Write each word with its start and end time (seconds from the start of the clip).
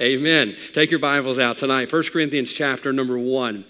Amen. 0.00 0.56
Take 0.72 0.90
your 0.90 1.00
Bibles 1.00 1.38
out 1.38 1.58
tonight. 1.58 1.92
1 1.92 2.02
Corinthians 2.04 2.50
chapter 2.50 2.94
number 2.94 3.18
1. 3.18 3.64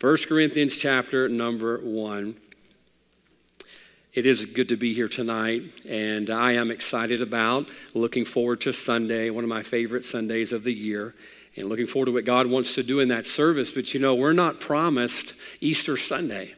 1 0.00 0.16
Corinthians 0.28 0.76
chapter 0.76 1.30
number 1.30 1.78
1. 1.78 2.36
It 4.12 4.26
is 4.26 4.44
good 4.44 4.68
to 4.68 4.76
be 4.76 4.92
here 4.92 5.08
tonight, 5.08 5.62
and 5.88 6.28
I 6.28 6.52
am 6.52 6.70
excited 6.70 7.22
about 7.22 7.68
looking 7.94 8.26
forward 8.26 8.60
to 8.62 8.72
Sunday, 8.74 9.30
one 9.30 9.44
of 9.44 9.48
my 9.48 9.62
favorite 9.62 10.04
Sundays 10.04 10.52
of 10.52 10.62
the 10.62 10.74
year, 10.74 11.14
and 11.56 11.66
looking 11.66 11.86
forward 11.86 12.06
to 12.06 12.12
what 12.12 12.26
God 12.26 12.48
wants 12.48 12.74
to 12.74 12.82
do 12.82 13.00
in 13.00 13.08
that 13.08 13.26
service. 13.26 13.70
But 13.70 13.94
you 13.94 14.00
know, 14.00 14.14
we're 14.14 14.34
not 14.34 14.60
promised 14.60 15.34
Easter 15.62 15.96
Sunday. 15.96 16.54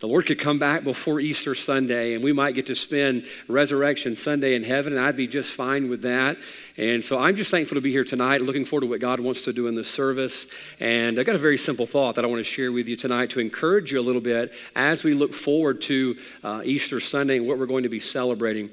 The 0.00 0.06
Lord 0.06 0.26
could 0.26 0.38
come 0.38 0.60
back 0.60 0.84
before 0.84 1.18
Easter 1.18 1.56
Sunday, 1.56 2.14
and 2.14 2.22
we 2.22 2.32
might 2.32 2.54
get 2.54 2.66
to 2.66 2.76
spend 2.76 3.26
Resurrection 3.48 4.14
Sunday 4.14 4.54
in 4.54 4.62
heaven, 4.62 4.92
and 4.92 5.02
I'd 5.04 5.16
be 5.16 5.26
just 5.26 5.50
fine 5.50 5.90
with 5.90 6.02
that. 6.02 6.36
And 6.76 7.04
so 7.04 7.18
I'm 7.18 7.34
just 7.34 7.50
thankful 7.50 7.74
to 7.74 7.80
be 7.80 7.90
here 7.90 8.04
tonight, 8.04 8.40
looking 8.40 8.64
forward 8.64 8.82
to 8.82 8.86
what 8.86 9.00
God 9.00 9.18
wants 9.18 9.42
to 9.42 9.52
do 9.52 9.66
in 9.66 9.74
this 9.74 9.88
service. 9.88 10.46
And 10.78 11.18
I've 11.18 11.26
got 11.26 11.34
a 11.34 11.38
very 11.38 11.58
simple 11.58 11.84
thought 11.84 12.14
that 12.14 12.24
I 12.24 12.28
want 12.28 12.38
to 12.38 12.44
share 12.44 12.70
with 12.70 12.86
you 12.86 12.94
tonight 12.94 13.30
to 13.30 13.40
encourage 13.40 13.90
you 13.90 13.98
a 13.98 14.00
little 14.00 14.20
bit 14.20 14.52
as 14.76 15.02
we 15.02 15.14
look 15.14 15.34
forward 15.34 15.80
to 15.82 16.16
uh, 16.44 16.62
Easter 16.64 17.00
Sunday 17.00 17.38
and 17.38 17.48
what 17.48 17.58
we're 17.58 17.66
going 17.66 17.82
to 17.82 17.88
be 17.88 17.98
celebrating. 17.98 18.70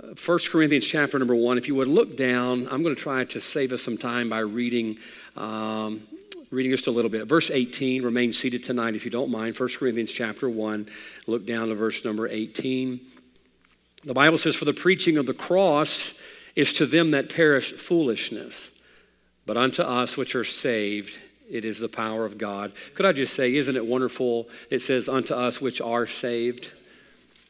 Uh, 0.00 0.14
1 0.24 0.38
Corinthians 0.50 0.86
chapter 0.86 1.18
number 1.18 1.34
one, 1.34 1.58
if 1.58 1.66
you 1.66 1.74
would 1.74 1.88
look 1.88 2.16
down, 2.16 2.68
I'm 2.70 2.84
going 2.84 2.94
to 2.94 3.02
try 3.02 3.24
to 3.24 3.40
save 3.40 3.72
us 3.72 3.82
some 3.82 3.98
time 3.98 4.28
by 4.28 4.38
reading. 4.38 4.98
Um, 5.36 6.06
reading 6.50 6.72
just 6.72 6.86
a 6.86 6.90
little 6.90 7.10
bit. 7.10 7.26
Verse 7.26 7.50
18, 7.50 8.02
remain 8.02 8.32
seated 8.32 8.64
tonight 8.64 8.94
if 8.94 9.04
you 9.04 9.10
don't 9.10 9.30
mind. 9.30 9.58
1 9.58 9.68
Corinthians 9.78 10.12
chapter 10.12 10.48
1, 10.48 10.88
look 11.26 11.46
down 11.46 11.68
to 11.68 11.74
verse 11.74 12.04
number 12.04 12.26
18. 12.26 13.00
The 14.04 14.14
Bible 14.14 14.38
says, 14.38 14.56
For 14.56 14.64
the 14.64 14.72
preaching 14.72 15.16
of 15.16 15.26
the 15.26 15.34
cross 15.34 16.14
is 16.56 16.72
to 16.74 16.86
them 16.86 17.12
that 17.12 17.32
perish 17.32 17.72
foolishness, 17.72 18.70
but 19.46 19.56
unto 19.56 19.82
us 19.82 20.16
which 20.16 20.34
are 20.34 20.44
saved, 20.44 21.18
it 21.50 21.64
is 21.64 21.80
the 21.80 21.88
power 21.88 22.24
of 22.24 22.38
God. 22.38 22.72
Could 22.94 23.06
I 23.06 23.12
just 23.12 23.34
say, 23.34 23.54
isn't 23.56 23.76
it 23.76 23.86
wonderful? 23.86 24.48
It 24.70 24.80
says, 24.80 25.08
Unto 25.08 25.34
us 25.34 25.60
which 25.60 25.80
are 25.80 26.06
saved. 26.06 26.72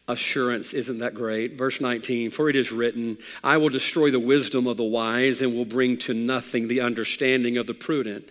Assurance, 0.06 0.72
isn't 0.72 1.00
that 1.00 1.12
great? 1.12 1.58
Verse 1.58 1.82
19, 1.82 2.30
for 2.30 2.48
it 2.48 2.56
is 2.56 2.72
written, 2.72 3.18
I 3.44 3.58
will 3.58 3.68
destroy 3.68 4.10
the 4.10 4.18
wisdom 4.18 4.66
of 4.66 4.78
the 4.78 4.84
wise 4.84 5.42
and 5.42 5.54
will 5.54 5.66
bring 5.66 5.98
to 5.98 6.14
nothing 6.14 6.66
the 6.66 6.80
understanding 6.80 7.58
of 7.58 7.66
the 7.66 7.74
prudent. 7.74 8.26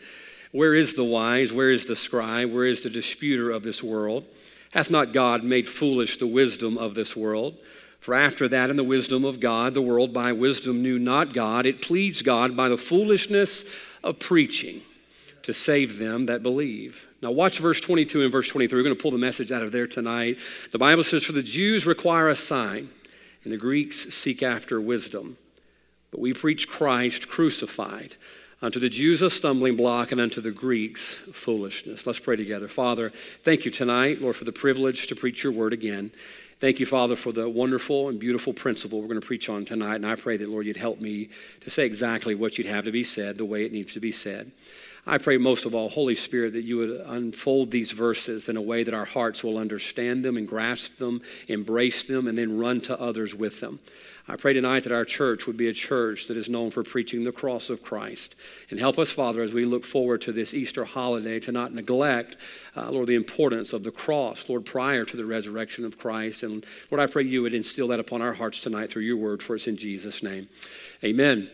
Where 0.52 0.74
is 0.74 0.94
the 0.94 1.04
wise? 1.04 1.52
Where 1.52 1.72
is 1.72 1.86
the 1.86 1.96
scribe? 1.96 2.52
Where 2.52 2.66
is 2.66 2.84
the 2.84 2.90
disputer 2.90 3.52
of 3.52 3.64
this 3.64 3.84
world? 3.84 4.26
Hath 4.72 4.90
not 4.90 5.14
God 5.14 5.44
made 5.44 5.68
foolish 5.68 6.18
the 6.18 6.28
wisdom 6.28 6.78
of 6.78 6.96
this 6.96 7.16
world? 7.16 7.58
For 8.00 8.14
after 8.14 8.48
that, 8.48 8.70
in 8.70 8.76
the 8.76 8.84
wisdom 8.84 9.26
of 9.26 9.40
God, 9.40 9.74
the 9.74 9.82
world 9.82 10.14
by 10.14 10.32
wisdom 10.32 10.82
knew 10.82 11.00
not 11.00 11.34
God. 11.34 11.66
It 11.66 11.82
pleased 11.82 12.24
God 12.24 12.56
by 12.56 12.70
the 12.70 12.78
foolishness 12.78 13.66
of 14.04 14.20
preaching 14.20 14.82
to 15.44 15.54
save 15.54 15.98
them 15.98 16.28
that 16.28 16.44
believe. 16.44 17.08
Now, 17.22 17.32
watch 17.32 17.60
verse 17.60 17.82
22 17.82 18.24
and 18.24 18.32
verse 18.32 18.48
23. 18.48 18.78
We're 18.78 18.84
going 18.84 18.96
to 18.96 19.02
pull 19.02 19.12
the 19.12 19.18
message 19.18 19.52
out 19.52 19.64
of 19.64 19.72
there 19.72 19.88
tonight. 19.88 20.38
The 20.72 20.78
Bible 20.78 21.04
says, 21.04 21.24
For 21.24 21.32
the 21.32 21.42
Jews 21.42 21.86
require 21.86 22.30
a 22.30 22.36
sign, 22.36 22.90
and 23.44 23.52
the 23.52 23.58
Greeks 23.58 24.14
seek 24.14 24.44
after 24.44 24.80
wisdom. 24.80 25.38
But 26.12 26.20
we 26.20 26.34
preach 26.34 26.70
Christ 26.70 27.28
crucified 27.28 28.16
Unto 28.60 28.80
the 28.80 28.90
Jews 28.90 29.22
a 29.22 29.30
stumbling 29.30 29.76
block, 29.76 30.12
and 30.12 30.20
unto 30.20 30.42
the 30.42 30.50
Greeks 30.50 31.14
foolishness. 31.32 32.08
Let's 32.08 32.20
pray 32.20 32.36
together. 32.36 32.68
Father, 32.68 33.14
thank 33.44 33.66
you 33.66 33.72
tonight, 33.72 34.20
Lord, 34.20 34.36
for 34.36 34.46
the 34.46 34.52
privilege 34.52 35.06
to 35.08 35.16
preach 35.16 35.44
your 35.44 35.54
word 35.54 35.74
again. 35.74 36.12
Thank 36.60 36.80
you, 36.80 36.88
Father, 36.88 37.16
for 37.16 37.32
the 37.32 37.48
wonderful 37.48 38.10
and 38.10 38.20
beautiful 38.20 38.52
principle 38.52 39.00
we're 39.00 39.10
going 39.10 39.22
to 39.22 39.26
preach 39.26 39.48
on 39.48 39.64
tonight. 39.64 39.98
And 39.98 40.08
I 40.08 40.16
pray 40.16 40.38
that, 40.38 40.50
Lord, 40.50 40.66
you'd 40.66 40.76
help 40.76 41.00
me 41.00 41.30
to 41.62 41.70
say 41.70 41.86
exactly 41.86 42.34
what 42.34 42.58
you'd 42.58 42.66
have 42.66 42.86
to 42.86 42.92
be 42.92 43.04
said, 43.04 43.38
the 43.38 43.46
way 43.46 43.64
it 43.64 43.72
needs 43.72 43.94
to 43.94 44.00
be 44.00 44.12
said. 44.12 44.52
I 45.10 45.18
pray 45.18 45.38
most 45.38 45.66
of 45.66 45.74
all, 45.74 45.88
Holy 45.88 46.16
Spirit, 46.16 46.52
that 46.54 46.66
you 46.66 46.78
would 46.78 47.02
unfold 47.06 47.72
these 47.72 47.92
verses 47.92 48.50
in 48.50 48.58
a 48.58 48.62
way 48.62 48.84
that 48.84 48.94
our 48.94 49.06
hearts 49.06 49.42
will 49.42 49.58
understand 49.58 50.26
them 50.26 50.36
and 50.36 50.46
grasp 50.46 50.98
them, 50.98 51.22
embrace 51.48 52.04
them, 52.04 52.28
and 52.28 52.38
then 52.38 52.58
run 52.58 52.82
to 52.82 53.00
others 53.00 53.34
with 53.34 53.62
them. 53.62 53.80
I 54.28 54.36
pray 54.36 54.52
tonight 54.52 54.84
that 54.84 54.92
our 54.92 55.06
church 55.06 55.48
would 55.48 55.56
be 55.56 55.70
a 55.70 55.74
church 55.74 56.28
that 56.28 56.36
is 56.36 56.50
known 56.50 56.72
for 56.72 56.84
preaching 56.84 57.24
the 57.24 57.32
cross 57.32 57.70
of 57.70 57.82
Christ. 57.82 58.36
And 58.70 58.78
help 58.78 59.00
us, 59.00 59.10
Father, 59.10 59.42
as 59.42 59.54
we 59.54 59.64
look 59.64 59.86
forward 59.86 60.20
to 60.22 60.34
this 60.34 60.54
Easter 60.54 60.84
holiday, 60.84 61.40
to 61.40 61.54
not 61.54 61.74
neglect, 61.74 62.36
uh, 62.76 62.92
Lord, 62.92 63.08
the 63.08 63.16
importance 63.16 63.72
of 63.72 63.84
the 63.84 63.92
cross, 63.92 64.50
Lord, 64.50 64.66
prior 64.66 65.06
to 65.06 65.16
the 65.16 65.26
resurrection 65.26 65.86
of 65.86 65.98
Christ. 65.98 66.44
And 66.44 66.66
Lord, 66.92 67.02
I 67.02 67.10
pray 67.10 67.24
you 67.24 67.44
would 67.44 67.54
instill 67.54 67.88
that 67.88 68.02
upon 68.02 68.22
our 68.22 68.34
hearts 68.34 68.60
tonight 68.60 68.92
through 68.92 69.04
your 69.04 69.16
word 69.16 69.42
for 69.42 69.56
us 69.56 69.68
in 69.68 69.78
Jesus' 69.78 70.22
name. 70.22 70.50
Amen. 71.02 71.50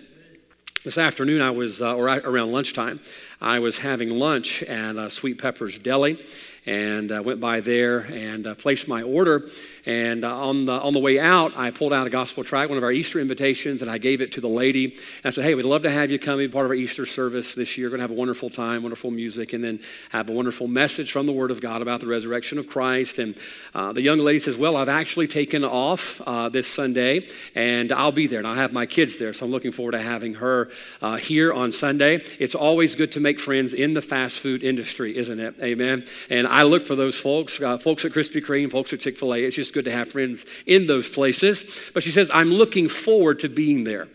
This 0.84 0.98
afternoon, 0.98 1.42
I 1.42 1.50
was, 1.50 1.82
uh, 1.82 1.96
or 1.96 2.08
around 2.08 2.52
lunchtime, 2.52 3.00
I 3.40 3.60
was 3.60 3.78
having 3.78 4.10
lunch 4.10 4.64
at 4.64 4.98
uh, 4.98 5.08
Sweet 5.08 5.42
Pepper's 5.42 5.80
Deli 5.80 6.20
and 6.66 7.10
uh, 7.10 7.24
went 7.24 7.40
by 7.40 7.62
there 7.62 8.00
and 8.00 8.46
uh, 8.46 8.56
placed 8.56 8.90
my 8.90 9.02
order. 9.02 9.48
And 9.86 10.24
uh, 10.24 10.48
on, 10.48 10.66
the, 10.66 10.72
on 10.72 10.94
the 10.94 11.00
way 11.00 11.20
out, 11.20 11.58
I 11.58 11.72
pulled 11.72 11.92
out 11.92 12.08
a 12.08 12.10
gospel 12.10 12.44
tract, 12.44 12.70
one 12.70 12.78
of 12.78 12.84
our 12.84 12.92
Easter 12.92 13.20
invitations, 13.20 13.82
and 13.82 13.92
I 13.92 13.98
gave 13.98 14.22
it 14.22 14.32
to 14.34 14.42
the 14.42 14.48
lady. 14.48 14.86
And 14.86 15.26
I 15.26 15.30
said, 15.30 15.44
Hey, 15.44 15.56
we'd 15.56 15.66
love 15.66 15.84
to 15.84 15.92
have 15.92 16.10
you 16.10 16.20
come 16.20 16.38
be 16.38 16.48
part 16.48 16.66
of 16.66 16.72
our 16.72 16.76
Easter 16.76 17.06
service 17.06 17.54
this 17.54 17.78
year. 17.78 17.88
We're 17.88 17.98
going 17.98 18.00
to 18.00 18.04
have 18.04 18.12
a 18.12 18.20
wonderful 18.20 18.50
time, 18.50 18.84
wonderful 18.84 19.12
music, 19.12 19.54
and 19.54 19.64
then 19.64 19.82
have 20.10 20.30
a 20.30 20.32
wonderful 20.32 20.68
message 20.68 21.12
from 21.12 21.26
the 21.26 21.34
Word 21.34 21.52
of 21.52 21.60
God 21.60 21.82
about 21.82 22.00
the 22.00 22.08
resurrection 22.08 22.58
of 22.58 22.68
Christ. 22.68 23.20
And 23.20 23.38
uh, 23.74 23.92
the 23.92 24.02
young 24.02 24.20
lady 24.20 24.40
says, 24.40 24.58
Well, 24.58 24.78
I've 24.78 24.90
actually 24.90 25.28
taken 25.28 25.66
off 25.66 26.22
uh, 26.26 26.48
this 26.50 26.68
Sunday, 26.68 27.28
and 27.54 27.92
I'll 27.92 28.12
be 28.12 28.28
there, 28.28 28.40
and 28.40 28.48
I'll 28.48 28.56
have 28.56 28.72
my 28.72 28.86
kids 28.86 29.18
there. 29.18 29.34
So 29.34 29.46
I'm 29.46 29.52
looking 29.52 29.72
forward 29.72 29.92
to 29.92 30.02
having 30.02 30.36
her 30.36 30.70
uh, 31.02 31.18
here 31.18 31.52
on 31.52 31.72
Sunday. 31.72 32.24
It's 32.40 32.56
always 32.56 32.96
good 32.96 33.12
to 33.14 33.20
make 33.20 33.40
friends 33.40 33.74
in 33.74 33.94
the 33.94 34.02
fast 34.02 34.40
food 34.40 34.64
industry, 34.64 35.18
isn't 35.18 35.40
it? 35.40 35.56
Amen. 35.62 36.06
And 36.30 36.48
I 36.48 36.64
look 36.64 36.88
for 36.88 36.96
those 36.96 37.20
folks, 37.20 37.60
uh, 37.60 37.78
folks 37.78 38.06
at 38.06 38.14
Krispy 38.14 38.42
Kreme, 38.42 38.72
folks 38.72 38.94
at 38.94 39.02
Chick 39.02 39.18
fil 39.18 39.34
A. 39.34 39.44
It's 39.44 39.56
just 39.56 39.73
good 39.74 39.86
to 39.86 39.92
have 39.92 40.12
friends 40.12 40.46
in 40.66 40.88
those 40.88 41.10
places. 41.10 41.82
But 41.94 42.04
she 42.04 42.12
says, 42.12 42.32
I'm 42.34 42.52
looking 42.52 42.88
forward 42.88 43.40
to 43.40 43.50
being 43.50 43.84
there. 43.84 44.08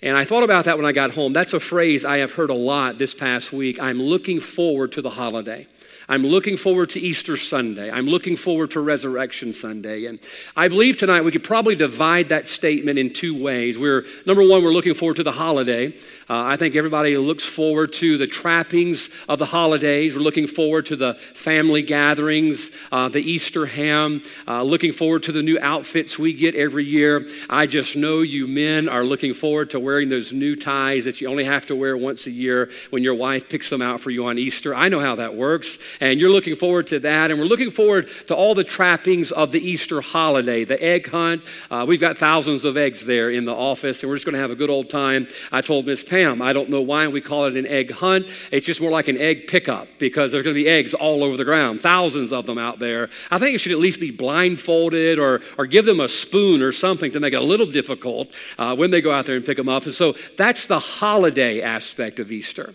And 0.00 0.16
I 0.16 0.24
thought 0.24 0.44
about 0.44 0.66
that 0.66 0.76
when 0.76 0.86
I 0.86 0.92
got 0.92 1.10
home. 1.10 1.32
That's 1.32 1.54
a 1.54 1.60
phrase 1.60 2.04
I 2.04 2.18
have 2.18 2.32
heard 2.32 2.50
a 2.50 2.54
lot 2.54 2.98
this 2.98 3.14
past 3.14 3.52
week. 3.52 3.80
I'm 3.80 4.00
looking 4.00 4.38
forward 4.38 4.92
to 4.92 5.02
the 5.02 5.10
holiday. 5.10 5.66
I'm 6.10 6.22
looking 6.22 6.56
forward 6.56 6.88
to 6.90 7.00
Easter 7.00 7.36
Sunday. 7.36 7.90
I'm 7.90 8.06
looking 8.06 8.34
forward 8.34 8.70
to 8.70 8.80
Resurrection 8.80 9.52
Sunday. 9.52 10.06
And 10.06 10.18
I 10.56 10.68
believe 10.68 10.96
tonight 10.96 11.22
we 11.22 11.30
could 11.30 11.44
probably 11.44 11.74
divide 11.74 12.30
that 12.30 12.48
statement 12.48 12.98
in 12.98 13.12
two 13.12 13.38
ways. 13.38 13.78
We're, 13.78 14.06
number 14.24 14.42
one, 14.42 14.64
we're 14.64 14.72
looking 14.72 14.94
forward 14.94 15.16
to 15.16 15.22
the 15.22 15.32
holiday. 15.32 15.88
Uh, 16.30 16.44
I 16.44 16.56
think 16.56 16.76
everybody 16.76 17.14
looks 17.18 17.44
forward 17.44 17.92
to 17.94 18.16
the 18.16 18.26
trappings 18.26 19.10
of 19.28 19.38
the 19.38 19.44
holidays. 19.44 20.16
We're 20.16 20.22
looking 20.22 20.46
forward 20.46 20.86
to 20.86 20.96
the 20.96 21.14
family 21.34 21.82
gatherings, 21.82 22.70
uh, 22.90 23.10
the 23.10 23.20
Easter 23.20 23.66
ham, 23.66 24.22
uh, 24.46 24.62
looking 24.62 24.92
forward 24.92 25.24
to 25.24 25.32
the 25.32 25.42
new 25.42 25.58
outfits 25.60 26.18
we 26.18 26.32
get 26.32 26.54
every 26.54 26.86
year. 26.86 27.26
I 27.50 27.66
just 27.66 27.96
know 27.96 28.22
you 28.22 28.46
men 28.46 28.88
are 28.88 29.04
looking 29.04 29.34
forward 29.34 29.68
to 29.70 29.80
wearing 29.80 30.08
those 30.08 30.32
new 30.32 30.56
ties 30.56 31.04
that 31.04 31.20
you 31.20 31.28
only 31.28 31.44
have 31.44 31.66
to 31.66 31.76
wear 31.76 31.98
once 31.98 32.26
a 32.26 32.30
year 32.30 32.70
when 32.88 33.02
your 33.02 33.14
wife 33.14 33.50
picks 33.50 33.68
them 33.68 33.82
out 33.82 34.00
for 34.00 34.10
you 34.10 34.24
on 34.26 34.38
Easter. 34.38 34.74
I 34.74 34.88
know 34.88 35.00
how 35.00 35.16
that 35.16 35.34
works 35.34 35.78
and 36.00 36.20
you're 36.20 36.30
looking 36.30 36.56
forward 36.56 36.86
to 36.88 37.00
that. 37.00 37.30
And 37.30 37.38
we're 37.38 37.46
looking 37.46 37.70
forward 37.70 38.08
to 38.26 38.34
all 38.34 38.54
the 38.54 38.64
trappings 38.64 39.32
of 39.32 39.52
the 39.52 39.60
Easter 39.60 40.00
holiday, 40.00 40.64
the 40.64 40.82
egg 40.82 41.08
hunt. 41.08 41.42
Uh, 41.70 41.84
we've 41.86 42.00
got 42.00 42.18
thousands 42.18 42.64
of 42.64 42.76
eggs 42.76 43.04
there 43.04 43.30
in 43.30 43.44
the 43.44 43.54
office, 43.54 44.02
and 44.02 44.10
we're 44.10 44.16
just 44.16 44.24
going 44.24 44.34
to 44.34 44.40
have 44.40 44.50
a 44.50 44.56
good 44.56 44.70
old 44.70 44.90
time. 44.90 45.28
I 45.52 45.60
told 45.60 45.86
Miss 45.86 46.04
Pam, 46.04 46.42
I 46.42 46.52
don't 46.52 46.70
know 46.70 46.82
why 46.82 47.06
we 47.08 47.20
call 47.20 47.46
it 47.46 47.56
an 47.56 47.66
egg 47.66 47.90
hunt. 47.90 48.26
It's 48.50 48.66
just 48.66 48.80
more 48.80 48.90
like 48.90 49.08
an 49.08 49.18
egg 49.18 49.46
pickup 49.46 49.88
because 49.98 50.32
there's 50.32 50.44
going 50.44 50.54
to 50.54 50.62
be 50.62 50.68
eggs 50.68 50.94
all 50.94 51.24
over 51.24 51.36
the 51.36 51.44
ground, 51.44 51.80
thousands 51.80 52.32
of 52.32 52.46
them 52.46 52.58
out 52.58 52.78
there. 52.78 53.08
I 53.30 53.38
think 53.38 53.54
it 53.54 53.58
should 53.58 53.72
at 53.72 53.78
least 53.78 54.00
be 54.00 54.10
blindfolded 54.10 55.18
or, 55.18 55.40
or 55.56 55.66
give 55.66 55.84
them 55.84 56.00
a 56.00 56.08
spoon 56.08 56.62
or 56.62 56.72
something 56.72 57.12
to 57.12 57.20
make 57.20 57.32
it 57.32 57.40
a 57.40 57.44
little 57.44 57.66
difficult 57.66 58.28
uh, 58.58 58.74
when 58.76 58.90
they 58.90 59.00
go 59.00 59.12
out 59.12 59.26
there 59.26 59.36
and 59.36 59.44
pick 59.44 59.56
them 59.56 59.68
up. 59.68 59.84
And 59.84 59.94
so 59.94 60.14
that's 60.36 60.66
the 60.66 60.78
holiday 60.78 61.60
aspect 61.62 62.20
of 62.20 62.32
Easter. 62.32 62.74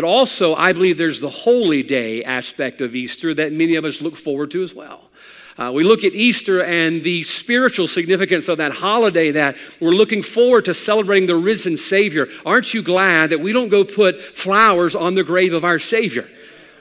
But 0.00 0.06
also, 0.06 0.54
I 0.54 0.72
believe 0.72 0.96
there's 0.96 1.20
the 1.20 1.28
holy 1.28 1.82
day 1.82 2.24
aspect 2.24 2.80
of 2.80 2.96
Easter 2.96 3.34
that 3.34 3.52
many 3.52 3.74
of 3.74 3.84
us 3.84 4.00
look 4.00 4.16
forward 4.16 4.50
to 4.52 4.62
as 4.62 4.72
well. 4.72 5.02
Uh, 5.58 5.72
we 5.74 5.84
look 5.84 6.04
at 6.04 6.14
Easter 6.14 6.62
and 6.62 7.04
the 7.04 7.22
spiritual 7.22 7.86
significance 7.86 8.48
of 8.48 8.56
that 8.56 8.72
holiday 8.72 9.30
that 9.32 9.58
we're 9.78 9.90
looking 9.90 10.22
forward 10.22 10.64
to 10.64 10.72
celebrating 10.72 11.26
the 11.26 11.36
risen 11.36 11.76
Savior. 11.76 12.28
Aren't 12.46 12.72
you 12.72 12.80
glad 12.80 13.28
that 13.28 13.40
we 13.40 13.52
don't 13.52 13.68
go 13.68 13.84
put 13.84 14.22
flowers 14.22 14.94
on 14.94 15.16
the 15.16 15.22
grave 15.22 15.52
of 15.52 15.66
our 15.66 15.78
Savior? 15.78 16.26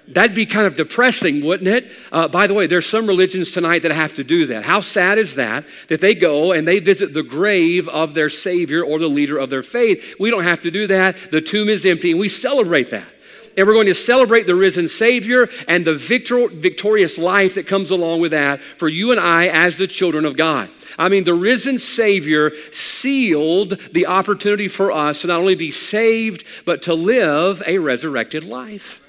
That'd 0.10 0.36
be 0.36 0.48
kind 0.48 0.66
of 0.66 0.76
depressing, 0.76 1.46
wouldn't 1.46 1.70
it? 1.70 1.92
Uh, 2.12 2.28
by 2.28 2.48
the 2.48 2.56
way, 2.56 2.66
there's 2.66 2.88
some 2.88 3.06
religions 3.06 3.52
tonight 3.52 3.84
that 3.84 3.92
have 3.92 4.16
to 4.16 4.24
do 4.24 4.48
that. 4.48 4.66
How 4.66 4.82
sad 4.82 5.20
is 5.20 5.36
that? 5.36 5.66
That 5.88 6.02
they 6.02 6.16
go 6.16 6.52
and 6.52 6.68
they 6.68 6.80
visit 6.80 7.14
the 7.14 7.22
grave 7.22 7.88
of 7.88 8.16
their 8.16 8.30
Savior 8.30 8.84
or 8.84 8.98
the 8.98 9.08
leader 9.08 9.38
of 9.38 9.52
their 9.52 9.62
faith. 9.62 10.16
We 10.20 10.32
don't 10.32 10.44
have 10.44 10.64
to 10.64 10.72
do 10.72 10.88
that. 10.88 11.16
The 11.30 11.42
tomb 11.42 11.70
is 11.70 11.86
empty, 11.86 12.12
and 12.12 12.20
we 12.20 12.28
celebrate 12.28 12.90
that. 12.90 13.08
And 13.56 13.68
we're 13.68 13.74
going 13.74 13.88
to 13.88 13.96
celebrate 13.96 14.48
the 14.48 14.56
risen 14.56 14.88
Savior 14.88 15.50
and 15.68 15.86
the 15.86 15.96
victor- 15.96 16.48
victorious 16.48 17.18
life 17.18 17.56
that 17.56 17.68
comes 17.68 17.92
along 17.92 18.22
with 18.22 18.32
that 18.32 18.62
for 18.62 18.88
you 18.88 19.12
and 19.12 19.20
I 19.20 19.48
as 19.48 19.76
the 19.76 19.88
children 19.88 20.26
of 20.26 20.38
God. 20.38 20.70
I 20.98 21.10
mean, 21.10 21.24
the 21.24 21.34
risen 21.34 21.78
Savior 21.78 22.52
sealed 22.72 23.80
the 23.92 24.08
opportunity 24.08 24.70
for 24.70 24.92
us 24.92 25.22
to 25.22 25.28
not 25.28 25.40
only 25.40 25.56
be 25.56 25.72
saved, 25.72 26.46
but 26.66 26.84
to 26.84 26.94
live 26.94 27.62
a 27.68 27.78
resurrected 27.78 28.44
life. 28.44 29.02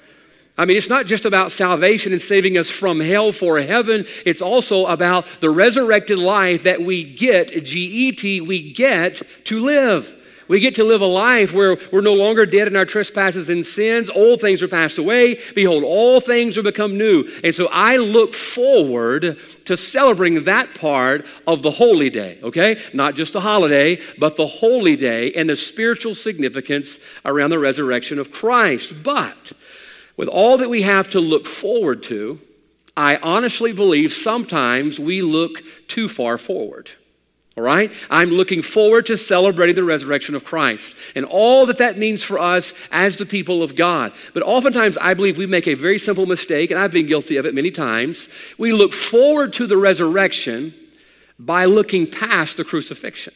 I 0.57 0.65
mean, 0.65 0.77
it's 0.77 0.89
not 0.89 1.05
just 1.05 1.25
about 1.25 1.51
salvation 1.51 2.11
and 2.11 2.21
saving 2.21 2.57
us 2.57 2.69
from 2.69 2.99
hell 2.99 3.31
for 3.31 3.59
heaven. 3.59 4.05
It's 4.25 4.41
also 4.41 4.85
about 4.85 5.25
the 5.39 5.49
resurrected 5.49 6.19
life 6.19 6.63
that 6.63 6.81
we 6.81 7.03
get, 7.03 7.63
G 7.63 8.07
E 8.07 8.11
T, 8.11 8.41
we 8.41 8.73
get 8.73 9.21
to 9.45 9.59
live. 9.59 10.15
We 10.47 10.59
get 10.59 10.75
to 10.75 10.83
live 10.83 10.99
a 10.99 11.05
life 11.05 11.53
where 11.53 11.77
we're 11.93 12.01
no 12.01 12.13
longer 12.13 12.45
dead 12.45 12.67
in 12.67 12.75
our 12.75 12.83
trespasses 12.83 13.49
and 13.49 13.65
sins. 13.65 14.09
Old 14.09 14.41
things 14.41 14.61
are 14.61 14.67
passed 14.67 14.97
away. 14.97 15.39
Behold, 15.55 15.85
all 15.85 16.19
things 16.19 16.57
are 16.57 16.63
become 16.63 16.97
new. 16.97 17.23
And 17.41 17.55
so 17.55 17.69
I 17.71 17.95
look 17.95 18.33
forward 18.33 19.39
to 19.63 19.77
celebrating 19.77 20.43
that 20.43 20.75
part 20.75 21.25
of 21.47 21.61
the 21.61 21.71
holy 21.71 22.09
day, 22.09 22.37
okay? 22.43 22.81
Not 22.93 23.15
just 23.15 23.31
the 23.31 23.39
holiday, 23.39 24.01
but 24.17 24.35
the 24.35 24.47
holy 24.47 24.97
day 24.97 25.31
and 25.31 25.49
the 25.49 25.55
spiritual 25.55 26.15
significance 26.15 26.99
around 27.23 27.51
the 27.51 27.59
resurrection 27.59 28.19
of 28.19 28.33
Christ. 28.33 29.01
But 29.03 29.53
with 30.17 30.27
all 30.27 30.57
that 30.57 30.69
we 30.69 30.81
have 30.83 31.09
to 31.11 31.19
look 31.19 31.45
forward 31.45 32.03
to, 32.03 32.39
I 32.95 33.17
honestly 33.17 33.71
believe 33.71 34.13
sometimes 34.13 34.99
we 34.99 35.21
look 35.21 35.63
too 35.87 36.09
far 36.09 36.37
forward. 36.37 36.91
All 37.57 37.63
right? 37.63 37.91
I'm 38.09 38.29
looking 38.29 38.61
forward 38.61 39.05
to 39.07 39.17
celebrating 39.17 39.75
the 39.75 39.83
resurrection 39.83 40.35
of 40.35 40.45
Christ 40.45 40.95
and 41.15 41.25
all 41.25 41.65
that 41.65 41.79
that 41.79 41.97
means 41.97 42.23
for 42.23 42.39
us 42.39 42.73
as 42.91 43.17
the 43.17 43.25
people 43.25 43.61
of 43.61 43.75
God. 43.75 44.13
But 44.33 44.43
oftentimes, 44.43 44.97
I 44.97 45.13
believe 45.13 45.37
we 45.37 45.47
make 45.47 45.67
a 45.67 45.73
very 45.73 45.99
simple 45.99 46.25
mistake, 46.25 46.71
and 46.71 46.79
I've 46.79 46.91
been 46.91 47.07
guilty 47.07 47.37
of 47.37 47.45
it 47.45 47.53
many 47.53 47.71
times. 47.71 48.29
We 48.57 48.71
look 48.71 48.93
forward 48.93 49.53
to 49.53 49.67
the 49.67 49.77
resurrection 49.77 50.73
by 51.37 51.65
looking 51.65 52.07
past 52.07 52.57
the 52.57 52.63
crucifixion. 52.63 53.33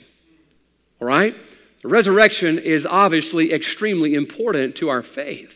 All 1.02 1.08
right? 1.08 1.36
The 1.82 1.90
resurrection 1.90 2.58
is 2.58 2.86
obviously 2.86 3.54
extremely 3.54 4.16
important 4.16 4.76
to 4.78 4.90
our 4.90 5.04
faith. 5.04 5.55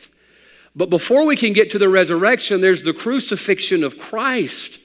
But 0.80 0.90
before 0.90 1.26
we 1.26 1.36
can 1.36 1.52
get 1.52 1.72
to 1.72 1.78
the 1.78 1.90
resurrection, 1.90 2.62
there's 2.62 2.84
the 2.84 2.94
crucifixion 2.94 3.84
of 3.84 4.00
Christ. 4.00 4.80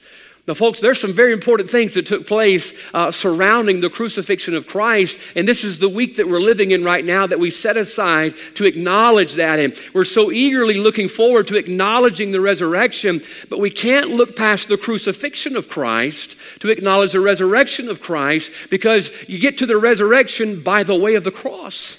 Now, 0.45 0.53
folks, 0.53 0.81
there's 0.81 0.99
some 0.99 1.13
very 1.13 1.31
important 1.31 1.69
things 1.69 1.93
that 1.93 2.05
took 2.05 2.27
place 2.27 2.73
uh, 2.93 3.11
surrounding 3.11 3.79
the 3.79 3.89
crucifixion 3.89 4.55
of 4.55 4.67
Christ, 4.67 5.17
and 5.37 5.47
this 5.47 5.63
is 5.63 5.79
the 5.79 5.87
week 5.87 6.17
that 6.17 6.27
we're 6.27 6.41
living 6.41 6.71
in 6.71 6.83
right 6.83 7.05
now 7.05 7.25
that 7.25 7.39
we 7.39 7.49
set 7.49 7.77
aside 7.77 8.33
to 8.55 8.65
acknowledge 8.65 9.35
that. 9.35 9.57
And 9.57 9.73
we're 9.93 10.03
so 10.03 10.33
eagerly 10.33 10.73
looking 10.73 11.07
forward 11.07 11.47
to 11.47 11.55
acknowledging 11.55 12.33
the 12.33 12.41
resurrection, 12.41 13.21
but 13.49 13.61
we 13.61 13.69
can't 13.69 14.09
look 14.09 14.35
past 14.35 14.67
the 14.67 14.77
crucifixion 14.77 15.55
of 15.55 15.69
Christ 15.69 16.35
to 16.59 16.69
acknowledge 16.69 17.13
the 17.13 17.21
resurrection 17.21 17.87
of 17.87 18.01
Christ 18.01 18.51
because 18.69 19.11
you 19.29 19.39
get 19.39 19.57
to 19.59 19.65
the 19.65 19.77
resurrection 19.77 20.61
by 20.61 20.83
the 20.83 20.93
way 20.93 21.15
of 21.15 21.23
the 21.23 21.31
cross. 21.31 21.97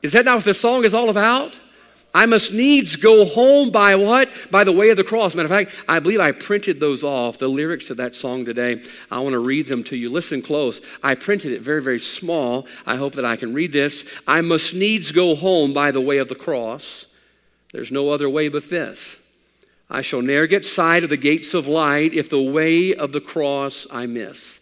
Is 0.00 0.12
that 0.12 0.24
not 0.24 0.36
what 0.36 0.44
the 0.44 0.54
song 0.54 0.84
is 0.84 0.94
all 0.94 1.10
about? 1.10 1.58
I 2.12 2.26
must 2.26 2.52
needs 2.52 2.96
go 2.96 3.24
home 3.24 3.70
by 3.70 3.94
what? 3.94 4.30
By 4.50 4.64
the 4.64 4.72
way 4.72 4.90
of 4.90 4.96
the 4.96 5.04
cross. 5.04 5.34
Matter 5.34 5.46
of 5.46 5.50
fact, 5.50 5.72
I 5.88 6.00
believe 6.00 6.18
I 6.18 6.32
printed 6.32 6.80
those 6.80 7.04
off, 7.04 7.38
the 7.38 7.48
lyrics 7.48 7.86
to 7.86 7.94
that 7.96 8.16
song 8.16 8.44
today. 8.44 8.82
I 9.10 9.20
want 9.20 9.34
to 9.34 9.38
read 9.38 9.68
them 9.68 9.84
to 9.84 9.96
you. 9.96 10.10
Listen 10.10 10.42
close. 10.42 10.80
I 11.04 11.14
printed 11.14 11.52
it 11.52 11.62
very, 11.62 11.80
very 11.80 12.00
small. 12.00 12.66
I 12.84 12.96
hope 12.96 13.14
that 13.14 13.24
I 13.24 13.36
can 13.36 13.54
read 13.54 13.70
this. 13.70 14.04
I 14.26 14.40
must 14.40 14.74
needs 14.74 15.12
go 15.12 15.36
home 15.36 15.72
by 15.72 15.92
the 15.92 16.00
way 16.00 16.18
of 16.18 16.28
the 16.28 16.34
cross. 16.34 17.06
There's 17.72 17.92
no 17.92 18.10
other 18.10 18.28
way 18.28 18.48
but 18.48 18.68
this. 18.70 19.20
I 19.88 20.02
shall 20.02 20.22
ne'er 20.22 20.48
get 20.48 20.64
sight 20.64 21.04
of 21.04 21.10
the 21.10 21.16
gates 21.16 21.54
of 21.54 21.68
light 21.68 22.12
if 22.12 22.28
the 22.28 22.42
way 22.42 22.92
of 22.92 23.12
the 23.12 23.20
cross 23.20 23.86
I 23.90 24.06
miss. 24.06 24.58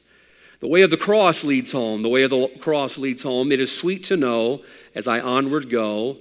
The 0.60 0.68
way 0.68 0.82
of 0.82 0.90
the 0.90 0.96
cross 0.98 1.44
leads 1.44 1.72
home. 1.72 2.02
The 2.02 2.08
way 2.10 2.24
of 2.24 2.30
the 2.30 2.48
cross 2.60 2.98
leads 2.98 3.22
home. 3.22 3.52
It 3.52 3.60
is 3.60 3.74
sweet 3.74 4.04
to 4.04 4.18
know 4.18 4.62
as 4.94 5.06
I 5.06 5.20
onward 5.20 5.70
go 5.70 6.18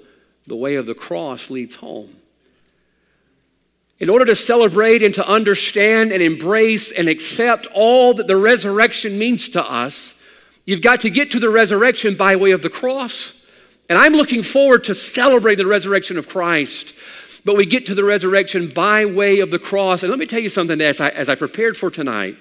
the 0.47 0.55
way 0.55 0.75
of 0.75 0.85
the 0.85 0.95
cross 0.95 1.49
leads 1.49 1.75
home. 1.75 2.15
In 3.99 4.09
order 4.09 4.25
to 4.25 4.35
celebrate 4.35 5.01
and 5.01 5.13
to 5.15 5.27
understand 5.27 6.11
and 6.11 6.21
embrace 6.21 6.91
and 6.91 7.09
accept 7.09 7.67
all 7.73 8.13
that 8.13 8.27
the 8.27 8.37
resurrection 8.37 9.17
means 9.17 9.49
to 9.49 9.63
us, 9.63 10.13
you've 10.65 10.81
got 10.81 11.01
to 11.01 11.09
get 11.09 11.31
to 11.31 11.39
the 11.39 11.49
resurrection 11.49 12.15
by 12.15 12.35
way 12.35 12.51
of 12.51 12.61
the 12.61 12.69
cross. 12.69 13.33
And 13.89 13.97
I'm 13.97 14.13
looking 14.13 14.43
forward 14.43 14.83
to 14.85 14.95
celebrate 14.95 15.55
the 15.55 15.65
resurrection 15.65 16.17
of 16.17 16.29
Christ. 16.29 16.93
But 17.43 17.55
we 17.55 17.65
get 17.65 17.85
to 17.87 17.95
the 17.95 18.03
resurrection 18.03 18.69
by 18.69 19.05
way 19.05 19.39
of 19.39 19.51
the 19.51 19.59
cross. 19.59 20.03
And 20.03 20.09
let 20.09 20.19
me 20.19 20.25
tell 20.25 20.39
you 20.39 20.49
something 20.49 20.79
as 20.81 21.01
I, 21.01 21.09
as 21.09 21.29
I 21.29 21.35
prepared 21.35 21.75
for 21.75 21.89
tonight. 21.89 22.37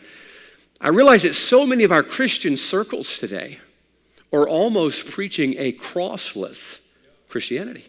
I 0.81 0.89
realize 0.89 1.23
that 1.23 1.35
so 1.35 1.65
many 1.67 1.85
of 1.85 1.93
our 1.93 2.03
Christian 2.03 2.57
circles 2.57 3.17
today 3.17 3.61
are 4.33 4.49
almost 4.49 5.09
preaching 5.09 5.55
a 5.59 5.73
crossless 5.73 6.79
Christianity. 7.29 7.87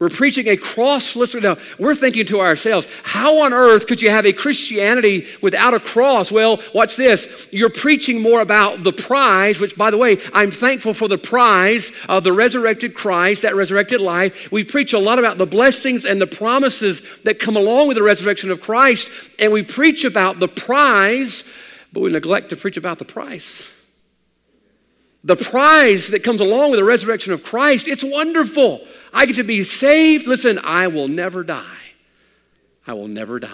We're 0.00 0.08
preaching 0.08 0.48
a 0.48 0.56
crossless. 0.56 1.38
Now, 1.42 1.58
we're 1.78 1.94
thinking 1.94 2.24
to 2.26 2.40
ourselves, 2.40 2.88
how 3.02 3.42
on 3.42 3.52
earth 3.52 3.86
could 3.86 4.00
you 4.00 4.08
have 4.08 4.24
a 4.24 4.32
Christianity 4.32 5.26
without 5.42 5.74
a 5.74 5.78
cross? 5.78 6.32
Well, 6.32 6.62
watch 6.72 6.96
this. 6.96 7.46
You're 7.50 7.68
preaching 7.68 8.18
more 8.18 8.40
about 8.40 8.82
the 8.82 8.94
prize, 8.94 9.60
which, 9.60 9.76
by 9.76 9.90
the 9.90 9.98
way, 9.98 10.16
I'm 10.32 10.50
thankful 10.50 10.94
for 10.94 11.06
the 11.06 11.18
prize 11.18 11.92
of 12.08 12.24
the 12.24 12.32
resurrected 12.32 12.94
Christ, 12.94 13.42
that 13.42 13.54
resurrected 13.54 14.00
life. 14.00 14.50
We 14.50 14.64
preach 14.64 14.94
a 14.94 14.98
lot 14.98 15.18
about 15.18 15.36
the 15.36 15.46
blessings 15.46 16.06
and 16.06 16.18
the 16.18 16.26
promises 16.26 17.02
that 17.24 17.38
come 17.38 17.56
along 17.56 17.88
with 17.88 17.98
the 17.98 18.02
resurrection 18.02 18.50
of 18.50 18.62
Christ, 18.62 19.10
and 19.38 19.52
we 19.52 19.62
preach 19.62 20.06
about 20.06 20.40
the 20.40 20.48
prize, 20.48 21.44
but 21.92 22.00
we 22.00 22.10
neglect 22.10 22.48
to 22.50 22.56
preach 22.56 22.78
about 22.78 22.98
the 22.98 23.04
price. 23.04 23.68
The 25.22 25.36
prize 25.36 26.08
that 26.08 26.24
comes 26.24 26.40
along 26.40 26.70
with 26.70 26.80
the 26.80 26.84
resurrection 26.84 27.32
of 27.32 27.42
Christ, 27.42 27.88
it's 27.88 28.04
wonderful. 28.04 28.86
I 29.12 29.26
get 29.26 29.36
to 29.36 29.42
be 29.42 29.64
saved. 29.64 30.26
Listen, 30.26 30.58
I 30.64 30.86
will 30.86 31.08
never 31.08 31.44
die. 31.44 31.76
I 32.86 32.94
will 32.94 33.08
never 33.08 33.38
die. 33.38 33.48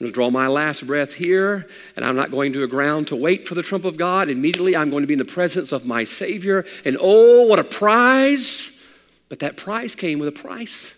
I'm 0.00 0.04
going 0.04 0.12
to 0.12 0.14
draw 0.14 0.30
my 0.30 0.46
last 0.46 0.86
breath 0.86 1.12
here, 1.12 1.68
and 1.96 2.04
I'm 2.04 2.16
not 2.16 2.30
going 2.30 2.52
to 2.52 2.62
a 2.62 2.68
ground 2.68 3.08
to 3.08 3.16
wait 3.16 3.48
for 3.48 3.54
the 3.54 3.62
trump 3.62 3.84
of 3.84 3.96
God. 3.96 4.30
Immediately, 4.30 4.76
I'm 4.76 4.90
going 4.90 5.02
to 5.02 5.08
be 5.08 5.14
in 5.14 5.18
the 5.18 5.24
presence 5.24 5.72
of 5.72 5.86
my 5.86 6.04
Savior. 6.04 6.64
And 6.84 6.96
oh, 7.00 7.42
what 7.42 7.58
a 7.58 7.64
prize! 7.64 8.70
But 9.28 9.40
that 9.40 9.56
prize 9.56 9.94
came 9.94 10.20
with 10.20 10.28
a 10.28 10.32
price. 10.32 10.94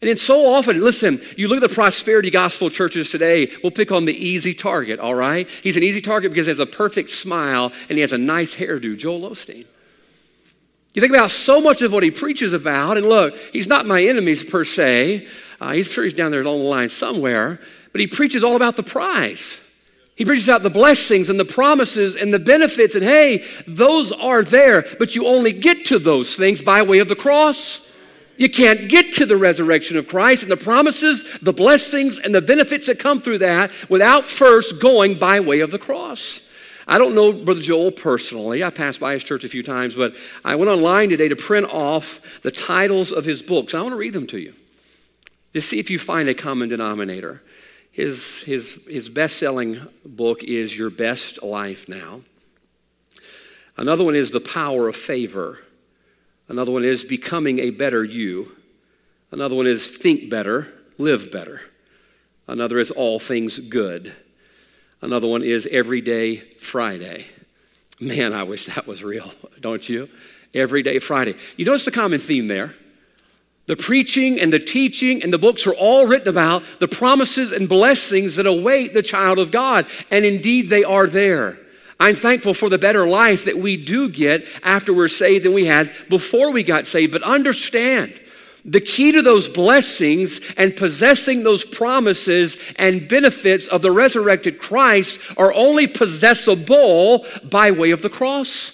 And 0.00 0.18
so 0.18 0.54
often, 0.54 0.80
listen, 0.80 1.20
you 1.36 1.48
look 1.48 1.62
at 1.62 1.68
the 1.68 1.74
prosperity 1.74 2.30
gospel 2.30 2.70
churches 2.70 3.10
today, 3.10 3.50
we'll 3.62 3.72
pick 3.72 3.90
on 3.90 4.04
the 4.04 4.14
easy 4.14 4.54
target, 4.54 5.00
all 5.00 5.14
right? 5.14 5.48
He's 5.62 5.76
an 5.76 5.82
easy 5.82 6.00
target 6.00 6.30
because 6.30 6.46
he 6.46 6.50
has 6.50 6.60
a 6.60 6.66
perfect 6.66 7.10
smile 7.10 7.72
and 7.88 7.98
he 7.98 8.00
has 8.02 8.12
a 8.12 8.18
nice 8.18 8.54
hairdo, 8.54 8.96
Joel 8.96 9.30
Osteen. 9.30 9.66
You 10.94 11.02
think 11.02 11.12
about 11.12 11.32
so 11.32 11.60
much 11.60 11.82
of 11.82 11.92
what 11.92 12.02
he 12.02 12.10
preaches 12.10 12.52
about, 12.52 12.96
and 12.96 13.06
look, 13.06 13.36
he's 13.52 13.66
not 13.66 13.86
my 13.86 14.02
enemies 14.02 14.44
per 14.44 14.64
se. 14.64 15.26
Uh, 15.60 15.72
he's 15.72 15.88
sure 15.88 16.04
he's 16.04 16.14
down 16.14 16.30
there 16.30 16.40
along 16.40 16.60
the 16.60 16.68
line 16.68 16.88
somewhere, 16.88 17.60
but 17.92 18.00
he 18.00 18.06
preaches 18.06 18.44
all 18.44 18.56
about 18.56 18.76
the 18.76 18.82
prize. 18.82 19.58
He 20.14 20.24
preaches 20.24 20.48
about 20.48 20.62
the 20.62 20.70
blessings 20.70 21.28
and 21.28 21.38
the 21.38 21.44
promises 21.44 22.16
and 22.16 22.32
the 22.32 22.38
benefits, 22.38 22.94
and 22.94 23.04
hey, 23.04 23.44
those 23.66 24.12
are 24.12 24.42
there, 24.42 24.86
but 24.98 25.14
you 25.14 25.26
only 25.26 25.52
get 25.52 25.84
to 25.86 25.98
those 25.98 26.36
things 26.36 26.62
by 26.62 26.82
way 26.82 26.98
of 26.98 27.08
the 27.08 27.16
cross. 27.16 27.80
You 28.38 28.48
can't 28.48 28.88
get 28.88 29.14
to 29.14 29.26
the 29.26 29.36
resurrection 29.36 29.96
of 29.96 30.06
Christ 30.06 30.42
and 30.42 30.50
the 30.50 30.56
promises, 30.56 31.24
the 31.42 31.52
blessings, 31.52 32.18
and 32.20 32.32
the 32.32 32.40
benefits 32.40 32.86
that 32.86 33.00
come 33.00 33.20
through 33.20 33.38
that 33.38 33.72
without 33.90 34.26
first 34.26 34.80
going 34.80 35.18
by 35.18 35.40
way 35.40 35.58
of 35.58 35.72
the 35.72 35.78
cross. 35.78 36.40
I 36.86 36.98
don't 36.98 37.16
know 37.16 37.32
Brother 37.32 37.60
Joel 37.60 37.90
personally. 37.90 38.62
I 38.62 38.70
passed 38.70 39.00
by 39.00 39.12
his 39.12 39.24
church 39.24 39.42
a 39.42 39.48
few 39.48 39.64
times, 39.64 39.96
but 39.96 40.14
I 40.44 40.54
went 40.54 40.70
online 40.70 41.10
today 41.10 41.28
to 41.28 41.36
print 41.36 41.66
off 41.66 42.20
the 42.42 42.52
titles 42.52 43.10
of 43.10 43.24
his 43.24 43.42
books. 43.42 43.74
I 43.74 43.82
want 43.82 43.92
to 43.92 43.96
read 43.96 44.14
them 44.14 44.28
to 44.28 44.38
you 44.38 44.54
to 45.52 45.60
see 45.60 45.80
if 45.80 45.90
you 45.90 45.98
find 45.98 46.28
a 46.28 46.34
common 46.34 46.68
denominator. 46.68 47.42
His, 47.90 48.44
his, 48.44 48.78
his 48.88 49.08
best 49.08 49.36
selling 49.36 49.80
book 50.06 50.44
is 50.44 50.78
Your 50.78 50.90
Best 50.90 51.42
Life 51.42 51.88
Now. 51.88 52.20
Another 53.76 54.04
one 54.04 54.14
is 54.14 54.30
The 54.30 54.40
Power 54.40 54.86
of 54.86 54.94
Favor. 54.94 55.58
Another 56.48 56.72
one 56.72 56.84
is 56.84 57.04
becoming 57.04 57.58
a 57.58 57.70
better 57.70 58.02
you. 58.02 58.52
Another 59.30 59.54
one 59.54 59.66
is 59.66 59.88
think 59.88 60.30
better, 60.30 60.72
live 60.96 61.30
better. 61.30 61.60
Another 62.46 62.78
is 62.78 62.90
all 62.90 63.18
things 63.18 63.58
good. 63.58 64.14
Another 65.02 65.26
one 65.26 65.42
is 65.42 65.68
everyday 65.70 66.36
Friday. 66.36 67.26
Man, 68.00 68.32
I 68.32 68.44
wish 68.44 68.66
that 68.66 68.86
was 68.86 69.04
real, 69.04 69.30
don't 69.60 69.86
you? 69.88 70.08
Everyday 70.54 70.98
Friday. 70.98 71.34
You 71.56 71.66
notice 71.66 71.84
the 71.84 71.90
common 71.90 72.20
theme 72.20 72.48
there? 72.48 72.74
The 73.66 73.76
preaching 73.76 74.40
and 74.40 74.50
the 74.50 74.58
teaching 74.58 75.22
and 75.22 75.30
the 75.30 75.38
books 75.38 75.66
are 75.66 75.74
all 75.74 76.06
written 76.06 76.28
about 76.28 76.62
the 76.80 76.88
promises 76.88 77.52
and 77.52 77.68
blessings 77.68 78.36
that 78.36 78.46
await 78.46 78.94
the 78.94 79.02
child 79.02 79.38
of 79.38 79.50
God. 79.50 79.86
And 80.10 80.24
indeed, 80.24 80.70
they 80.70 80.84
are 80.84 81.06
there. 81.06 81.58
I'm 82.00 82.14
thankful 82.14 82.54
for 82.54 82.68
the 82.68 82.78
better 82.78 83.08
life 83.08 83.44
that 83.46 83.58
we 83.58 83.76
do 83.76 84.08
get 84.08 84.46
after 84.62 84.92
we're 84.92 85.08
saved 85.08 85.44
than 85.44 85.52
we 85.52 85.66
had 85.66 85.92
before 86.08 86.52
we 86.52 86.62
got 86.62 86.86
saved. 86.86 87.12
But 87.12 87.22
understand, 87.24 88.20
the 88.64 88.80
key 88.80 89.12
to 89.12 89.22
those 89.22 89.48
blessings 89.48 90.40
and 90.56 90.76
possessing 90.76 91.42
those 91.42 91.64
promises 91.64 92.56
and 92.76 93.08
benefits 93.08 93.66
of 93.66 93.82
the 93.82 93.90
resurrected 93.90 94.60
Christ 94.60 95.18
are 95.36 95.52
only 95.52 95.88
possessable 95.88 97.26
by 97.50 97.70
way 97.70 97.90
of 97.90 98.02
the 98.02 98.10
cross. 98.10 98.72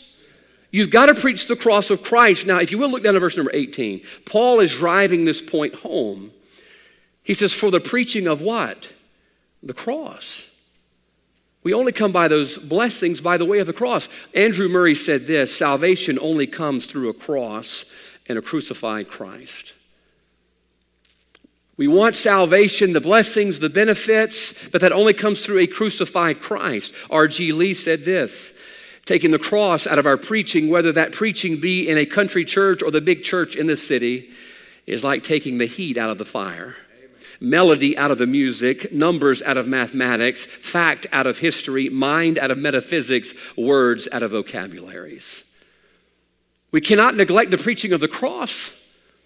You've 0.71 0.91
got 0.91 1.07
to 1.07 1.15
preach 1.15 1.47
the 1.47 1.57
cross 1.57 1.91
of 1.91 2.03
Christ. 2.03 2.47
Now, 2.47 2.59
if 2.59 2.73
you 2.73 2.79
will 2.79 2.91
look 2.91 3.05
down 3.05 3.15
to 3.15 3.21
verse 3.21 3.37
number 3.37 3.53
18, 3.55 4.03
Paul 4.27 4.61
is 4.61 4.73
driving 4.73 5.25
this 5.25 5.41
point 5.41 5.77
home. 5.77 6.33
He 7.23 7.33
says, 7.33 7.53
For 7.53 7.71
the 7.71 7.81
preaching 7.81 8.27
of 8.27 8.41
what? 8.41 8.93
The 9.63 9.73
cross. 9.73 10.49
We 11.65 11.73
only 11.73 11.93
come 11.93 12.13
by 12.13 12.29
those 12.29 12.59
blessings 12.59 13.23
by 13.23 13.39
the 13.39 13.47
way 13.47 13.59
of 13.59 13.67
the 13.67 13.73
cross. 13.73 14.09
Andrew 14.35 14.69
Murray 14.69 14.95
said 14.95 15.27
this 15.27 15.55
salvation 15.55 16.19
only 16.21 16.47
comes 16.47 16.87
through 16.87 17.09
a 17.09 17.15
cross 17.15 17.87
and 18.29 18.39
a 18.39 18.43
crucified 18.43 19.09
Christ. 19.09 19.73
We 21.77 21.89
want 21.89 22.15
salvation, 22.15 22.93
the 22.93 23.01
blessings, 23.01 23.59
the 23.59 23.71
benefits, 23.71 24.55
but 24.71 24.83
that 24.83 24.93
only 24.93 25.15
comes 25.15 25.45
through 25.45 25.59
a 25.59 25.67
crucified 25.67 26.41
Christ. 26.41 26.93
R.G. 27.11 27.53
Lee 27.53 27.75
said 27.75 28.05
this 28.05 28.53
taking 29.07 29.33
the 29.33 29.39
cross 29.39 29.87
out 29.87 29.99
of 29.99 30.07
our 30.07 30.17
preaching, 30.17 30.69
whether 30.69 30.93
that 30.93 31.13
preaching 31.13 31.61
be 31.61 31.89
in 31.89 31.99
a 31.99 32.07
country 32.07 32.45
church 32.45 32.83
or 32.83 32.91
the 32.91 33.01
big 33.01 33.23
church 33.23 33.57
in 33.57 33.67
the 33.67 33.77
city, 33.77 34.31
is 34.87 35.03
like 35.03 35.23
taking 35.23 35.59
the 35.59 35.67
heat 35.67 35.97
out 35.97 36.11
of 36.11 36.19
the 36.19 36.25
fire 36.25 36.77
melody 37.45 37.97
out 37.97 38.11
of 38.11 38.19
the 38.19 38.27
music, 38.27 38.93
numbers 38.93 39.43
out 39.43 39.57
of 39.57 39.69
mathematics, 39.69 40.47
fact 40.47 41.07
out 41.13 41.27
of 41.27 41.39
history, 41.39 41.89
mind 41.89 42.39
out 42.39 42.51
of 42.51 42.59
metaphysics, 42.59 43.35
words 43.57 44.09
out 44.11 44.23
of 44.23 44.33
vocabularies. 44.33 45.45
We 46.71 46.81
cannot 46.81 47.17
neglect 47.17 47.51
the 47.51 47.59
preaching 47.59 47.93
of 47.93 48.01
the 48.01 48.09
cross. 48.09 48.73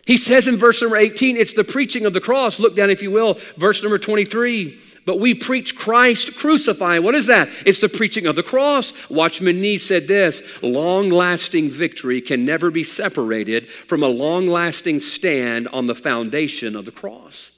He 0.07 0.17
says 0.17 0.47
in 0.47 0.57
verse 0.57 0.83
number 0.83 0.97
18, 0.97 1.37
it's 1.37 1.53
the 1.53 1.65
preaching 1.65 2.07
of 2.07 2.13
the 2.13 2.21
cross. 2.21 2.59
Look 2.59 2.75
down, 2.77 2.91
if 2.91 3.03
you 3.03 3.11
will, 3.11 3.39
verse 3.57 3.83
number 3.83 3.99
23. 3.99 4.79
But 5.07 5.21
we 5.21 5.35
preach 5.35 5.75
Christ 5.75 6.37
crucified. 6.37 7.03
What 7.03 7.15
is 7.15 7.29
that? 7.29 7.49
It's 7.65 7.81
the 7.81 7.89
preaching 7.89 8.27
of 8.27 8.37
the 8.37 8.43
cross. 8.43 8.93
Watchman 9.09 9.59
Nee 9.59 9.79
said 9.79 10.07
this 10.07 10.43
long 10.61 11.09
lasting 11.09 11.71
victory 11.71 12.21
can 12.21 12.45
never 12.45 12.71
be 12.71 12.85
separated 12.85 13.71
from 13.71 14.03
a 14.03 14.09
long 14.09 14.47
lasting 14.47 15.01
stand 15.01 15.69
on 15.69 15.87
the 15.87 15.95
foundation 15.95 16.77
of 16.77 16.85
the 16.85 16.91
cross. 16.91 17.51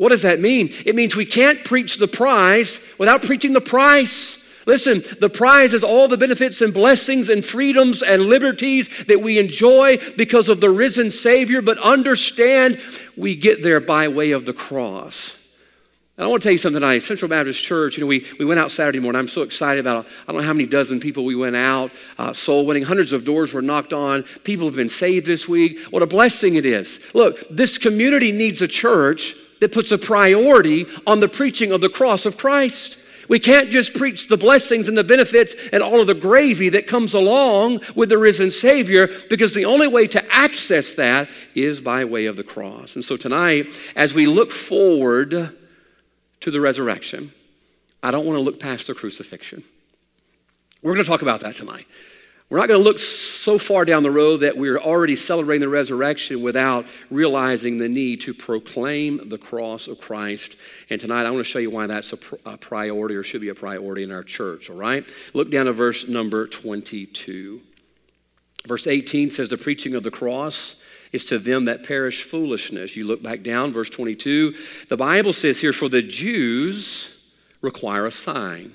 What 0.00 0.08
does 0.08 0.22
that 0.22 0.40
mean? 0.40 0.72
It 0.86 0.94
means 0.94 1.14
we 1.14 1.26
can't 1.26 1.62
preach 1.62 1.98
the 1.98 2.08
prize 2.08 2.80
without 2.96 3.20
preaching 3.20 3.52
the 3.52 3.60
price. 3.60 4.38
Listen, 4.64 5.04
the 5.20 5.28
prize 5.28 5.74
is 5.74 5.84
all 5.84 6.08
the 6.08 6.16
benefits 6.16 6.62
and 6.62 6.72
blessings 6.72 7.28
and 7.28 7.44
freedoms 7.44 8.02
and 8.02 8.22
liberties 8.22 8.88
that 9.08 9.20
we 9.20 9.38
enjoy 9.38 9.98
because 10.16 10.48
of 10.48 10.62
the 10.62 10.70
risen 10.70 11.10
Savior, 11.10 11.60
but 11.60 11.76
understand 11.76 12.80
we 13.14 13.34
get 13.34 13.62
there 13.62 13.78
by 13.78 14.08
way 14.08 14.30
of 14.30 14.46
the 14.46 14.54
cross. 14.54 15.36
And 16.16 16.24
I 16.24 16.28
want 16.30 16.42
to 16.42 16.46
tell 16.46 16.52
you 16.52 16.58
something 16.58 16.80
tonight. 16.80 17.00
Central 17.00 17.28
Baptist 17.28 17.62
Church, 17.62 17.98
you 17.98 18.00
know, 18.00 18.06
we, 18.06 18.26
we 18.38 18.46
went 18.46 18.58
out 18.58 18.70
Saturday 18.70 19.00
morning. 19.00 19.18
I'm 19.18 19.28
so 19.28 19.42
excited 19.42 19.80
about, 19.80 20.06
I 20.26 20.32
don't 20.32 20.40
know 20.40 20.46
how 20.46 20.54
many 20.54 20.66
dozen 20.66 21.00
people 21.00 21.26
we 21.26 21.36
went 21.36 21.56
out, 21.56 21.90
uh, 22.16 22.32
soul 22.32 22.64
winning. 22.64 22.84
Hundreds 22.84 23.12
of 23.12 23.26
doors 23.26 23.52
were 23.52 23.60
knocked 23.60 23.92
on. 23.92 24.22
People 24.44 24.64
have 24.66 24.76
been 24.76 24.88
saved 24.88 25.26
this 25.26 25.46
week. 25.46 25.78
What 25.90 26.02
a 26.02 26.06
blessing 26.06 26.54
it 26.54 26.64
is. 26.64 27.00
Look, 27.12 27.46
this 27.50 27.76
community 27.76 28.32
needs 28.32 28.62
a 28.62 28.68
church 28.68 29.36
that 29.60 29.72
puts 29.72 29.92
a 29.92 29.98
priority 29.98 30.86
on 31.06 31.20
the 31.20 31.28
preaching 31.28 31.72
of 31.72 31.80
the 31.80 31.88
cross 31.88 32.26
of 32.26 32.36
Christ. 32.36 32.98
We 33.28 33.38
can't 33.38 33.70
just 33.70 33.94
preach 33.94 34.26
the 34.26 34.36
blessings 34.36 34.88
and 34.88 34.98
the 34.98 35.04
benefits 35.04 35.54
and 35.72 35.84
all 35.84 36.00
of 36.00 36.08
the 36.08 36.14
gravy 36.14 36.70
that 36.70 36.88
comes 36.88 37.14
along 37.14 37.80
with 37.94 38.08
the 38.08 38.18
risen 38.18 38.50
Savior 38.50 39.08
because 39.28 39.54
the 39.54 39.66
only 39.66 39.86
way 39.86 40.08
to 40.08 40.34
access 40.34 40.94
that 40.94 41.28
is 41.54 41.80
by 41.80 42.04
way 42.04 42.26
of 42.26 42.34
the 42.34 42.42
cross. 42.42 42.96
And 42.96 43.04
so 43.04 43.16
tonight, 43.16 43.68
as 43.94 44.14
we 44.14 44.26
look 44.26 44.50
forward 44.50 45.56
to 46.40 46.50
the 46.50 46.60
resurrection, 46.60 47.32
I 48.02 48.10
don't 48.10 48.26
want 48.26 48.36
to 48.36 48.42
look 48.42 48.58
past 48.58 48.88
the 48.88 48.94
crucifixion. 48.94 49.62
We're 50.82 50.94
going 50.94 51.04
to 51.04 51.08
talk 51.08 51.22
about 51.22 51.40
that 51.40 51.54
tonight. 51.54 51.86
We're 52.50 52.58
not 52.58 52.66
going 52.66 52.80
to 52.80 52.84
look 52.84 52.98
so 52.98 53.58
far 53.58 53.84
down 53.84 54.02
the 54.02 54.10
road 54.10 54.38
that 54.38 54.56
we're 54.56 54.80
already 54.80 55.14
celebrating 55.14 55.60
the 55.60 55.68
resurrection 55.68 56.42
without 56.42 56.84
realizing 57.08 57.78
the 57.78 57.88
need 57.88 58.22
to 58.22 58.34
proclaim 58.34 59.28
the 59.28 59.38
cross 59.38 59.86
of 59.86 60.00
Christ. 60.00 60.56
And 60.90 61.00
tonight 61.00 61.26
I 61.26 61.30
want 61.30 61.46
to 61.46 61.50
show 61.50 61.60
you 61.60 61.70
why 61.70 61.86
that's 61.86 62.12
a, 62.12 62.16
pr- 62.16 62.34
a 62.44 62.56
priority 62.56 63.14
or 63.14 63.22
should 63.22 63.40
be 63.40 63.50
a 63.50 63.54
priority 63.54 64.02
in 64.02 64.10
our 64.10 64.24
church, 64.24 64.68
all 64.68 64.74
right? 64.74 65.08
Look 65.32 65.52
down 65.52 65.66
to 65.66 65.72
verse 65.72 66.08
number 66.08 66.48
22. 66.48 67.60
Verse 68.66 68.88
18 68.88 69.30
says, 69.30 69.48
The 69.48 69.56
preaching 69.56 69.94
of 69.94 70.02
the 70.02 70.10
cross 70.10 70.74
is 71.12 71.24
to 71.26 71.38
them 71.38 71.66
that 71.66 71.84
perish 71.86 72.24
foolishness. 72.24 72.96
You 72.96 73.04
look 73.04 73.22
back 73.22 73.44
down, 73.44 73.72
verse 73.72 73.90
22. 73.90 74.56
The 74.88 74.96
Bible 74.96 75.32
says 75.32 75.60
here, 75.60 75.72
For 75.72 75.88
the 75.88 76.02
Jews 76.02 77.16
require 77.60 78.06
a 78.06 78.10
sign, 78.10 78.72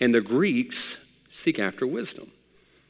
and 0.00 0.12
the 0.12 0.20
Greeks 0.20 0.96
seek 1.30 1.60
after 1.60 1.86
wisdom. 1.86 2.32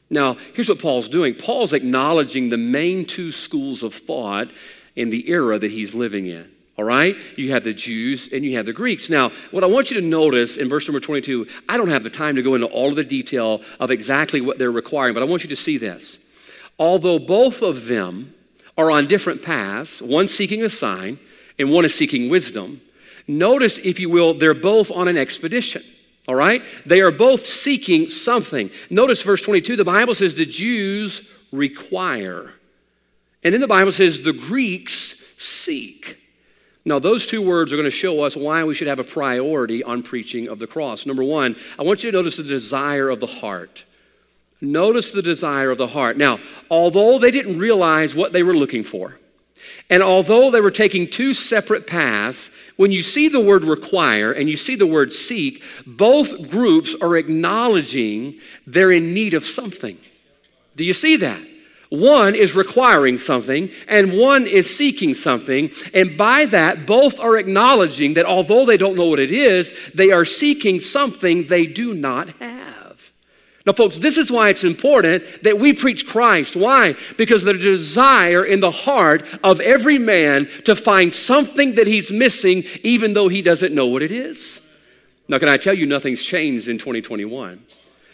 Now, 0.09 0.37
here's 0.53 0.69
what 0.69 0.79
Paul's 0.79 1.09
doing 1.09 1.33
Paul's 1.33 1.73
acknowledging 1.73 2.49
the 2.49 2.57
main 2.57 3.05
two 3.05 3.31
schools 3.31 3.83
of 3.83 3.93
thought 3.93 4.49
in 4.95 5.09
the 5.09 5.29
era 5.29 5.59
that 5.59 5.71
he's 5.71 5.93
living 5.93 6.27
in. 6.27 6.49
All 6.77 6.85
right? 6.85 7.15
You 7.35 7.51
have 7.51 7.63
the 7.63 7.73
Jews 7.73 8.29
and 8.31 8.45
you 8.45 8.55
have 8.57 8.67
the 8.67 8.73
Greeks. 8.73 9.09
Now, 9.09 9.31
what 9.49 9.63
I 9.63 9.67
want 9.67 9.89
you 9.89 9.99
to 9.99 10.05
notice 10.05 10.57
in 10.57 10.69
verse 10.69 10.87
number 10.87 10.99
22, 10.99 11.47
I 11.67 11.75
don't 11.75 11.87
have 11.87 12.03
the 12.03 12.09
time 12.09 12.35
to 12.35 12.43
go 12.43 12.53
into 12.53 12.67
all 12.67 12.89
of 12.89 12.95
the 12.95 13.03
detail 13.03 13.61
of 13.79 13.89
exactly 13.89 14.41
what 14.41 14.59
they're 14.59 14.71
requiring, 14.71 15.15
but 15.15 15.23
I 15.23 15.25
want 15.25 15.43
you 15.43 15.49
to 15.49 15.55
see 15.55 15.77
this. 15.77 16.19
Although 16.77 17.17
both 17.17 17.63
of 17.63 17.87
them 17.87 18.35
are 18.77 18.91
on 18.91 19.07
different 19.07 19.41
paths, 19.41 20.03
one 20.03 20.27
seeking 20.27 20.63
a 20.63 20.69
sign 20.69 21.17
and 21.57 21.71
one 21.71 21.83
is 21.83 21.95
seeking 21.95 22.29
wisdom, 22.29 22.81
notice, 23.27 23.79
if 23.79 23.99
you 23.99 24.09
will, 24.09 24.35
they're 24.35 24.53
both 24.53 24.91
on 24.91 25.07
an 25.07 25.17
expedition. 25.17 25.83
All 26.27 26.35
right? 26.35 26.63
They 26.85 27.01
are 27.01 27.11
both 27.11 27.45
seeking 27.45 28.09
something. 28.09 28.69
Notice 28.89 29.21
verse 29.21 29.41
22, 29.41 29.75
the 29.75 29.85
Bible 29.85 30.13
says 30.13 30.35
the 30.35 30.45
Jews 30.45 31.21
require. 31.51 32.53
And 33.43 33.53
then 33.53 33.61
the 33.61 33.67
Bible 33.67 33.91
says 33.91 34.21
the 34.21 34.33
Greeks 34.33 35.15
seek. 35.37 36.19
Now, 36.83 36.99
those 36.99 37.25
two 37.25 37.41
words 37.41 37.73
are 37.73 37.75
going 37.75 37.85
to 37.85 37.91
show 37.91 38.23
us 38.23 38.35
why 38.35 38.63
we 38.63 38.73
should 38.73 38.87
have 38.87 38.99
a 38.99 39.03
priority 39.03 39.83
on 39.83 40.03
preaching 40.03 40.47
of 40.47 40.59
the 40.59 40.67
cross. 40.67 41.05
Number 41.05 41.23
one, 41.23 41.57
I 41.77 41.83
want 41.83 42.03
you 42.03 42.11
to 42.11 42.17
notice 42.17 42.37
the 42.37 42.43
desire 42.43 43.09
of 43.09 43.19
the 43.19 43.27
heart. 43.27 43.83
Notice 44.61 45.11
the 45.11 45.21
desire 45.21 45.69
of 45.69 45.77
the 45.77 45.87
heart. 45.87 46.17
Now, 46.17 46.39
although 46.71 47.19
they 47.19 47.29
didn't 47.29 47.59
realize 47.59 48.15
what 48.15 48.31
they 48.31 48.41
were 48.41 48.55
looking 48.55 48.83
for, 48.83 49.19
and 49.89 50.01
although 50.01 50.49
they 50.49 50.61
were 50.61 50.71
taking 50.71 51.09
two 51.09 51.33
separate 51.33 51.87
paths, 51.87 52.49
when 52.77 52.91
you 52.91 53.03
see 53.03 53.27
the 53.27 53.39
word 53.39 53.63
require 53.63 54.31
and 54.31 54.49
you 54.49 54.55
see 54.55 54.75
the 54.75 54.87
word 54.87 55.11
seek, 55.11 55.63
both 55.85 56.49
groups 56.49 56.95
are 57.01 57.17
acknowledging 57.17 58.39
they're 58.65 58.91
in 58.91 59.13
need 59.13 59.33
of 59.33 59.45
something. 59.45 59.97
Do 60.75 60.85
you 60.85 60.93
see 60.93 61.17
that? 61.17 61.41
One 61.89 62.35
is 62.35 62.55
requiring 62.55 63.17
something 63.17 63.71
and 63.87 64.17
one 64.17 64.45
is 64.45 64.73
seeking 64.73 65.13
something. 65.13 65.71
And 65.93 66.17
by 66.17 66.45
that, 66.45 66.85
both 66.85 67.19
are 67.19 67.37
acknowledging 67.37 68.13
that 68.15 68.25
although 68.25 68.65
they 68.65 68.77
don't 68.77 68.95
know 68.95 69.07
what 69.07 69.19
it 69.19 69.31
is, 69.31 69.73
they 69.93 70.11
are 70.11 70.25
seeking 70.25 70.81
something 70.81 71.47
they 71.47 71.65
do 71.65 71.93
not 71.93 72.29
have. 72.39 72.86
Now, 73.67 73.73
folks, 73.73 73.97
this 73.97 74.17
is 74.17 74.31
why 74.31 74.47
it's 74.47 74.63
important 74.63 75.43
that 75.43 75.59
we 75.59 75.73
preach 75.73 76.07
Christ. 76.07 76.55
Why? 76.55 76.95
Because 77.17 77.43
the 77.43 77.53
desire 77.53 78.45
in 78.45 78.61
the 78.61 78.71
heart 78.71 79.27
of 79.43 79.59
every 79.59 79.99
man 79.99 80.47
to 80.63 80.73
find 80.73 81.13
something 81.13 81.75
that 81.75 81.85
he's 81.85 82.09
missing, 82.09 82.63
even 82.81 83.13
though 83.13 83.27
he 83.27 83.41
doesn't 83.41 83.75
know 83.75 83.87
what 83.87 84.03
it 84.03 84.11
is. 84.11 84.61
Now, 85.27 85.37
can 85.37 85.49
I 85.49 85.57
tell 85.57 85.73
you, 85.73 85.85
nothing's 85.85 86.23
changed 86.23 86.69
in 86.69 86.77
2021. 86.77 87.61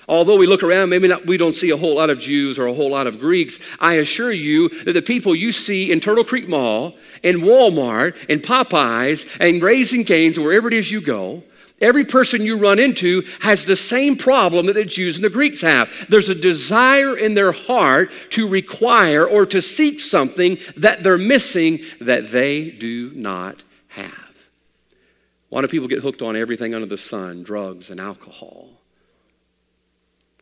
Although 0.07 0.37
we 0.37 0.47
look 0.47 0.63
around, 0.63 0.89
maybe 0.89 1.07
not, 1.07 1.27
we 1.27 1.37
don't 1.37 1.55
see 1.55 1.69
a 1.69 1.77
whole 1.77 1.97
lot 1.97 2.09
of 2.09 2.17
Jews 2.17 2.57
or 2.57 2.65
a 2.65 2.73
whole 2.73 2.89
lot 2.89 3.05
of 3.05 3.19
Greeks. 3.19 3.59
I 3.79 3.93
assure 3.93 4.31
you 4.31 4.69
that 4.85 4.93
the 4.93 5.03
people 5.03 5.35
you 5.35 5.51
see 5.51 5.91
in 5.91 5.99
Turtle 5.99 6.23
Creek 6.23 6.49
Mall, 6.49 6.95
in 7.21 7.41
Walmart, 7.41 8.15
in 8.25 8.39
Popeyes, 8.39 9.27
and 9.39 9.61
Raising 9.61 10.03
Cane's, 10.03 10.39
wherever 10.39 10.67
it 10.67 10.73
is 10.73 10.91
you 10.91 10.99
go, 10.99 11.43
Every 11.83 12.05
person 12.05 12.41
you 12.43 12.55
run 12.55 12.79
into 12.79 13.23
has 13.41 13.65
the 13.65 13.75
same 13.75 14.15
problem 14.15 14.67
that 14.67 14.73
the 14.73 14.85
Jews 14.85 15.17
and 15.17 15.23
the 15.23 15.29
Greeks 15.29 15.59
have. 15.59 15.91
There's 16.07 16.29
a 16.29 16.35
desire 16.35 17.17
in 17.17 17.33
their 17.33 17.51
heart 17.51 18.09
to 18.29 18.47
require 18.47 19.27
or 19.27 19.45
to 19.47 19.61
seek 19.61 19.99
something 19.99 20.59
that 20.77 21.03
they're 21.03 21.17
missing 21.17 21.81
that 21.99 22.29
they 22.29 22.71
do 22.71 23.11
not 23.13 23.63
have. 23.89 24.13
Why 25.49 25.61
do 25.61 25.67
people 25.67 25.89
get 25.89 25.99
hooked 25.99 26.21
on 26.21 26.37
everything 26.37 26.73
under 26.73 26.87
the 26.87 26.97
sun, 26.97 27.43
drugs 27.43 27.89
and 27.89 27.99
alcohol? 27.99 28.69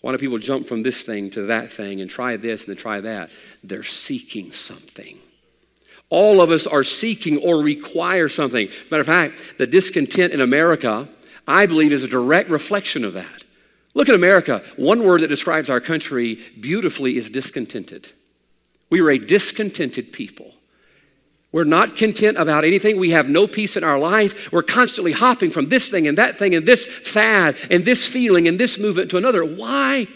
Why 0.01 0.11
do 0.11 0.19
people 0.19 0.37
jump 0.37 0.67
from 0.67 0.83
this 0.83 1.01
thing 1.01 1.31
to 1.31 1.47
that 1.47 1.71
thing 1.71 2.01
and 2.01 2.09
try 2.09 2.37
this 2.37 2.65
and 2.65 2.75
then 2.75 2.81
try 2.81 3.01
that? 3.01 3.31
They're 3.63 3.83
seeking 3.83 4.51
something. 4.51 5.17
All 6.11 6.39
of 6.39 6.51
us 6.51 6.67
are 6.67 6.83
seeking 6.83 7.39
or 7.39 7.63
require 7.63 8.29
something. 8.29 8.69
Matter 8.91 9.01
of 9.01 9.07
fact, 9.07 9.57
the 9.57 9.65
discontent 9.65 10.33
in 10.33 10.41
America 10.41 11.09
I 11.47 11.65
believe, 11.65 11.91
is 11.91 12.03
a 12.03 12.07
direct 12.07 12.49
reflection 12.49 13.03
of 13.03 13.13
that. 13.13 13.43
Look 13.93 14.09
at 14.09 14.15
America. 14.15 14.63
One 14.77 15.03
word 15.03 15.21
that 15.21 15.27
describes 15.27 15.69
our 15.69 15.81
country 15.81 16.39
beautifully 16.59 17.17
is 17.17 17.29
discontented. 17.29 18.07
We 18.89 19.01
are 19.01 19.09
a 19.09 19.17
discontented 19.17 20.13
people. 20.13 20.53
We're 21.51 21.63
not 21.65 21.97
content 21.97 22.37
about 22.37 22.63
anything. 22.63 22.97
We 22.97 23.09
have 23.11 23.27
no 23.27 23.45
peace 23.45 23.75
in 23.75 23.83
our 23.83 23.99
life. 23.99 24.51
We're 24.53 24.63
constantly 24.63 25.11
hopping 25.11 25.51
from 25.51 25.67
this 25.67 25.89
thing 25.89 26.07
and 26.07 26.17
that 26.17 26.37
thing 26.37 26.55
and 26.55 26.65
this 26.65 26.85
fad 26.85 27.57
and 27.69 27.83
this 27.83 28.07
feeling 28.07 28.47
and 28.47 28.57
this 28.57 28.77
movement 28.77 29.11
to 29.11 29.17
another. 29.17 29.43
Why? 29.43 30.07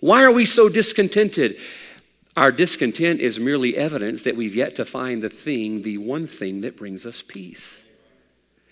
Why 0.00 0.24
are 0.24 0.32
we 0.32 0.46
so 0.46 0.70
discontented? 0.70 1.58
Our 2.36 2.52
discontent 2.52 3.20
is 3.20 3.38
merely 3.38 3.76
evidence 3.76 4.22
that 4.22 4.36
we've 4.36 4.54
yet 4.54 4.76
to 4.76 4.84
find 4.84 5.22
the 5.22 5.28
thing, 5.28 5.82
the 5.82 5.98
one 5.98 6.26
thing 6.26 6.62
that 6.62 6.76
brings 6.76 7.04
us 7.04 7.22
peace. 7.26 7.84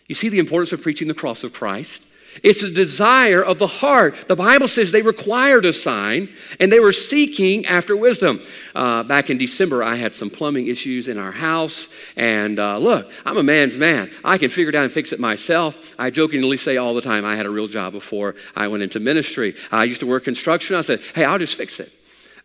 You 0.08 0.14
see 0.14 0.28
the 0.28 0.38
importance 0.38 0.72
of 0.72 0.82
preaching 0.82 1.08
the 1.08 1.14
cross 1.14 1.44
of 1.44 1.52
Christ? 1.52 2.02
It's 2.42 2.62
a 2.62 2.70
desire 2.70 3.42
of 3.42 3.58
the 3.58 3.66
heart. 3.66 4.28
The 4.28 4.36
Bible 4.36 4.68
says 4.68 4.92
they 4.92 5.02
required 5.02 5.64
a 5.64 5.72
sign 5.72 6.28
and 6.60 6.70
they 6.70 6.80
were 6.80 6.92
seeking 6.92 7.64
after 7.66 7.96
wisdom. 7.96 8.42
Uh, 8.74 9.02
back 9.02 9.30
in 9.30 9.38
December, 9.38 9.82
I 9.82 9.96
had 9.96 10.14
some 10.14 10.30
plumbing 10.30 10.66
issues 10.66 11.08
in 11.08 11.18
our 11.18 11.32
house. 11.32 11.88
And 12.14 12.58
uh, 12.58 12.78
look, 12.78 13.10
I'm 13.24 13.38
a 13.38 13.42
man's 13.42 13.78
man. 13.78 14.10
I 14.24 14.38
can 14.38 14.50
figure 14.50 14.68
it 14.68 14.74
out 14.74 14.84
and 14.84 14.92
fix 14.92 15.12
it 15.12 15.20
myself. 15.20 15.94
I 15.98 16.10
jokingly 16.10 16.56
say 16.56 16.76
all 16.76 16.94
the 16.94 17.00
time 17.00 17.24
I 17.24 17.36
had 17.36 17.46
a 17.46 17.50
real 17.50 17.68
job 17.68 17.92
before 17.92 18.34
I 18.54 18.68
went 18.68 18.82
into 18.82 19.00
ministry. 19.00 19.54
I 19.72 19.84
used 19.84 20.00
to 20.00 20.06
work 20.06 20.24
construction. 20.24 20.76
I 20.76 20.82
said, 20.82 21.00
hey, 21.14 21.24
I'll 21.24 21.38
just 21.38 21.54
fix 21.54 21.80
it. 21.80 21.90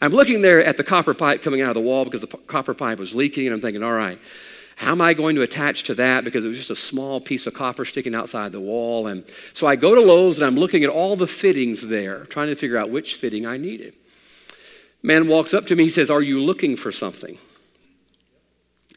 I'm 0.02 0.12
looking 0.12 0.42
there 0.42 0.64
at 0.64 0.78
the 0.78 0.84
copper 0.84 1.14
pipe 1.14 1.44
coming 1.44 1.62
out 1.62 1.70
of 1.70 1.76
the 1.76 1.82
wall 1.82 2.06
because 2.06 2.22
the 2.22 2.28
p- 2.28 2.40
copper 2.48 2.74
pipe 2.74 2.98
was 2.98 3.14
leaking, 3.14 3.46
and 3.46 3.54
I'm 3.54 3.62
thinking, 3.62 3.84
all 3.84 3.92
right, 3.92 4.18
how 4.82 4.94
am 4.94 5.02
I 5.02 5.14
going 5.14 5.36
to 5.36 5.44
attach 5.44 5.84
to 5.84 5.96
that? 5.96 6.24
Because 6.24 6.44
it 6.44 6.48
was 6.48 6.58
just 6.58 6.72
a 6.72 6.76
small 6.76 7.22
piece 7.22 7.46
of 7.46 7.54
copper 7.54 7.86
sticking 7.86 8.16
outside 8.16 8.52
the 8.52 8.60
wall. 8.60 9.06
And 9.06 9.24
so 9.54 9.68
I 9.68 9.76
go 9.76 9.94
to 9.94 10.02
Lowe's 10.02 10.40
and 10.40 10.48
I'm 10.48 10.56
looking 10.56 10.84
at 10.84 10.90
all 10.90 11.16
the 11.16 11.28
fittings 11.28 11.86
there, 11.86 12.26
trying 12.26 12.48
to 12.48 12.56
figure 12.56 12.80
out 12.80 12.90
which 12.90 13.14
fitting 13.14 13.46
I 13.46 13.58
needed. 13.58 13.94
Man 15.04 15.28
walks 15.28 15.54
up 15.54 15.68
to 15.68 15.76
me, 15.76 15.84
he 15.84 15.90
says, 15.90 16.10
Are 16.10 16.22
you 16.22 16.42
looking 16.42 16.76
for 16.76 16.92
something? 16.92 17.38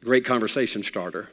Great 0.02 0.24
conversation 0.24 0.82
starter. 0.82 1.28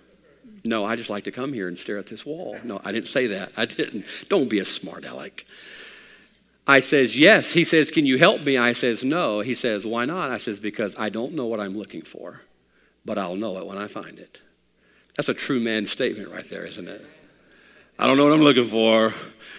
No, 0.65 0.84
I 0.84 0.98
just 0.98 1.10
like 1.10 1.24
to 1.24 1.31
come 1.31 1.53
here 1.53 1.70
and 1.70 1.79
stare 1.79 1.98
at 1.98 2.08
this 2.08 2.25
wall. 2.25 2.58
No, 2.65 2.81
I 2.84 2.91
didn't 2.91 3.08
say 3.08 3.27
that. 3.27 3.53
I 3.55 3.63
didn't. 3.63 4.03
Don't 4.27 4.50
be 4.50 4.60
a 4.60 4.65
smart 4.65 5.05
aleck. 5.05 5.46
I 6.67 6.79
says, 6.79 7.17
yes. 7.17 7.53
He 7.53 7.63
says, 7.63 7.89
can 7.89 8.05
you 8.05 8.17
help 8.17 8.41
me? 8.41 8.58
I 8.58 8.74
says, 8.74 9.01
no. 9.01 9.39
He 9.39 9.55
says, 9.55 9.86
why 9.86 10.03
not? 10.03 10.29
I 10.29 10.39
says, 10.39 10.60
because 10.60 10.93
I 10.98 11.08
don't 11.08 11.36
know 11.36 11.46
what 11.46 11.62
I'm 11.62 11.77
looking 11.77 12.01
for 12.01 12.41
but 13.05 13.17
I'll 13.17 13.36
know 13.36 13.58
it 13.58 13.65
when 13.65 13.77
I 13.77 13.88
find 13.88 14.20
it. 14.20 14.39
That's 15.17 15.29
a 15.29 15.34
true 15.34 15.60
man 15.60 15.86
statement 15.86 16.29
right 16.29 16.50
there, 16.50 16.65
isn't 16.65 16.88
it? 16.88 17.05
I 18.00 18.08
don't 18.08 18.17
know 18.17 18.25
what 18.25 18.34
I'm 18.34 18.41
looking 18.41 18.67
for, 18.67 19.13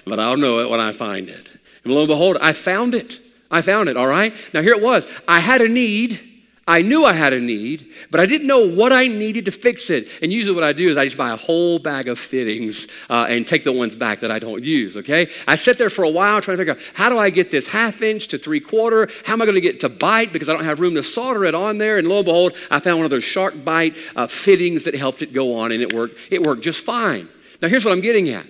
but 0.04 0.18
I'll 0.18 0.36
know 0.36 0.60
it 0.60 0.68
when 0.68 0.80
I 0.80 0.92
find 0.92 1.28
it. 1.28 1.48
And 1.84 1.92
lo 1.92 2.00
and 2.00 2.08
behold, 2.08 2.38
I 2.40 2.52
found 2.52 2.94
it. 2.94 3.20
I 3.50 3.62
found 3.62 3.88
it, 3.88 3.96
all 3.96 4.06
right? 4.06 4.34
Now 4.54 4.62
here 4.62 4.72
it 4.72 4.82
was. 4.82 5.06
I 5.28 5.40
had 5.40 5.60
a 5.60 5.68
need 5.68 6.20
I 6.66 6.80
knew 6.82 7.04
I 7.04 7.12
had 7.12 7.32
a 7.32 7.40
need, 7.40 7.92
but 8.12 8.20
I 8.20 8.26
didn't 8.26 8.46
know 8.46 8.60
what 8.60 8.92
I 8.92 9.08
needed 9.08 9.46
to 9.46 9.50
fix 9.50 9.90
it. 9.90 10.06
And 10.22 10.32
usually, 10.32 10.54
what 10.54 10.62
I 10.62 10.72
do 10.72 10.88
is 10.88 10.96
I 10.96 11.06
just 11.06 11.16
buy 11.16 11.32
a 11.32 11.36
whole 11.36 11.80
bag 11.80 12.06
of 12.06 12.20
fittings 12.20 12.86
uh, 13.10 13.26
and 13.28 13.46
take 13.46 13.64
the 13.64 13.72
ones 13.72 13.96
back 13.96 14.20
that 14.20 14.30
I 14.30 14.38
don't 14.38 14.62
use, 14.62 14.96
okay? 14.96 15.28
I 15.48 15.56
sit 15.56 15.76
there 15.76 15.90
for 15.90 16.04
a 16.04 16.08
while 16.08 16.40
trying 16.40 16.58
to 16.58 16.60
figure 16.60 16.74
out 16.74 16.80
how 16.94 17.08
do 17.08 17.18
I 17.18 17.30
get 17.30 17.50
this 17.50 17.66
half 17.66 18.00
inch 18.00 18.28
to 18.28 18.38
three 18.38 18.60
quarter? 18.60 19.08
How 19.24 19.32
am 19.32 19.42
I 19.42 19.44
going 19.44 19.56
to 19.56 19.60
get 19.60 19.80
to 19.80 19.88
bite 19.88 20.32
because 20.32 20.48
I 20.48 20.52
don't 20.52 20.64
have 20.64 20.78
room 20.78 20.94
to 20.94 21.02
solder 21.02 21.44
it 21.44 21.54
on 21.56 21.78
there? 21.78 21.98
And 21.98 22.06
lo 22.06 22.18
and 22.18 22.24
behold, 22.24 22.56
I 22.70 22.78
found 22.78 22.98
one 22.98 23.06
of 23.06 23.10
those 23.10 23.24
SharkBite 23.24 23.96
uh, 24.14 24.28
fittings 24.28 24.84
that 24.84 24.94
helped 24.94 25.22
it 25.22 25.32
go 25.32 25.56
on, 25.56 25.72
and 25.72 25.82
it 25.82 25.92
worked. 25.92 26.16
It 26.30 26.46
worked 26.46 26.62
just 26.62 26.86
fine. 26.86 27.28
Now, 27.60 27.68
here's 27.68 27.84
what 27.84 27.92
I'm 27.92 28.00
getting 28.00 28.28
at 28.28 28.46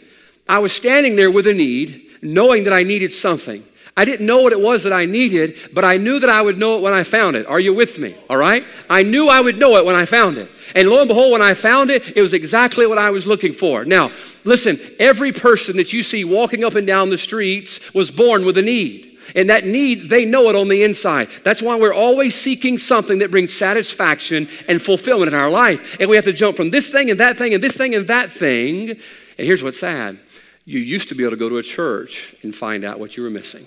I 0.47 0.59
was 0.59 0.73
standing 0.73 1.17
there 1.17 1.31
with 1.31 1.47
a 1.47 1.55
need, 1.55 2.11
knowing 2.21 2.65
that 2.65 2.75
I 2.75 2.83
needed 2.83 3.13
something. 3.13 3.65
I 3.95 4.07
didn't 4.07 4.25
know 4.25 4.41
what 4.41 4.53
it 4.53 4.61
was 4.61 4.85
that 4.85 4.93
I 4.93 5.05
needed, 5.05 5.59
but 5.75 5.85
I 5.85 5.99
knew 5.99 6.19
that 6.19 6.31
I 6.31 6.41
would 6.41 6.59
know 6.59 6.77
it 6.77 6.83
when 6.83 6.95
I 6.95 7.05
found 7.05 7.37
it. 7.37 7.47
Are 7.47 7.61
you 7.61 7.75
with 7.75 7.99
me? 7.99 8.17
All 8.31 8.39
right? 8.39 8.65
I 8.89 9.03
knew 9.03 9.29
I 9.29 9.41
would 9.41 9.59
know 9.59 9.77
it 9.77 9.85
when 9.85 9.95
I 9.95 10.07
found 10.07 10.39
it. 10.39 10.51
And 10.75 10.89
lo 10.89 11.01
and 11.01 11.09
behold, 11.09 11.33
when 11.33 11.43
I 11.43 11.53
found 11.53 11.91
it, 11.91 12.17
it 12.17 12.23
was 12.23 12.33
exactly 12.33 12.87
what 12.87 12.97
I 12.97 13.11
was 13.11 13.27
looking 13.27 13.53
for. 13.53 13.85
Now, 13.85 14.11
listen, 14.45 14.81
every 14.99 15.31
person 15.31 15.77
that 15.77 15.93
you 15.93 16.03
see 16.03 16.25
walking 16.25 16.65
up 16.65 16.75
and 16.75 16.87
down 16.87 17.11
the 17.11 17.19
streets 17.19 17.81
was 17.93 18.11
born 18.11 18.47
with 18.47 18.57
a 18.57 18.63
need. 18.63 19.19
And 19.35 19.51
that 19.51 19.67
need, 19.67 20.09
they 20.09 20.25
know 20.25 20.49
it 20.49 20.57
on 20.57 20.69
the 20.69 20.83
inside. 20.83 21.29
That's 21.45 21.61
why 21.61 21.77
we're 21.77 21.95
always 21.95 22.35
seeking 22.35 22.79
something 22.79 23.19
that 23.19 23.31
brings 23.31 23.53
satisfaction 23.53 24.49
and 24.69 24.81
fulfillment 24.81 25.33
in 25.33 25.39
our 25.39 25.51
life. 25.51 25.97
And 26.01 26.09
we 26.09 26.17
have 26.17 26.25
to 26.25 26.33
jump 26.33 26.57
from 26.57 26.71
this 26.71 26.91
thing 26.91 27.11
and 27.11 27.21
that 27.21 27.37
thing 27.37 27.53
and 27.53 27.63
this 27.63 27.77
thing 27.77 27.95
and 27.95 28.07
that 28.09 28.33
thing. 28.33 28.91
And 28.91 29.47
here's 29.47 29.63
what's 29.63 29.79
sad 29.79 30.19
you 30.65 30.79
used 30.79 31.09
to 31.09 31.15
be 31.15 31.25
able 31.25 31.33
to 31.33 31.37
go 31.37 31.49
to 31.49 31.59
a 31.59 31.63
church 31.63 32.35
and 32.43 32.55
find 32.55 32.85
out 32.85 32.99
what 33.01 33.17
you 33.17 33.23
were 33.23 33.31
missing. 33.31 33.67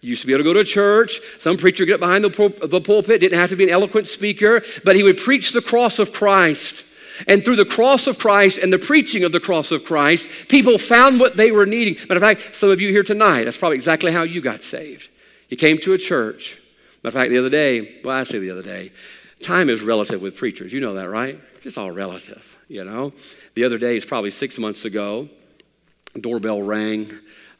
You 0.00 0.10
used 0.10 0.22
to 0.22 0.26
be 0.26 0.32
able 0.32 0.44
to 0.44 0.50
go 0.50 0.54
to 0.54 0.64
church. 0.64 1.20
Some 1.38 1.56
preacher 1.56 1.84
get 1.84 1.94
up 1.94 2.00
behind 2.00 2.24
the, 2.24 2.30
pul- 2.30 2.68
the 2.68 2.80
pulpit, 2.80 3.20
didn't 3.20 3.38
have 3.38 3.50
to 3.50 3.56
be 3.56 3.64
an 3.64 3.70
eloquent 3.70 4.08
speaker, 4.08 4.62
but 4.84 4.96
he 4.96 5.02
would 5.02 5.18
preach 5.18 5.52
the 5.52 5.60
cross 5.60 5.98
of 5.98 6.12
Christ. 6.12 6.84
And 7.28 7.44
through 7.44 7.56
the 7.56 7.66
cross 7.66 8.06
of 8.06 8.18
Christ 8.18 8.58
and 8.58 8.72
the 8.72 8.78
preaching 8.78 9.24
of 9.24 9.32
the 9.32 9.40
cross 9.40 9.70
of 9.70 9.84
Christ, 9.84 10.30
people 10.48 10.78
found 10.78 11.20
what 11.20 11.36
they 11.36 11.50
were 11.50 11.66
needing. 11.66 11.94
Matter 12.08 12.14
of 12.14 12.22
fact, 12.22 12.54
some 12.54 12.70
of 12.70 12.80
you 12.80 12.88
here 12.88 13.02
tonight, 13.02 13.44
that's 13.44 13.58
probably 13.58 13.76
exactly 13.76 14.10
how 14.10 14.22
you 14.22 14.40
got 14.40 14.62
saved. 14.62 15.10
You 15.50 15.58
came 15.58 15.78
to 15.78 15.92
a 15.92 15.98
church. 15.98 16.58
Matter 17.02 17.08
of 17.08 17.14
fact, 17.22 17.30
the 17.30 17.38
other 17.38 17.50
day, 17.50 18.00
well, 18.02 18.16
I 18.16 18.22
say 18.22 18.38
the 18.38 18.50
other 18.50 18.62
day, 18.62 18.92
time 19.42 19.68
is 19.68 19.82
relative 19.82 20.22
with 20.22 20.36
preachers. 20.36 20.72
You 20.72 20.80
know 20.80 20.94
that, 20.94 21.10
right? 21.10 21.38
It's 21.62 21.76
all 21.76 21.90
relative, 21.90 22.58
you 22.68 22.84
know? 22.84 23.12
The 23.54 23.64
other 23.64 23.76
day 23.76 23.96
is 23.96 24.04
probably 24.06 24.30
six 24.30 24.58
months 24.58 24.86
ago. 24.86 25.28
Doorbell 26.18 26.62
rang. 26.62 27.12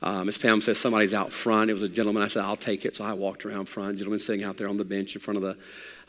Miss 0.02 0.38
Pam 0.38 0.60
says 0.60 0.78
somebody's 0.78 1.12
out 1.12 1.32
front. 1.32 1.70
It 1.70 1.74
was 1.74 1.82
a 1.82 1.88
gentleman. 1.88 2.22
I 2.22 2.28
said, 2.28 2.42
I'll 2.42 2.56
take 2.56 2.84
it. 2.84 2.96
So 2.96 3.04
I 3.04 3.12
walked 3.12 3.44
around 3.44 3.66
front. 3.66 3.98
Gentleman 3.98 4.18
sitting 4.18 4.44
out 4.44 4.56
there 4.56 4.68
on 4.68 4.76
the 4.76 4.84
bench 4.84 5.14
in 5.14 5.20
front 5.20 5.36
of 5.36 5.42
the, 5.42 5.56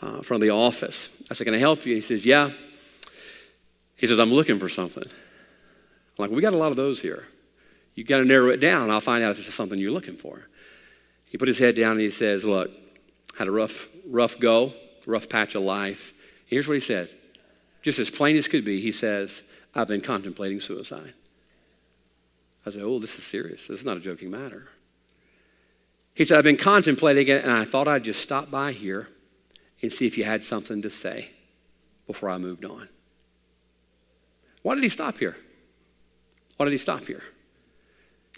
uh, 0.01 0.21
front 0.21 0.41
of 0.41 0.47
the 0.47 0.51
office. 0.51 1.09
I 1.29 1.33
said, 1.33 1.45
Can 1.45 1.53
I 1.53 1.59
help 1.59 1.85
you? 1.85 1.95
He 1.95 2.01
says, 2.01 2.25
Yeah. 2.25 2.51
He 3.97 4.07
says, 4.07 4.19
I'm 4.19 4.31
looking 4.31 4.59
for 4.59 4.69
something. 4.69 5.03
I'm 5.03 5.11
like, 6.17 6.31
We 6.31 6.41
got 6.41 6.53
a 6.53 6.57
lot 6.57 6.71
of 6.71 6.77
those 6.77 7.01
here. 7.01 7.25
You 7.95 8.03
got 8.05 8.19
to 8.19 8.25
narrow 8.25 8.49
it 8.49 8.57
down. 8.57 8.89
I'll 8.89 9.01
find 9.01 9.23
out 9.23 9.31
if 9.31 9.37
this 9.37 9.47
is 9.47 9.53
something 9.53 9.77
you're 9.77 9.91
looking 9.91 10.17
for. 10.17 10.47
He 11.25 11.37
put 11.37 11.47
his 11.47 11.59
head 11.59 11.75
down 11.75 11.93
and 11.93 12.01
he 12.01 12.09
says, 12.09 12.45
Look, 12.45 12.71
had 13.37 13.47
a 13.47 13.51
rough, 13.51 13.87
rough 14.07 14.39
go, 14.39 14.73
rough 15.05 15.27
patch 15.29 15.55
of 15.55 15.63
life. 15.63 16.13
Here's 16.45 16.67
what 16.67 16.73
he 16.73 16.79
said, 16.79 17.09
just 17.81 17.99
as 17.99 18.09
plain 18.09 18.37
as 18.37 18.47
could 18.47 18.65
be. 18.65 18.81
He 18.81 18.91
says, 18.91 19.43
I've 19.73 19.87
been 19.87 20.01
contemplating 20.01 20.59
suicide. 20.59 21.13
I 22.65 22.69
said, 22.69 22.83
Oh, 22.83 22.99
this 22.99 23.17
is 23.17 23.23
serious. 23.23 23.67
This 23.67 23.79
is 23.79 23.85
not 23.85 23.97
a 23.97 23.99
joking 23.99 24.31
matter. 24.31 24.69
He 26.13 26.23
said, 26.23 26.37
I've 26.37 26.43
been 26.43 26.57
contemplating 26.57 27.27
it, 27.27 27.43
and 27.43 27.51
I 27.51 27.65
thought 27.65 27.87
I'd 27.87 28.03
just 28.03 28.21
stop 28.21 28.51
by 28.51 28.73
here 28.73 29.07
and 29.81 29.91
see 29.91 30.05
if 30.05 30.17
you 30.17 30.23
had 30.23 30.43
something 30.43 30.81
to 30.81 30.89
say 30.89 31.29
before 32.05 32.29
I 32.29 32.37
moved 32.37 32.65
on. 32.65 32.89
Why 34.61 34.75
did 34.75 34.83
he 34.83 34.89
stop 34.89 35.17
here? 35.17 35.37
Why 36.57 36.65
did 36.65 36.71
he 36.71 36.77
stop 36.77 37.05
here? 37.05 37.23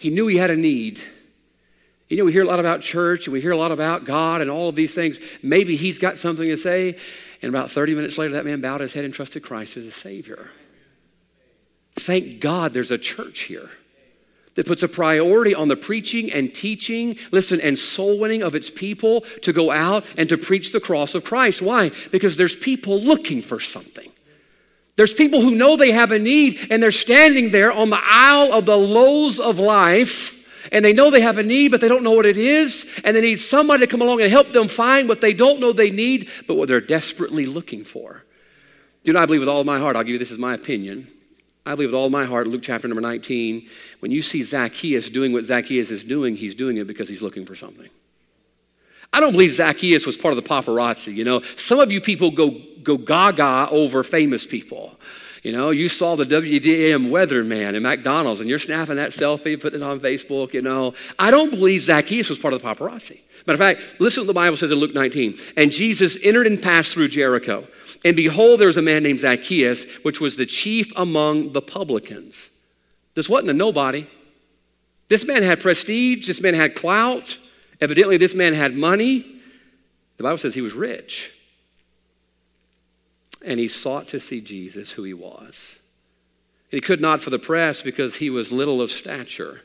He 0.00 0.10
knew 0.10 0.26
he 0.26 0.36
had 0.36 0.50
a 0.50 0.56
need. 0.56 1.00
You 2.08 2.18
know, 2.18 2.24
we 2.24 2.32
hear 2.32 2.42
a 2.42 2.46
lot 2.46 2.60
about 2.60 2.80
church 2.80 3.26
and 3.26 3.32
we 3.32 3.40
hear 3.40 3.50
a 3.50 3.56
lot 3.56 3.72
about 3.72 4.04
God 4.04 4.40
and 4.40 4.50
all 4.50 4.68
of 4.68 4.76
these 4.76 4.94
things. 4.94 5.18
Maybe 5.42 5.76
he's 5.76 5.98
got 5.98 6.16
something 6.16 6.46
to 6.46 6.56
say. 6.56 6.96
And 7.42 7.48
about 7.48 7.70
30 7.70 7.94
minutes 7.94 8.16
later, 8.16 8.34
that 8.34 8.44
man 8.44 8.60
bowed 8.60 8.80
his 8.80 8.92
head 8.92 9.04
and 9.04 9.12
trusted 9.12 9.42
Christ 9.42 9.76
as 9.76 9.86
a 9.86 9.90
Savior. 9.90 10.50
Thank 11.96 12.40
God 12.40 12.72
there's 12.72 12.90
a 12.90 12.98
church 12.98 13.42
here 13.42 13.70
that 14.54 14.66
puts 14.66 14.82
a 14.82 14.88
priority 14.88 15.54
on 15.54 15.68
the 15.68 15.76
preaching 15.76 16.32
and 16.32 16.54
teaching, 16.54 17.16
listen, 17.30 17.60
and 17.60 17.78
soul 17.78 18.18
winning 18.18 18.42
of 18.42 18.54
its 18.54 18.70
people 18.70 19.22
to 19.42 19.52
go 19.52 19.70
out 19.70 20.04
and 20.16 20.28
to 20.28 20.38
preach 20.38 20.72
the 20.72 20.80
cross 20.80 21.14
of 21.14 21.24
Christ. 21.24 21.60
Why? 21.60 21.90
Because 22.10 22.36
there's 22.36 22.56
people 22.56 23.00
looking 23.00 23.42
for 23.42 23.60
something. 23.60 24.10
There's 24.96 25.14
people 25.14 25.40
who 25.40 25.54
know 25.54 25.76
they 25.76 25.90
have 25.90 26.12
a 26.12 26.18
need 26.18 26.68
and 26.70 26.82
they're 26.82 26.92
standing 26.92 27.50
there 27.50 27.72
on 27.72 27.90
the 27.90 28.00
aisle 28.00 28.52
of 28.52 28.64
the 28.64 28.76
lows 28.76 29.40
of 29.40 29.58
life 29.58 30.34
and 30.72 30.84
they 30.84 30.92
know 30.92 31.10
they 31.10 31.20
have 31.20 31.38
a 31.38 31.42
need, 31.42 31.70
but 31.70 31.80
they 31.80 31.88
don't 31.88 32.02
know 32.02 32.12
what 32.12 32.26
it 32.26 32.36
is. 32.36 32.86
And 33.02 33.16
they 33.16 33.20
need 33.20 33.36
somebody 33.36 33.84
to 33.84 33.90
come 33.90 34.02
along 34.02 34.22
and 34.22 34.30
help 34.30 34.52
them 34.52 34.68
find 34.68 35.08
what 35.08 35.20
they 35.20 35.32
don't 35.32 35.60
know 35.60 35.72
they 35.72 35.90
need, 35.90 36.30
but 36.46 36.54
what 36.56 36.68
they're 36.68 36.80
desperately 36.80 37.46
looking 37.46 37.84
for. 37.84 38.24
Do 39.02 39.10
you 39.10 39.12
know, 39.12 39.20
I 39.20 39.26
believe 39.26 39.40
with 39.40 39.48
all 39.48 39.64
my 39.64 39.78
heart, 39.78 39.96
I'll 39.96 40.04
give 40.04 40.14
you 40.14 40.18
this 40.18 40.32
as 40.32 40.38
my 40.38 40.54
opinion. 40.54 41.08
I 41.66 41.74
believe 41.74 41.88
with 41.88 41.94
all 41.94 42.10
my 42.10 42.24
heart, 42.24 42.46
Luke 42.46 42.62
chapter 42.62 42.86
number 42.88 43.00
19, 43.00 43.68
when 44.00 44.12
you 44.12 44.20
see 44.20 44.42
Zacchaeus 44.42 45.08
doing 45.08 45.32
what 45.32 45.44
Zacchaeus 45.44 45.90
is 45.90 46.04
doing, 46.04 46.36
he's 46.36 46.54
doing 46.54 46.76
it 46.76 46.86
because 46.86 47.08
he's 47.08 47.22
looking 47.22 47.46
for 47.46 47.54
something. 47.54 47.88
I 49.12 49.20
don't 49.20 49.32
believe 49.32 49.52
Zacchaeus 49.52 50.04
was 50.04 50.16
part 50.16 50.36
of 50.36 50.42
the 50.42 50.48
paparazzi. 50.48 51.14
You 51.14 51.24
know, 51.24 51.40
some 51.56 51.78
of 51.78 51.90
you 51.90 52.00
people 52.00 52.30
go, 52.30 52.50
go 52.82 52.98
gaga 52.98 53.68
over 53.70 54.02
famous 54.02 54.46
people. 54.46 54.98
You 55.42 55.52
know, 55.52 55.70
you 55.70 55.88
saw 55.88 56.16
the 56.16 56.24
WDAM 56.24 57.08
weatherman 57.08 57.74
in 57.74 57.82
McDonald's 57.82 58.40
and 58.40 58.48
you're 58.48 58.58
snapping 58.58 58.96
that 58.96 59.10
selfie, 59.10 59.60
putting 59.60 59.80
it 59.80 59.84
on 59.84 60.00
Facebook, 60.00 60.52
you 60.52 60.62
know. 60.62 60.94
I 61.18 61.30
don't 61.30 61.50
believe 61.50 61.82
Zacchaeus 61.82 62.28
was 62.28 62.38
part 62.38 62.54
of 62.54 62.62
the 62.62 62.66
paparazzi. 62.66 63.20
Matter 63.46 63.62
of 63.62 63.78
fact, 63.78 64.00
listen 64.00 64.22
to 64.22 64.22
what 64.22 64.28
the 64.28 64.40
Bible 64.40 64.56
says 64.56 64.70
in 64.70 64.78
Luke 64.78 64.94
19. 64.94 65.38
And 65.56 65.70
Jesus 65.70 66.16
entered 66.22 66.46
and 66.46 66.62
passed 66.62 66.92
through 66.92 67.08
Jericho. 67.08 67.66
And 68.04 68.16
behold, 68.16 68.60
there 68.60 68.66
was 68.66 68.78
a 68.78 68.82
man 68.82 69.02
named 69.02 69.20
Zacchaeus, 69.20 69.84
which 70.02 70.20
was 70.20 70.36
the 70.36 70.46
chief 70.46 70.90
among 70.96 71.52
the 71.52 71.60
publicans. 71.60 72.50
This 73.14 73.28
wasn't 73.28 73.50
a 73.50 73.54
nobody. 73.54 74.06
This 75.08 75.24
man 75.24 75.42
had 75.42 75.60
prestige, 75.60 76.26
this 76.26 76.40
man 76.40 76.54
had 76.54 76.74
clout. 76.74 77.38
Evidently, 77.80 78.16
this 78.16 78.34
man 78.34 78.54
had 78.54 78.74
money. 78.74 79.40
The 80.16 80.22
Bible 80.22 80.38
says 80.38 80.54
he 80.54 80.62
was 80.62 80.72
rich. 80.72 81.32
And 83.44 83.60
he 83.60 83.68
sought 83.68 84.08
to 84.08 84.20
see 84.20 84.40
Jesus, 84.40 84.92
who 84.92 85.02
he 85.02 85.12
was. 85.12 85.78
And 86.72 86.78
he 86.78 86.80
could 86.80 87.00
not 87.00 87.20
for 87.20 87.28
the 87.28 87.38
press 87.38 87.82
because 87.82 88.16
he 88.16 88.30
was 88.30 88.50
little 88.50 88.80
of 88.80 88.90
stature. 88.90 89.60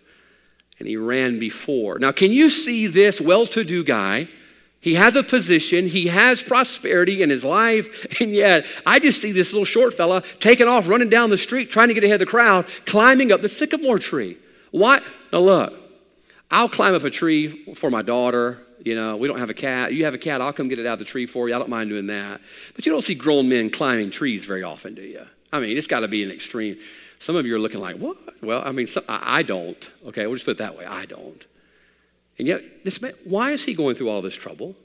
And 0.79 0.87
he 0.87 0.95
ran 0.95 1.39
before. 1.39 1.99
Now, 1.99 2.11
can 2.11 2.31
you 2.31 2.49
see 2.49 2.87
this 2.87 3.19
well 3.19 3.45
to 3.47 3.63
do 3.63 3.83
guy? 3.83 4.29
He 4.81 4.95
has 4.95 5.15
a 5.17 5.23
position, 5.23 5.87
he 5.87 6.07
has 6.07 6.41
prosperity 6.41 7.21
in 7.21 7.29
his 7.29 7.43
life, 7.43 8.05
and 8.21 8.31
yet 8.31 8.65
I 8.85 8.99
just 8.99 9.21
see 9.21 9.31
this 9.31 9.51
little 9.51 9.65
short 9.65 9.93
fella 9.93 10.23
taking 10.39 10.67
off, 10.67 10.87
running 10.87 11.09
down 11.09 11.29
the 11.29 11.37
street, 11.37 11.69
trying 11.69 11.89
to 11.89 11.93
get 11.93 12.03
ahead 12.03 12.21
of 12.21 12.27
the 12.27 12.31
crowd, 12.31 12.65
climbing 12.85 13.31
up 13.31 13.41
the 13.41 13.49
sycamore 13.49 13.99
tree. 13.99 14.37
Why? 14.71 15.01
Now, 15.33 15.39
look, 15.39 15.75
I'll 16.49 16.69
climb 16.69 16.95
up 16.95 17.03
a 17.03 17.09
tree 17.09 17.73
for 17.75 17.91
my 17.91 18.01
daughter. 18.01 18.59
You 18.83 18.95
know, 18.95 19.17
we 19.17 19.27
don't 19.27 19.39
have 19.39 19.49
a 19.49 19.55
cat. 19.55 19.93
You 19.93 20.05
have 20.05 20.13
a 20.13 20.17
cat, 20.17 20.41
I'll 20.41 20.53
come 20.53 20.69
get 20.69 20.79
it 20.79 20.85
out 20.85 20.93
of 20.93 20.99
the 20.99 21.05
tree 21.05 21.25
for 21.25 21.49
you. 21.49 21.55
I 21.55 21.59
don't 21.59 21.69
mind 21.69 21.89
doing 21.89 22.07
that. 22.07 22.39
But 22.75 22.85
you 22.85 22.91
don't 22.93 23.01
see 23.01 23.15
grown 23.15 23.49
men 23.49 23.69
climbing 23.69 24.11
trees 24.11 24.45
very 24.45 24.63
often, 24.63 24.95
do 24.95 25.01
you? 25.01 25.25
I 25.51 25.59
mean, 25.59 25.77
it's 25.77 25.87
got 25.87 26.01
to 26.01 26.07
be 26.07 26.23
an 26.23 26.31
extreme. 26.31 26.77
Some 27.19 27.36
of 27.36 27.45
you 27.45 27.55
are 27.55 27.60
looking 27.60 27.82
like, 27.82 27.97
what? 27.97 28.17
Well, 28.41 28.63
I 28.65 28.71
mean, 28.71 28.88
some, 28.88 29.03
I, 29.08 29.39
I 29.39 29.43
don't. 29.43 29.91
Okay, 30.08 30.25
we'll 30.25 30.36
just 30.36 30.45
put 30.45 30.51
it 30.51 30.58
that 30.60 30.77
way. 30.77 30.86
I 30.86 31.05
don't. 31.05 31.45
And 32.38 32.47
yet, 32.47 32.86
this 32.86 33.01
man, 33.01 33.13
why 33.25 33.51
is 33.51 33.65
he 33.65 33.73
going 33.73 33.95
through 33.95 34.10
all 34.10 34.21
this 34.21 34.36
trouble? 34.36 34.75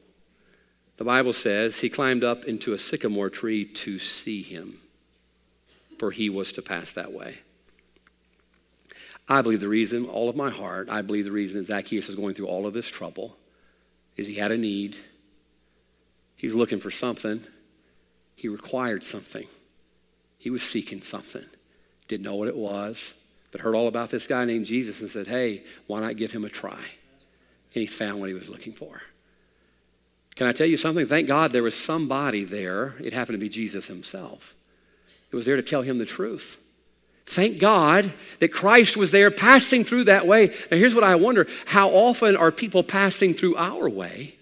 The 0.96 1.04
Bible 1.04 1.32
says 1.32 1.80
he 1.80 1.88
climbed 1.88 2.24
up 2.24 2.44
into 2.44 2.72
a 2.72 2.78
sycamore 2.78 3.30
tree 3.30 3.64
to 3.64 3.98
see 3.98 4.42
him, 4.42 4.78
for 5.98 6.10
he 6.10 6.28
was 6.28 6.50
to 6.52 6.62
pass 6.62 6.92
that 6.92 7.12
way. 7.12 7.38
I 9.28 9.40
believe 9.40 9.60
the 9.60 9.68
reason, 9.68 10.06
all 10.06 10.28
of 10.28 10.36
my 10.36 10.50
heart, 10.50 10.88
I 10.90 11.02
believe 11.02 11.24
the 11.24 11.32
reason 11.32 11.60
that 11.60 11.66
Zacchaeus 11.66 12.08
is 12.08 12.14
going 12.14 12.34
through 12.34 12.48
all 12.48 12.66
of 12.66 12.74
this 12.74 12.88
trouble 12.88 13.36
is 14.16 14.26
he 14.26 14.34
had 14.34 14.52
a 14.52 14.58
need. 14.58 14.96
He 16.36 16.46
was 16.46 16.54
looking 16.54 16.78
for 16.78 16.90
something. 16.90 17.42
He 18.34 18.48
required 18.48 19.02
something. 19.02 19.46
He 20.38 20.50
was 20.50 20.62
seeking 20.62 21.00
something. 21.00 21.44
Didn't 22.08 22.24
know 22.24 22.34
what 22.34 22.48
it 22.48 22.56
was, 22.56 23.14
but 23.50 23.60
heard 23.60 23.74
all 23.74 23.88
about 23.88 24.10
this 24.10 24.26
guy 24.26 24.44
named 24.44 24.66
Jesus 24.66 25.00
and 25.00 25.10
said, 25.10 25.26
hey, 25.26 25.64
why 25.86 26.00
not 26.00 26.16
give 26.16 26.32
him 26.32 26.44
a 26.44 26.50
try? 26.50 26.72
And 26.76 27.80
he 27.80 27.86
found 27.86 28.20
what 28.20 28.28
he 28.28 28.34
was 28.34 28.48
looking 28.48 28.72
for. 28.72 29.02
Can 30.34 30.46
I 30.46 30.52
tell 30.52 30.66
you 30.66 30.76
something? 30.76 31.06
Thank 31.06 31.28
God 31.28 31.52
there 31.52 31.62
was 31.62 31.76
somebody 31.76 32.44
there. 32.44 32.94
It 33.00 33.12
happened 33.12 33.34
to 33.34 33.44
be 33.44 33.48
Jesus 33.48 33.86
himself. 33.86 34.54
It 35.30 35.36
was 35.36 35.46
there 35.46 35.56
to 35.56 35.62
tell 35.62 35.82
him 35.82 35.98
the 35.98 36.06
truth. 36.06 36.58
Thank 37.26 37.58
God 37.58 38.12
that 38.40 38.52
Christ 38.52 38.96
was 38.96 39.10
there 39.10 39.30
passing 39.30 39.84
through 39.84 40.04
that 40.04 40.26
way. 40.26 40.48
Now, 40.70 40.76
here's 40.76 40.94
what 40.94 41.04
I 41.04 41.14
wonder 41.14 41.46
how 41.64 41.88
often 41.90 42.36
are 42.36 42.52
people 42.52 42.82
passing 42.82 43.34
through 43.34 43.56
our 43.56 43.88
way, 43.88 44.34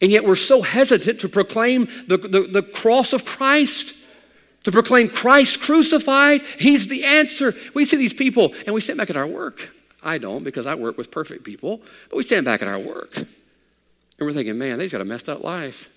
and 0.00 0.10
yet 0.10 0.24
we're 0.24 0.34
so 0.34 0.62
hesitant 0.62 1.20
to 1.20 1.28
proclaim 1.28 1.88
the, 2.08 2.18
the, 2.18 2.48
the 2.50 2.62
cross 2.62 3.12
of 3.12 3.24
Christ? 3.24 3.94
To 4.64 4.72
proclaim 4.72 5.08
Christ 5.08 5.60
crucified, 5.60 6.42
He's 6.58 6.88
the 6.88 7.04
answer. 7.04 7.54
We 7.74 7.84
see 7.84 7.96
these 7.96 8.14
people 8.14 8.54
and 8.66 8.74
we 8.74 8.80
stand 8.80 8.98
back 8.98 9.10
at 9.10 9.16
our 9.16 9.26
work. 9.26 9.70
I 10.02 10.18
don't 10.18 10.44
because 10.44 10.66
I 10.66 10.74
work 10.74 10.98
with 10.98 11.10
perfect 11.10 11.44
people, 11.44 11.80
but 12.10 12.16
we 12.16 12.22
stand 12.22 12.44
back 12.44 12.60
at 12.60 12.68
our 12.68 12.78
work 12.78 13.24
and 14.18 14.26
we're 14.26 14.32
thinking, 14.32 14.58
man, 14.58 14.78
they've 14.78 14.90
got 14.90 15.00
a 15.00 15.04
messed 15.04 15.28
up 15.28 15.42
life. 15.42 15.88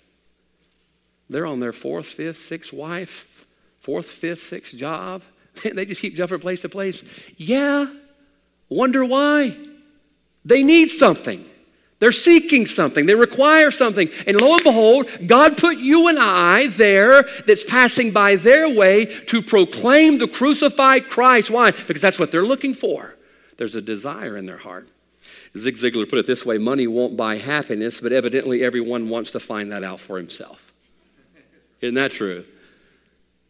They're 1.30 1.46
on 1.46 1.60
their 1.60 1.74
fourth, 1.74 2.08
fifth, 2.08 2.38
sixth 2.38 2.74
wife, 2.74 3.46
fourth, 3.80 4.06
fifth, 4.06 4.40
sixth 4.40 4.76
job. 4.76 5.24
They 5.64 5.86
just 5.86 6.02
keep 6.02 6.16
jumping 6.16 6.40
place 6.40 6.62
to 6.62 6.70
place. 6.70 7.04
Yeah, 7.36 7.88
wonder 8.70 9.04
why. 9.04 9.58
They 10.46 10.62
need 10.62 10.90
something. 10.90 11.46
They're 12.00 12.12
seeking 12.12 12.68
something. 12.68 13.08
They 13.08 13.16
require 13.16 13.72
something. 13.72 14.10
And 14.28 14.40
lo 14.40 14.54
and 14.54 14.64
behold, 14.64 15.10
God 15.26 15.58
put 15.58 15.78
you 15.78 16.08
and 16.08 16.20
I 16.20 16.68
there 16.68 17.24
that's 17.48 17.64
passing 17.64 18.12
by 18.12 18.36
their 18.36 18.70
way 18.70 19.06
to 19.06 19.42
proclaim 19.42 20.20
the 20.20 20.28
crucified 20.28 21.10
Christ. 21.10 21.50
Why? 21.50 21.72
Because 21.72 22.02
that's 22.02 22.20
what 22.20 22.32
they're 22.32 22.46
looking 22.46 22.76
for. 22.76 23.16
There's 23.58 23.74
a 23.74 23.82
desire 23.82 24.38
in 24.38 24.46
their 24.46 24.58
heart. 24.58 24.88
Zig 25.58 25.78
Ziglar 25.78 26.08
put 26.08 26.20
it 26.20 26.28
this 26.28 26.46
way 26.46 26.60
money 26.60 26.86
won't 26.86 27.18
buy 27.18 27.38
happiness, 27.38 28.00
but 28.00 28.12
evidently 28.12 28.64
everyone 28.64 29.10
wants 29.10 29.32
to 29.32 29.40
find 29.40 29.72
that 29.72 29.84
out 29.84 30.00
for 30.00 30.18
himself. 30.18 30.72
Isn't 31.82 31.96
that 31.96 32.12
true? 32.12 32.46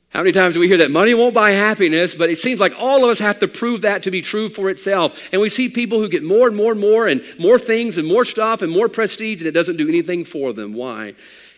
How 0.10 0.20
many 0.22 0.32
times 0.32 0.54
do 0.54 0.60
we 0.60 0.67
hear 0.67 0.78
that 0.78 0.91
money 0.91 1.13
won't 1.13 1.34
buy 1.34 1.52
happiness, 1.52 2.15
but 2.15 2.30
it 2.30 2.39
seems 2.39 2.60
like 2.60 2.74
all 2.78 3.04
of 3.04 3.10
us 3.10 3.20
have 3.20 3.39
to 3.39 3.48
prove 3.48 3.82
that 3.82 4.04
to 4.04 4.12
be 4.12 4.22
true 4.22 4.50
for 4.50 4.70
itself. 4.70 5.20
And 5.32 5.41
we 5.41 5.50
see 5.50 5.67
people 5.70 6.00
who 6.00 6.08
get 6.08 6.24
more 6.24 6.48
and 6.48 6.56
more 6.56 6.72
and 6.72 6.82
more 6.82 7.08
and 7.08 7.24
more 7.38 7.60
things 7.60 7.98
and 7.98 8.08
more 8.08 8.24
stuff 8.24 8.62
and 8.62 8.72
more 8.72 8.88
prestige, 8.88 9.41
and 9.41 9.48
it 9.48 9.52
doesn't 9.52 9.78
do 9.78 9.88
anything 9.88 10.24
for 10.24 10.54
them. 10.54 10.74
Why? 10.74 11.13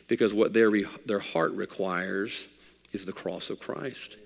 Because 0.08 0.34
what 0.34 0.54
their, 0.54 0.72
their 1.06 1.20
heart 1.20 1.52
requires 1.54 2.48
is 2.92 3.06
the 3.06 3.14
cross 3.14 3.52
of 3.52 3.60
Christ. 3.60 4.18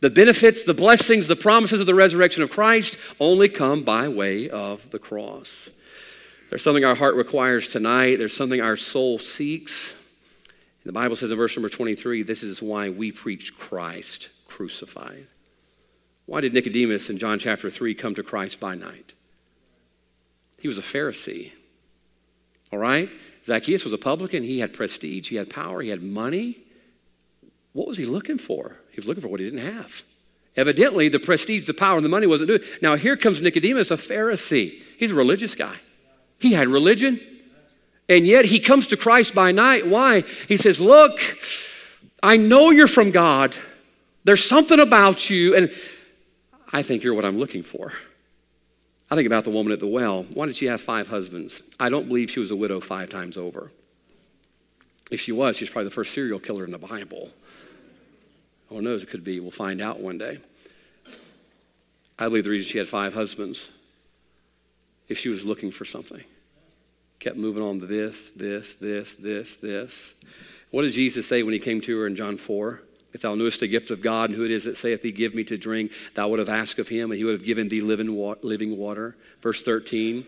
The 0.00 0.10
benefits, 0.10 0.64
the 0.64 0.74
blessings, 0.74 1.28
the 1.28 1.36
promises 1.36 1.78
of 1.78 1.86
the 1.86 1.94
resurrection 1.94 2.42
of 2.42 2.50
Christ 2.50 2.98
only 3.20 3.48
come 3.48 3.84
by 3.84 4.08
way 4.08 4.50
of 4.50 4.90
the 4.90 4.98
cross. 4.98 5.70
There's 6.50 6.64
something 6.64 6.84
our 6.84 6.96
heart 6.96 7.14
requires 7.14 7.68
tonight, 7.68 8.16
there's 8.16 8.36
something 8.36 8.60
our 8.60 8.76
soul 8.76 9.20
seeks. 9.20 9.94
The 10.84 10.92
Bible 10.92 11.16
says 11.16 11.30
in 11.30 11.36
verse 11.36 11.56
number 11.56 11.68
23 11.68 12.22
this 12.22 12.42
is 12.42 12.60
why 12.60 12.88
we 12.88 13.12
preach 13.12 13.56
Christ 13.56 14.28
crucified. 14.46 15.26
Why 16.26 16.40
did 16.40 16.54
Nicodemus 16.54 17.10
in 17.10 17.18
John 17.18 17.38
chapter 17.38 17.70
3 17.70 17.94
come 17.94 18.14
to 18.14 18.22
Christ 18.22 18.60
by 18.60 18.74
night? 18.74 19.12
He 20.58 20.68
was 20.68 20.78
a 20.78 20.82
Pharisee. 20.82 21.52
All 22.72 22.78
right? 22.78 23.10
Zacchaeus 23.44 23.84
was 23.84 23.92
a 23.92 23.98
publican. 23.98 24.44
He 24.44 24.60
had 24.60 24.72
prestige, 24.72 25.28
he 25.28 25.36
had 25.36 25.50
power, 25.50 25.82
he 25.82 25.88
had 25.88 26.02
money. 26.02 26.58
What 27.72 27.88
was 27.88 27.98
he 27.98 28.06
looking 28.06 28.38
for? 28.38 28.76
He 28.90 28.96
was 28.96 29.06
looking 29.06 29.22
for 29.22 29.28
what 29.28 29.40
he 29.40 29.50
didn't 29.50 29.74
have. 29.74 30.04
Evidently, 30.56 31.08
the 31.08 31.18
prestige, 31.18 31.66
the 31.66 31.74
power, 31.74 31.96
and 31.96 32.04
the 32.04 32.10
money 32.10 32.26
wasn't 32.26 32.48
doing 32.48 32.60
it. 32.62 32.82
Now, 32.82 32.94
here 32.94 33.16
comes 33.16 33.40
Nicodemus, 33.40 33.90
a 33.90 33.96
Pharisee. 33.96 34.82
He's 34.98 35.10
a 35.10 35.14
religious 35.14 35.54
guy. 35.54 35.76
He 36.38 36.52
had 36.52 36.68
religion, 36.68 37.20
and 38.08 38.26
yet 38.26 38.44
he 38.44 38.60
comes 38.60 38.86
to 38.88 38.96
Christ 38.96 39.34
by 39.34 39.52
night. 39.52 39.86
Why? 39.86 40.24
He 40.48 40.56
says, 40.56 40.80
Look, 40.80 41.20
I 42.22 42.36
know 42.36 42.70
you're 42.70 42.86
from 42.86 43.10
God. 43.10 43.54
There's 44.24 44.44
something 44.44 44.78
about 44.78 45.30
you, 45.30 45.56
and 45.56 45.72
I 46.72 46.82
think 46.82 47.02
you're 47.02 47.14
what 47.14 47.24
I'm 47.24 47.38
looking 47.38 47.62
for. 47.62 47.92
I 49.10 49.14
think 49.14 49.26
about 49.26 49.44
the 49.44 49.50
woman 49.50 49.72
at 49.72 49.80
the 49.80 49.86
well. 49.86 50.22
Why 50.22 50.46
did 50.46 50.56
she 50.56 50.66
have 50.66 50.80
five 50.80 51.08
husbands? 51.08 51.62
I 51.78 51.88
don't 51.88 52.08
believe 52.08 52.30
she 52.30 52.40
was 52.40 52.50
a 52.50 52.56
widow 52.56 52.80
five 52.80 53.10
times 53.10 53.36
over. 53.36 53.70
If 55.10 55.20
she 55.20 55.32
was, 55.32 55.56
she's 55.56 55.68
probably 55.68 55.88
the 55.88 55.94
first 55.94 56.14
serial 56.14 56.38
killer 56.38 56.64
in 56.64 56.70
the 56.70 56.78
Bible. 56.78 57.30
Who 58.68 58.80
knows? 58.80 59.02
It 59.02 59.10
could 59.10 59.24
be. 59.24 59.38
We'll 59.40 59.50
find 59.50 59.82
out 59.82 60.00
one 60.00 60.16
day. 60.16 60.38
I 62.18 62.28
believe 62.28 62.44
the 62.44 62.50
reason 62.50 62.68
she 62.68 62.78
had 62.78 62.88
five 62.88 63.12
husbands, 63.12 63.70
if 65.08 65.18
she 65.18 65.28
was 65.28 65.44
looking 65.44 65.70
for 65.70 65.84
something 65.84 66.22
kept 67.22 67.36
moving 67.36 67.62
on 67.62 67.78
to 67.78 67.86
this, 67.86 68.30
this, 68.34 68.74
this, 68.74 69.14
this, 69.14 69.56
this. 69.56 70.14
What 70.72 70.82
did 70.82 70.92
Jesus 70.92 71.26
say 71.26 71.44
when 71.44 71.52
he 71.52 71.60
came 71.60 71.80
to 71.82 72.00
her 72.00 72.06
in 72.08 72.16
John 72.16 72.36
4? 72.36 72.82
If 73.12 73.22
thou 73.22 73.36
knewest 73.36 73.60
the 73.60 73.68
gift 73.68 73.90
of 73.92 74.02
God 74.02 74.30
and 74.30 74.36
who 74.36 74.44
it 74.44 74.50
is 74.50 74.64
that 74.64 74.76
saith 74.76 75.02
thee, 75.02 75.12
Give 75.12 75.34
me 75.34 75.44
to 75.44 75.56
drink, 75.56 75.92
thou 76.14 76.28
would 76.28 76.40
have 76.40 76.48
asked 76.48 76.80
of 76.80 76.88
him, 76.88 77.10
and 77.10 77.18
he 77.18 77.24
would 77.24 77.34
have 77.34 77.44
given 77.44 77.68
thee 77.68 77.80
living 77.80 78.76
water. 78.76 79.16
Verse 79.40 79.62
13. 79.62 80.26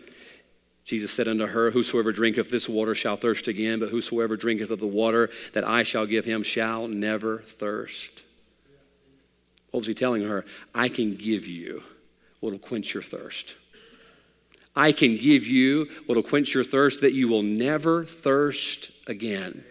Jesus 0.85 1.11
said 1.11 1.27
unto 1.27 1.47
her, 1.47 1.71
Whosoever 1.71 2.11
drinketh 2.11 2.51
this 2.51 2.69
water 2.69 2.95
shall 2.95 3.17
thirst 3.17 3.47
again, 3.47 3.79
but 3.79 3.89
whosoever 3.89 4.37
drinketh 4.37 4.69
of 4.69 4.79
the 4.79 4.87
water 4.87 5.31
that 5.53 5.67
I 5.67 5.83
shall 5.83 6.05
give 6.05 6.25
him 6.25 6.43
shall 6.43 6.87
never 6.87 7.39
thirst. 7.39 8.21
What 9.71 9.79
was 9.79 9.87
he 9.87 9.95
telling 9.95 10.21
her? 10.21 10.45
I 10.73 10.87
can 10.89 11.15
give 11.15 11.47
you 11.47 11.83
what 12.39 12.51
will 12.51 12.59
quench 12.59 12.93
your 12.93 13.03
thirst. 13.03 13.55
I 14.75 14.91
can 14.91 15.17
give 15.17 15.47
you 15.47 15.87
what 16.05 16.15
will 16.15 16.23
quench 16.23 16.53
your 16.53 16.63
thirst 16.63 17.01
that 17.01 17.13
you 17.13 17.27
will 17.27 17.43
never 17.43 18.03
thirst 18.03 18.91
again. 19.07 19.63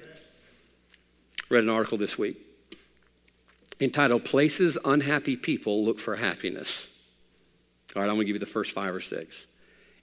Read 1.50 1.64
an 1.64 1.70
article 1.70 1.98
this 1.98 2.18
week 2.18 2.40
entitled 3.80 4.24
Places 4.24 4.78
Unhappy 4.84 5.36
People 5.36 5.84
Look 5.84 6.00
for 6.00 6.16
Happiness. 6.16 6.86
All 7.94 8.02
right, 8.02 8.08
I'm 8.08 8.16
going 8.16 8.26
to 8.26 8.32
give 8.32 8.36
you 8.36 8.40
the 8.40 8.46
first 8.46 8.72
five 8.72 8.94
or 8.94 9.00
six. 9.00 9.46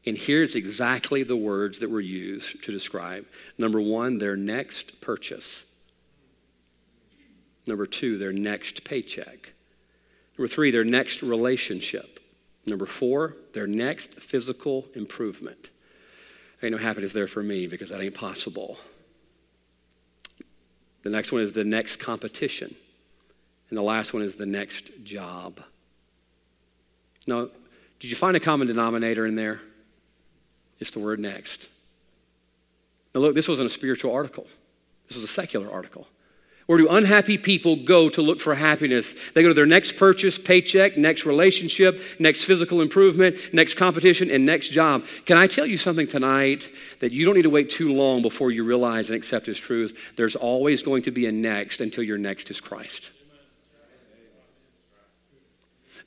And 0.06 0.18
here's 0.18 0.56
exactly 0.56 1.24
the 1.24 1.36
words 1.36 1.80
that 1.80 1.90
were 1.90 2.02
used 2.02 2.64
to 2.64 2.72
describe 2.72 3.26
number 3.58 3.82
one, 3.82 4.18
their 4.18 4.36
next 4.36 5.02
purchase. 5.02 5.66
Number 7.68 7.86
two, 7.86 8.18
their 8.18 8.34
next 8.34 8.84
paycheck. 8.84 9.54
Number 10.38 10.48
three, 10.48 10.72
their 10.72 10.84
next 10.84 11.22
relationship. 11.22 12.21
Number 12.66 12.86
four, 12.86 13.36
their 13.54 13.68
next 13.68 14.20
physical 14.20 14.88
improvement. 14.94 15.72
Ain't 16.62 16.74
no 16.74 16.78
happiness 16.78 17.12
there 17.12 17.28
for 17.28 17.42
me 17.42 17.66
because 17.68 17.90
that 17.90 18.02
ain't 18.02 18.14
possible. 18.14 18.78
The 21.02 21.10
next 21.10 21.32
one 21.32 21.42
is 21.42 21.54
the 21.54 21.64
next 21.64 21.98
competition. 21.98 22.76
And 23.70 23.78
the 23.78 23.84
last 23.84 24.14
one 24.14 24.22
is 24.22 24.36
the 24.36 24.46
next 24.46 24.92
job. 25.04 25.62
Now, 27.26 27.50
Did 28.00 28.10
you 28.10 28.16
find 28.16 28.36
a 28.36 28.40
common 28.40 28.68
denominator 28.68 29.28
in 29.28 29.36
there? 29.36 29.62
It's 30.80 30.90
the 30.90 31.00
word 31.00 31.20
next. 31.20 31.68
Now, 33.14 33.22
look, 33.22 33.36
this 33.36 33.48
wasn't 33.48 33.68
a 33.68 33.70
spiritual 33.70 34.12
article, 34.14 34.48
this 35.08 35.16
was 35.16 35.24
a 35.24 35.28
secular 35.28 35.72
article. 35.72 36.08
Where 36.72 36.78
do 36.78 36.88
unhappy 36.88 37.38
people 37.38 37.76
go 37.84 38.08
to 38.08 38.22
look 38.22 38.40
for 38.40 38.56
happiness? 38.56 39.14
They 39.34 39.42
go 39.42 39.50
to 39.50 39.54
their 39.54 39.66
next 39.66 39.98
purchase, 39.98 40.38
paycheck, 40.38 40.96
next 40.96 41.26
relationship, 41.26 42.02
next 42.18 42.46
physical 42.46 42.80
improvement, 42.80 43.36
next 43.52 43.74
competition, 43.74 44.32
and 44.32 44.46
next 44.46 44.70
job. 44.70 45.04
Can 45.26 45.38
I 45.38 45.48
tell 45.48 45.66
you 45.66 45.76
something 45.76 46.08
tonight 46.08 46.70
that 47.02 47.12
you 47.12 47.26
don't 47.26 47.36
need 47.36 47.42
to 47.42 47.50
wait 47.50 47.70
too 47.70 47.92
long 47.92 48.22
before 48.22 48.52
you 48.52 48.64
realize 48.64 49.10
and 49.10 49.18
accept 49.18 49.48
His 49.48 49.60
truth? 49.60 49.98
There's 50.16 50.38
always 50.38 50.82
going 50.82 51.02
to 51.02 51.12
be 51.12 51.26
a 51.26 51.32
next 51.34 51.82
until 51.82 52.06
your 52.06 52.18
next 52.18 52.50
is 52.50 52.62
Christ. 52.62 53.12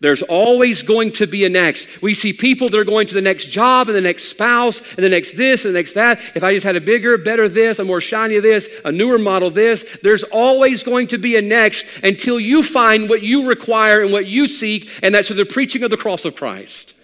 There's 0.00 0.22
always 0.22 0.82
going 0.82 1.12
to 1.12 1.26
be 1.26 1.44
a 1.44 1.48
next. 1.48 2.02
We 2.02 2.14
see 2.14 2.32
people 2.32 2.68
that 2.68 2.78
are 2.78 2.84
going 2.84 3.06
to 3.06 3.14
the 3.14 3.22
next 3.22 3.46
job 3.46 3.88
and 3.88 3.96
the 3.96 4.00
next 4.00 4.24
spouse 4.24 4.80
and 4.80 5.04
the 5.04 5.08
next 5.08 5.36
this 5.36 5.64
and 5.64 5.74
the 5.74 5.78
next 5.78 5.94
that. 5.94 6.20
If 6.34 6.44
I 6.44 6.52
just 6.54 6.64
had 6.64 6.76
a 6.76 6.80
bigger, 6.80 7.16
better 7.16 7.48
this, 7.48 7.78
a 7.78 7.84
more 7.84 8.00
shiny 8.00 8.38
this, 8.40 8.68
a 8.84 8.92
newer 8.92 9.18
model 9.18 9.50
this, 9.50 9.84
there's 10.02 10.24
always 10.24 10.82
going 10.82 11.06
to 11.08 11.18
be 11.18 11.36
a 11.36 11.42
next 11.42 11.86
until 12.02 12.38
you 12.38 12.62
find 12.62 13.08
what 13.08 13.22
you 13.22 13.48
require 13.48 14.02
and 14.02 14.12
what 14.12 14.26
you 14.26 14.46
seek, 14.46 14.90
and 15.02 15.14
that's 15.14 15.28
through 15.28 15.36
the 15.36 15.46
preaching 15.46 15.82
of 15.82 15.90
the 15.90 15.96
cross 15.96 16.24
of 16.24 16.36
Christ. 16.36 16.94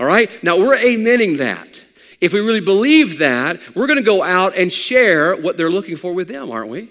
All 0.00 0.06
right? 0.06 0.30
Now 0.42 0.56
we're 0.56 0.76
amening 0.76 1.38
that. 1.38 1.82
If 2.20 2.32
we 2.32 2.40
really 2.40 2.60
believe 2.60 3.18
that, 3.18 3.60
we're 3.74 3.86
going 3.86 3.98
to 3.98 4.02
go 4.02 4.22
out 4.22 4.56
and 4.56 4.72
share 4.72 5.36
what 5.36 5.56
they're 5.56 5.70
looking 5.70 5.96
for 5.96 6.12
with 6.12 6.28
them, 6.28 6.50
aren't 6.50 6.70
we? 6.70 6.90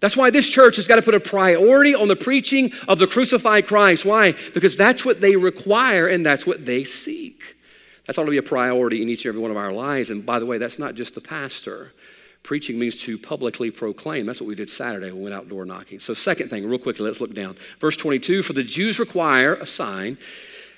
That's 0.00 0.16
why 0.16 0.30
this 0.30 0.48
church 0.48 0.76
has 0.76 0.86
got 0.86 0.96
to 0.96 1.02
put 1.02 1.14
a 1.14 1.20
priority 1.20 1.94
on 1.94 2.08
the 2.08 2.16
preaching 2.16 2.72
of 2.86 2.98
the 2.98 3.06
crucified 3.06 3.66
Christ. 3.66 4.04
Why? 4.04 4.32
Because 4.54 4.76
that's 4.76 5.04
what 5.04 5.20
they 5.20 5.34
require 5.34 6.06
and 6.06 6.24
that's 6.24 6.46
what 6.46 6.64
they 6.64 6.84
seek. 6.84 7.56
That's 8.06 8.16
ought 8.16 8.24
to 8.24 8.30
be 8.30 8.38
a 8.38 8.42
priority 8.42 9.02
in 9.02 9.08
each 9.08 9.24
and 9.24 9.30
every 9.30 9.42
one 9.42 9.50
of 9.50 9.56
our 9.56 9.72
lives. 9.72 10.10
And 10.10 10.24
by 10.24 10.38
the 10.38 10.46
way, 10.46 10.58
that's 10.58 10.78
not 10.78 10.94
just 10.94 11.14
the 11.14 11.20
pastor. 11.20 11.92
Preaching 12.42 12.78
means 12.78 12.96
to 13.02 13.18
publicly 13.18 13.70
proclaim. 13.70 14.24
That's 14.24 14.40
what 14.40 14.46
we 14.46 14.54
did 14.54 14.70
Saturday 14.70 15.10
we 15.10 15.20
went 15.20 15.34
outdoor 15.34 15.66
knocking. 15.66 15.98
So, 15.98 16.14
second 16.14 16.48
thing, 16.48 16.66
real 16.66 16.78
quickly, 16.78 17.04
let's 17.04 17.20
look 17.20 17.34
down. 17.34 17.56
Verse 17.80 17.96
22 17.96 18.42
For 18.42 18.54
the 18.54 18.62
Jews 18.62 18.98
require 18.98 19.54
a 19.54 19.66
sign, 19.66 20.16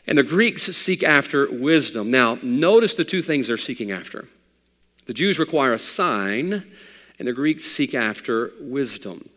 and 0.07 0.19
the 0.19 0.23
Greeks 0.23 0.65
seek 0.77 1.05
after 1.05 1.49
wisdom. 1.51 2.11
Now, 2.11 2.39
notice 2.43 2.95
the 2.95 3.05
two 3.05 3.23
things 3.23 3.47
they're 3.47 3.57
seeking 3.57 3.93
after. 3.93 4.27
The 5.07 5.15
Jews 5.15 5.39
require 5.39 5.75
a 5.75 5.79
sign, 5.79 6.65
and 7.21 7.29
the 7.29 7.33
Greeks 7.35 7.65
seek 7.65 7.95
after 7.95 8.51
wisdom. 8.59 9.29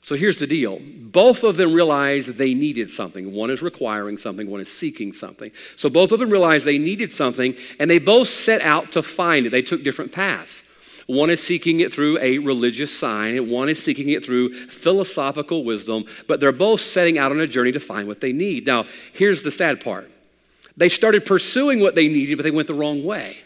So 0.00 0.16
here's 0.16 0.38
the 0.38 0.46
deal. 0.46 0.80
Both 0.80 1.44
of 1.44 1.58
them 1.58 1.74
realized 1.74 2.30
they 2.36 2.54
needed 2.54 2.90
something. 2.90 3.34
One 3.34 3.50
is 3.50 3.60
requiring 3.60 4.16
something, 4.16 4.48
one 4.48 4.62
is 4.62 4.72
seeking 4.72 5.12
something. 5.12 5.52
So 5.76 5.90
both 5.90 6.10
of 6.10 6.20
them 6.20 6.30
realized 6.30 6.64
they 6.64 6.78
needed 6.78 7.12
something, 7.12 7.54
and 7.78 7.90
they 7.90 7.98
both 7.98 8.28
set 8.28 8.62
out 8.62 8.92
to 8.92 9.02
find 9.02 9.44
it. 9.44 9.50
They 9.50 9.60
took 9.60 9.84
different 9.84 10.10
paths. 10.10 10.62
One 11.06 11.28
is 11.28 11.42
seeking 11.42 11.80
it 11.80 11.92
through 11.92 12.18
a 12.20 12.38
religious 12.38 12.96
sign, 12.96 13.36
and 13.36 13.50
one 13.50 13.68
is 13.68 13.82
seeking 13.82 14.08
it 14.08 14.24
through 14.24 14.54
philosophical 14.68 15.64
wisdom, 15.64 16.06
but 16.26 16.40
they're 16.40 16.52
both 16.52 16.80
setting 16.80 17.18
out 17.18 17.30
on 17.30 17.40
a 17.40 17.46
journey 17.46 17.72
to 17.72 17.80
find 17.80 18.08
what 18.08 18.22
they 18.22 18.32
need. 18.32 18.66
Now, 18.66 18.86
here's 19.12 19.42
the 19.42 19.50
sad 19.50 19.82
part 19.82 20.10
they 20.78 20.88
started 20.88 21.26
pursuing 21.26 21.80
what 21.80 21.94
they 21.94 22.08
needed, 22.08 22.36
but 22.36 22.44
they 22.44 22.50
went 22.50 22.68
the 22.68 22.74
wrong 22.74 23.04
way. 23.04 23.38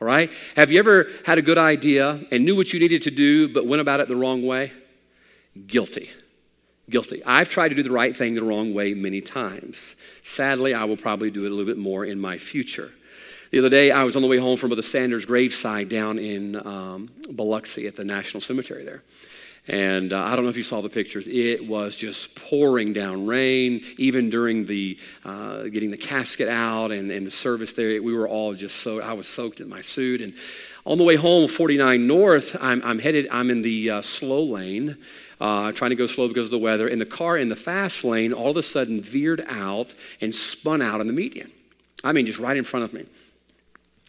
All 0.00 0.06
right? 0.06 0.30
Have 0.56 0.70
you 0.70 0.78
ever 0.78 1.08
had 1.24 1.38
a 1.38 1.42
good 1.42 1.58
idea 1.58 2.24
and 2.30 2.44
knew 2.44 2.54
what 2.54 2.72
you 2.72 2.80
needed 2.80 3.02
to 3.02 3.10
do, 3.10 3.48
but 3.48 3.66
went 3.66 3.80
about 3.80 4.00
it 4.00 4.08
the 4.08 4.16
wrong 4.16 4.46
way? 4.46 4.72
Guilty. 5.66 6.10
Guilty. 6.90 7.24
I've 7.24 7.48
tried 7.48 7.68
to 7.68 7.74
do 7.74 7.82
the 7.82 7.90
right 7.90 8.16
thing 8.16 8.34
the 8.34 8.42
wrong 8.42 8.74
way 8.74 8.94
many 8.94 9.20
times. 9.20 9.96
Sadly, 10.22 10.74
I 10.74 10.84
will 10.84 10.96
probably 10.96 11.30
do 11.30 11.44
it 11.44 11.50
a 11.50 11.54
little 11.54 11.64
bit 11.64 11.78
more 11.78 12.04
in 12.04 12.20
my 12.20 12.38
future. 12.38 12.92
The 13.50 13.58
other 13.58 13.68
day, 13.68 13.90
I 13.90 14.04
was 14.04 14.16
on 14.16 14.22
the 14.22 14.28
way 14.28 14.38
home 14.38 14.56
from 14.56 14.68
Brother 14.68 14.82
Sanders' 14.82 15.24
graveside 15.24 15.88
down 15.88 16.18
in 16.18 16.56
um, 16.66 17.10
Biloxi 17.30 17.86
at 17.86 17.96
the 17.96 18.04
National 18.04 18.40
Cemetery 18.40 18.84
there. 18.84 19.02
And 19.68 20.12
uh, 20.12 20.22
I 20.22 20.36
don't 20.36 20.44
know 20.44 20.50
if 20.50 20.56
you 20.56 20.62
saw 20.62 20.80
the 20.80 20.88
pictures. 20.88 21.26
It 21.26 21.66
was 21.66 21.96
just 21.96 22.34
pouring 22.36 22.92
down 22.92 23.26
rain, 23.26 23.84
even 23.98 24.30
during 24.30 24.66
the 24.66 24.96
uh, 25.24 25.64
getting 25.64 25.90
the 25.90 25.96
casket 25.96 26.48
out 26.48 26.92
and, 26.92 27.10
and 27.10 27.26
the 27.26 27.32
service 27.32 27.72
there. 27.72 28.00
We 28.00 28.14
were 28.14 28.28
all 28.28 28.54
just 28.54 28.76
so, 28.76 29.00
I 29.00 29.14
was 29.14 29.26
soaked 29.26 29.60
in 29.60 29.68
my 29.68 29.82
suit. 29.82 30.20
And 30.20 30.34
on 30.84 30.98
the 30.98 31.04
way 31.04 31.16
home, 31.16 31.48
49 31.48 32.06
North, 32.06 32.56
I'm, 32.60 32.80
I'm 32.84 33.00
headed, 33.00 33.26
I'm 33.30 33.50
in 33.50 33.62
the 33.62 33.90
uh, 33.90 34.02
slow 34.02 34.44
lane, 34.44 34.98
uh, 35.40 35.72
trying 35.72 35.90
to 35.90 35.96
go 35.96 36.06
slow 36.06 36.28
because 36.28 36.46
of 36.46 36.52
the 36.52 36.58
weather. 36.58 36.86
And 36.86 37.00
the 37.00 37.06
car 37.06 37.36
in 37.36 37.48
the 37.48 37.56
fast 37.56 38.04
lane 38.04 38.32
all 38.32 38.50
of 38.50 38.56
a 38.56 38.62
sudden 38.62 39.00
veered 39.00 39.44
out 39.48 39.94
and 40.20 40.32
spun 40.32 40.80
out 40.80 41.00
in 41.00 41.08
the 41.08 41.12
median. 41.12 41.50
I 42.04 42.12
mean, 42.12 42.24
just 42.24 42.38
right 42.38 42.56
in 42.56 42.62
front 42.62 42.84
of 42.84 42.92
me. 42.92 43.06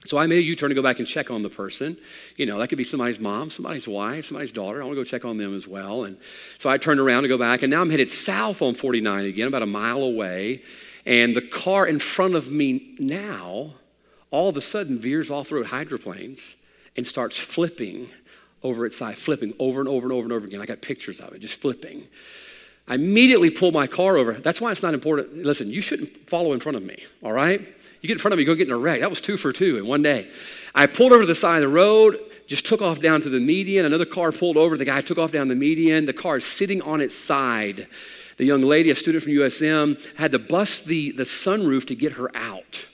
So 0.08 0.18
I 0.18 0.28
made 0.28 0.40
a 0.40 0.44
U 0.44 0.56
turn 0.56 0.70
to 0.70 0.76
go 0.76 0.82
back 0.82 1.00
and 1.00 1.08
check 1.08 1.30
on 1.30 1.42
the 1.42 1.50
person. 1.50 1.98
You 2.36 2.46
know, 2.46 2.60
that 2.60 2.70
could 2.70 2.78
be 2.78 2.84
somebody's 2.84 3.20
mom, 3.20 3.50
somebody's 3.50 3.88
wife, 3.88 4.26
somebody's 4.26 4.52
daughter. 4.52 4.82
I 4.82 4.86
want 4.86 4.96
to 4.96 5.02
go 5.02 5.04
check 5.04 5.26
on 5.26 5.38
them 5.38 5.56
as 5.56 5.68
well. 5.68 6.06
And 6.06 6.18
so 6.58 6.70
I 6.70 6.78
turned 6.78 7.00
around 7.00 7.24
to 7.24 7.28
go 7.28 7.38
back, 7.38 7.62
and 7.62 7.72
now 7.72 7.82
I'm 7.82 7.90
headed 7.90 8.10
south 8.10 8.62
on 8.62 8.74
49 8.74 9.26
again, 9.26 9.48
about 9.48 9.64
a 9.64 9.68
mile 9.68 10.02
away. 10.02 10.62
And 11.06 11.36
the 11.36 11.42
car 11.42 11.86
in 11.86 12.00
front 12.00 12.36
of 12.36 12.50
me 12.50 12.96
now 13.00 13.74
all 14.32 14.50
of 14.50 14.58
a 14.58 14.62
sudden 14.62 15.00
veers 15.00 15.30
off 15.30 15.50
the 15.50 15.56
road 15.56 15.68
hydroplanes 15.68 16.56
and 16.96 17.08
starts 17.08 17.38
flipping 17.38 18.10
over 18.64 18.86
its 18.86 18.98
side, 18.98 19.18
flipping 19.18 19.54
over 19.60 19.80
and 19.80 19.88
over 19.88 20.06
and 20.06 20.14
over 20.14 20.24
and 20.24 20.34
over 20.34 20.46
again. 20.46 20.62
I 20.62 20.66
got 20.66 20.82
pictures 20.82 21.20
of 21.20 21.34
it, 21.34 21.40
just 21.40 21.56
flipping. 21.56 22.08
I 22.88 22.96
immediately 22.96 23.50
pull 23.50 23.72
my 23.72 23.88
car 23.88 24.18
over. 24.18 24.34
That's 24.34 24.60
why 24.60 24.72
it's 24.72 24.82
not 24.82 24.94
important. 24.94 25.44
Listen, 25.44 25.70
you 25.70 25.82
shouldn't 25.82 26.30
follow 26.30 26.54
in 26.54 26.60
front 26.60 26.76
of 26.76 26.84
me, 26.84 27.04
all 27.22 27.34
right? 27.34 27.62
You 28.02 28.08
get 28.08 28.14
in 28.14 28.20
front 28.20 28.34
of 28.34 28.38
me, 28.38 28.46
go 28.46 28.56
get 28.56 28.68
in 28.68 28.74
a 28.74 28.78
wreck. 28.78 29.00
That 29.00 29.10
was 29.10 29.22
two 29.22 29.38
for 29.38 29.52
two 29.52 29.78
in 29.78 29.88
one 29.88 30.04
day. 30.04 30.30
I 30.76 30.86
pulled 30.88 31.12
over 31.12 31.22
to 31.22 31.28
the 31.28 31.36
side 31.36 31.64
of 31.64 31.70
the 31.70 31.76
road, 31.76 32.20
just 32.46 32.66
took 32.66 32.82
off 32.82 33.00
down 33.00 33.22
to 33.22 33.30
the 33.30 33.40
median. 33.40 33.86
Another 33.86 34.06
car 34.06 34.32
pulled 34.32 34.58
over. 34.58 34.78
The 34.78 34.86
guy 34.86 35.02
took 35.02 35.18
off 35.18 35.32
down 35.32 35.48
the 35.48 35.56
median. 35.56 36.06
The 36.06 36.14
car 36.14 36.38
is 36.38 36.46
sitting 36.46 36.82
on 36.82 37.02
its 37.02 37.16
side. 37.16 37.88
The 38.38 38.46
young 38.46 38.62
lady, 38.62 38.92
a 38.92 38.96
student 38.96 39.24
from 39.24 39.34
USM, 39.34 40.16
had 40.16 40.32
to 40.32 40.40
bust 40.40 40.86
the, 40.86 41.12
the 41.12 41.24
sunroof 41.24 41.86
to 41.88 41.96
get 41.96 42.14
her 42.14 42.36
out. 42.36 42.86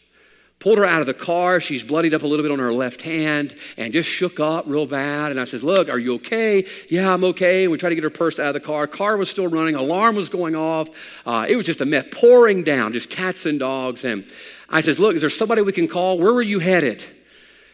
Pulled 0.63 0.77
her 0.77 0.85
out 0.85 1.01
of 1.01 1.07
the 1.07 1.13
car. 1.13 1.59
She's 1.59 1.83
bloodied 1.83 2.13
up 2.13 2.23
a 2.23 2.25
little 2.25 2.41
bit 2.41 2.49
on 2.49 2.59
her 2.59 2.71
left 2.71 3.01
hand 3.01 3.53
and 3.75 3.91
just 3.91 4.07
shook 4.07 4.39
up 4.39 4.63
real 4.65 4.85
bad. 4.85 5.31
And 5.31 5.37
I 5.37 5.43
says, 5.43 5.61
Look, 5.61 5.89
are 5.89 5.99
you 5.99 6.15
okay? 6.15 6.65
Yeah, 6.87 7.13
I'm 7.13 7.25
okay. 7.25 7.67
We 7.67 7.77
tried 7.77 7.89
to 7.89 7.95
get 7.95 8.05
her 8.05 8.09
purse 8.09 8.39
out 8.39 8.47
of 8.47 8.53
the 8.53 8.61
car. 8.61 8.87
Car 8.87 9.17
was 9.17 9.29
still 9.29 9.47
running. 9.47 9.75
Alarm 9.75 10.15
was 10.15 10.29
going 10.29 10.55
off. 10.55 10.87
Uh, 11.25 11.45
it 11.49 11.57
was 11.57 11.65
just 11.65 11.81
a 11.81 11.85
mess, 11.85 12.05
pouring 12.11 12.63
down, 12.63 12.93
just 12.93 13.09
cats 13.09 13.45
and 13.45 13.59
dogs. 13.59 14.05
And 14.05 14.25
I 14.69 14.79
says, 14.79 15.01
Look, 15.01 15.15
is 15.15 15.19
there 15.19 15.29
somebody 15.29 15.61
we 15.61 15.73
can 15.73 15.89
call? 15.89 16.17
Where 16.17 16.31
were 16.31 16.41
you 16.41 16.59
headed? 16.59 17.03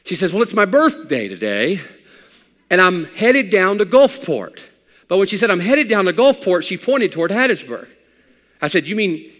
She 0.03 0.15
says, 0.15 0.33
Well, 0.33 0.41
it's 0.41 0.55
my 0.55 0.65
birthday 0.65 1.27
today, 1.27 1.81
and 2.71 2.81
I'm 2.81 3.05
headed 3.05 3.51
down 3.51 3.77
to 3.77 3.85
Gulfport. 3.85 4.61
But 5.07 5.17
when 5.17 5.27
she 5.27 5.37
said, 5.37 5.51
I'm 5.51 5.59
headed 5.59 5.89
down 5.89 6.05
to 6.05 6.13
Gulfport, 6.13 6.63
she 6.63 6.75
pointed 6.75 7.11
toward 7.11 7.29
Hattiesburg. 7.29 7.87
I 8.63 8.67
said, 8.67 8.87
You 8.87 8.95
mean 8.95 9.31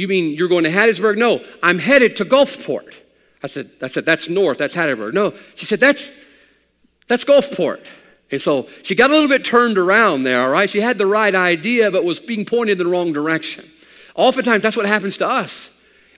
you 0.00 0.08
mean 0.08 0.34
you're 0.34 0.48
going 0.48 0.64
to 0.64 0.70
Hattiesburg? 0.70 1.16
No, 1.16 1.44
I'm 1.62 1.78
headed 1.78 2.16
to 2.16 2.24
Gulfport. 2.24 2.94
I 3.42 3.46
said, 3.46 3.70
I 3.80 3.86
said, 3.86 4.04
that's 4.04 4.28
north, 4.28 4.58
that's 4.58 4.74
Hattiesburg. 4.74 5.12
No, 5.12 5.34
she 5.54 5.66
said, 5.66 5.80
that's 5.80 6.12
that's 7.06 7.24
Gulfport. 7.24 7.84
And 8.30 8.40
so 8.40 8.68
she 8.82 8.94
got 8.94 9.10
a 9.10 9.14
little 9.14 9.28
bit 9.28 9.44
turned 9.44 9.78
around 9.78 10.24
there, 10.24 10.42
all 10.42 10.50
right? 10.50 10.68
She 10.68 10.80
had 10.80 10.98
the 10.98 11.06
right 11.06 11.34
idea, 11.34 11.90
but 11.90 12.04
was 12.04 12.20
being 12.20 12.44
pointed 12.44 12.78
in 12.78 12.86
the 12.86 12.90
wrong 12.90 13.12
direction. 13.12 13.68
Oftentimes, 14.14 14.62
that's 14.62 14.76
what 14.76 14.84
happens 14.84 15.16
to 15.18 15.26
us. 15.26 15.70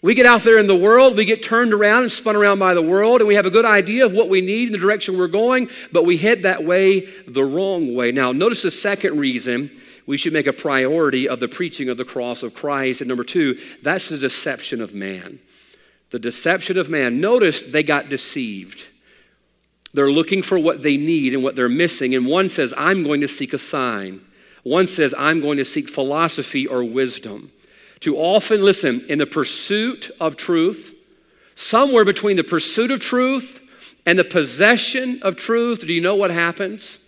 We 0.03 0.15
get 0.15 0.25
out 0.25 0.43
there 0.43 0.59
in 0.59 0.67
the 0.67 0.77
world, 0.77 1.17
we 1.17 1.27
get 1.27 1.43
turned 1.43 1.75
around 1.75 2.05
and 2.05 2.13
spun 2.13 2.35
around 2.35 2.59
by 2.59 2.73
the 2.73 2.83
world, 2.83 3.21
and 3.21 3.29
we 3.29 3.35
have 3.35 3.45
a 3.45 3.51
good 3.51 3.67
idea 3.67 4.07
of 4.07 4.13
what 4.15 4.31
we 4.31 4.41
need 4.41 4.69
in 4.69 4.73
the 4.73 4.79
direction 4.79 5.19
we're 5.19 5.29
going, 5.29 5.69
but 5.93 6.07
we 6.07 6.17
head 6.17 6.43
that 6.45 6.65
way 6.65 7.01
the 7.29 7.45
wrong 7.45 7.95
way. 7.95 8.11
Now, 8.11 8.33
notice 8.33 8.63
the 8.63 8.71
second 8.71 9.19
reason 9.19 9.71
we 10.07 10.17
should 10.17 10.33
make 10.33 10.47
a 10.47 10.53
priority 10.53 11.29
of 11.29 11.41
the 11.41 11.49
preaching 11.49 11.89
of 11.89 11.97
the 11.97 12.05
cross 12.05 12.43
of 12.43 12.55
Christ. 12.55 13.01
And 13.01 13.09
number 13.09 13.25
two, 13.25 13.59
that's 13.83 14.09
the 14.09 14.19
deception 14.19 14.81
of 14.81 14.95
man. 14.95 15.39
The 16.11 16.19
deception 16.19 16.79
of 16.79 16.91
man. 16.91 17.21
Notice 17.21 17.63
they 17.63 17.83
got 17.83 18.09
deceived. 18.09 18.89
They're 19.93 20.11
looking 20.11 20.43
for 20.43 20.59
what 20.59 20.83
they 20.83 20.97
need 20.97 21.35
and 21.35 21.43
what 21.43 21.57
they're 21.57 21.69
missing. 21.69 22.15
And 22.15 22.27
one 22.27 22.49
says, 22.49 22.73
I'm 22.77 23.03
going 23.03 23.21
to 23.23 23.29
seek 23.29 23.53
a 23.53 23.59
sign. 23.59 24.21
One 24.63 24.87
says, 24.87 25.15
I'm 25.17 25.41
going 25.41 25.59
to 25.59 25.65
seek 25.65 25.89
philosophy 25.89 26.67
or 26.67 26.85
wisdom. 26.85 27.51
Too 28.01 28.17
often, 28.17 28.63
listen, 28.63 29.05
in 29.09 29.19
the 29.19 29.27
pursuit 29.27 30.11
of 30.21 30.37
truth, 30.37 30.95
somewhere 31.55 32.05
between 32.05 32.37
the 32.37 32.45
pursuit 32.45 32.91
of 32.91 33.01
truth 33.01 33.61
and 34.07 34.19
the 34.19 34.25
possession 34.25 35.21
of 35.23 35.37
truth, 35.37 35.87
do 35.87 35.93
you 35.93 36.01
know 36.01 36.15
what 36.15 36.31
happens? 36.31 36.99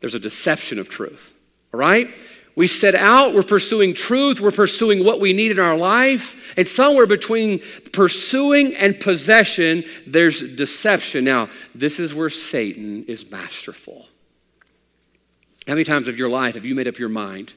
There's 0.00 0.14
a 0.14 0.20
deception 0.20 0.78
of 0.78 0.88
truth, 0.88 1.29
all 1.72 1.80
right? 1.80 2.08
We 2.56 2.66
set 2.66 2.94
out, 2.94 3.34
we're 3.34 3.42
pursuing 3.42 3.94
truth, 3.94 4.40
we're 4.40 4.50
pursuing 4.50 5.04
what 5.04 5.20
we 5.20 5.32
need 5.32 5.50
in 5.50 5.58
our 5.58 5.76
life, 5.76 6.34
and 6.56 6.66
somewhere 6.66 7.06
between 7.06 7.62
pursuing 7.92 8.74
and 8.74 8.98
possession, 8.98 9.84
there's 10.06 10.40
deception. 10.40 11.24
Now, 11.24 11.48
this 11.74 12.00
is 12.00 12.12
where 12.14 12.28
Satan 12.28 13.04
is 13.04 13.30
masterful. 13.30 14.06
How 15.66 15.74
many 15.74 15.84
times 15.84 16.08
of 16.08 16.18
your 16.18 16.28
life 16.28 16.54
have 16.54 16.64
you 16.64 16.74
made 16.74 16.88
up 16.88 16.98
your 16.98 17.08
mind 17.08 17.54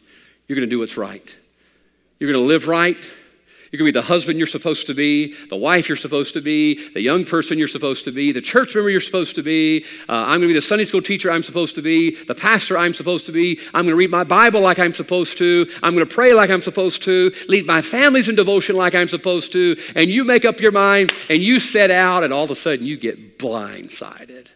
you're 0.47 0.55
going 0.55 0.69
to 0.69 0.75
do 0.75 0.79
what's 0.79 0.97
right? 0.97 1.35
You're 2.19 2.31
going 2.31 2.43
to 2.43 2.47
live 2.47 2.67
right. 2.67 2.97
You're 3.73 3.79
going 3.79 3.91
to 3.91 3.97
be 3.97 4.01
the 4.01 4.05
husband 4.05 4.37
you're 4.37 4.45
supposed 4.45 4.85
to 4.85 4.93
be, 4.93 5.33
the 5.49 5.55
wife 5.55 5.89
you're 5.89 5.95
supposed 5.95 6.35
to 6.35 6.41
be, 6.41 6.89
the 6.89 7.01
young 7.01 7.25
person 7.25 7.57
you're 7.57 7.67
supposed 7.67 8.05
to 8.05 8.11
be, 8.11 8.31
the 8.31 8.39
church 8.39 8.75
member 8.75 8.91
you're 8.91 9.01
supposed 9.01 9.33
to 9.33 9.41
be. 9.41 9.83
Uh, 10.07 10.11
I'm 10.27 10.27
going 10.27 10.41
to 10.41 10.47
be 10.49 10.53
the 10.53 10.61
Sunday 10.61 10.83
school 10.83 11.01
teacher 11.01 11.31
I'm 11.31 11.41
supposed 11.41 11.73
to 11.73 11.81
be, 11.81 12.23
the 12.25 12.35
pastor 12.35 12.77
I'm 12.77 12.93
supposed 12.93 13.25
to 13.25 13.31
be. 13.31 13.59
I'm 13.73 13.85
going 13.85 13.87
to 13.87 13.95
read 13.95 14.11
my 14.11 14.25
Bible 14.25 14.61
like 14.61 14.77
I'm 14.77 14.93
supposed 14.93 15.39
to. 15.39 15.67
I'm 15.81 15.95
going 15.95 16.07
to 16.07 16.13
pray 16.15 16.35
like 16.35 16.51
I'm 16.51 16.61
supposed 16.61 17.01
to, 17.05 17.33
lead 17.47 17.65
my 17.65 17.81
families 17.81 18.29
in 18.29 18.35
devotion 18.35 18.75
like 18.75 18.93
I'm 18.93 19.07
supposed 19.07 19.51
to. 19.53 19.75
And 19.95 20.07
you 20.07 20.23
make 20.23 20.45
up 20.45 20.59
your 20.59 20.71
mind 20.71 21.11
and 21.27 21.41
you 21.41 21.59
set 21.59 21.89
out, 21.89 22.23
and 22.23 22.31
all 22.31 22.43
of 22.43 22.51
a 22.51 22.55
sudden 22.55 22.85
you 22.85 22.95
get 22.95 23.39
blindsided. 23.39 24.49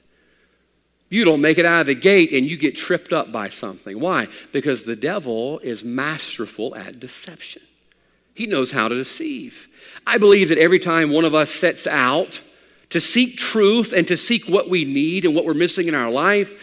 You 1.10 1.26
don't 1.26 1.42
make 1.42 1.58
it 1.58 1.66
out 1.66 1.82
of 1.82 1.88
the 1.88 1.96
gate 1.96 2.34
and 2.34 2.46
you 2.46 2.56
get 2.56 2.76
tripped 2.76 3.14
up 3.14 3.32
by 3.32 3.50
something. 3.50 4.00
Why? 4.00 4.28
Because 4.52 4.84
the 4.84 4.96
devil 4.96 5.58
is 5.58 5.84
masterful 5.84 6.76
at 6.76 7.00
deception. 7.00 7.64
He 8.38 8.46
knows 8.46 8.70
how 8.70 8.88
to 8.88 8.94
deceive. 8.94 9.68
I 10.06 10.20
believe 10.20 10.50
that 10.50 10.60
every 10.60 10.78
time 10.78 11.10
one 11.10 11.26
of 11.26 11.34
us 11.34 11.50
sets 11.50 11.88
out 11.88 12.40
to 12.92 13.02
seek 13.02 13.36
truth 13.36 13.92
and 13.92 14.08
to 14.08 14.16
seek 14.16 14.48
what 14.48 14.70
we 14.70 14.86
need 14.86 15.26
and 15.26 15.34
what 15.34 15.44
we're 15.44 15.56
missing 15.56 15.88
in 15.88 15.96
our 15.96 16.12
life, 16.12 16.54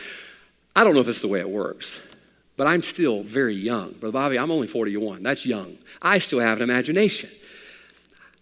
I 0.77 0.85
don't 0.85 0.95
know 0.95 1.01
if 1.01 1.09
it's 1.09 1.21
the 1.21 1.27
way 1.27 1.41
it 1.41 1.51
works, 1.51 1.99
but 2.57 2.69
I'm 2.69 2.81
still 2.81 3.25
very 3.25 3.57
young. 3.57 3.91
Brother 3.95 4.13
Bobby, 4.13 4.39
I'm 4.39 4.53
only 4.53 4.69
41. 4.69 5.25
That's 5.25 5.45
young. 5.45 5.77
I 6.01 6.19
still 6.19 6.39
have 6.39 6.59
an 6.59 6.63
imagination. 6.63 7.29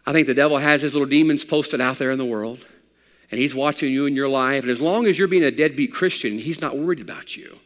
I 0.05 0.13
think 0.13 0.27
the 0.27 0.35
devil 0.35 0.59
has 0.59 0.83
his 0.83 0.93
little 0.93 1.09
demons 1.09 1.43
posted 1.43 1.81
out 1.81 1.97
there 1.97 2.11
in 2.11 2.19
the 2.19 2.27
world, 2.27 2.59
and 3.31 3.41
he's 3.41 3.55
watching 3.55 3.91
you 3.91 4.05
in 4.05 4.15
your 4.15 4.29
life. 4.29 4.63
And 4.65 4.71
as 4.71 4.83
long 4.83 5.07
as 5.07 5.19
you're 5.19 5.27
being 5.27 5.43
a 5.43 5.51
deadbeat 5.51 5.95
Christian, 5.95 6.39
he's 6.39 6.61
not 6.61 6.77
worried 6.77 7.01
about 7.01 7.35
you. 7.35 7.59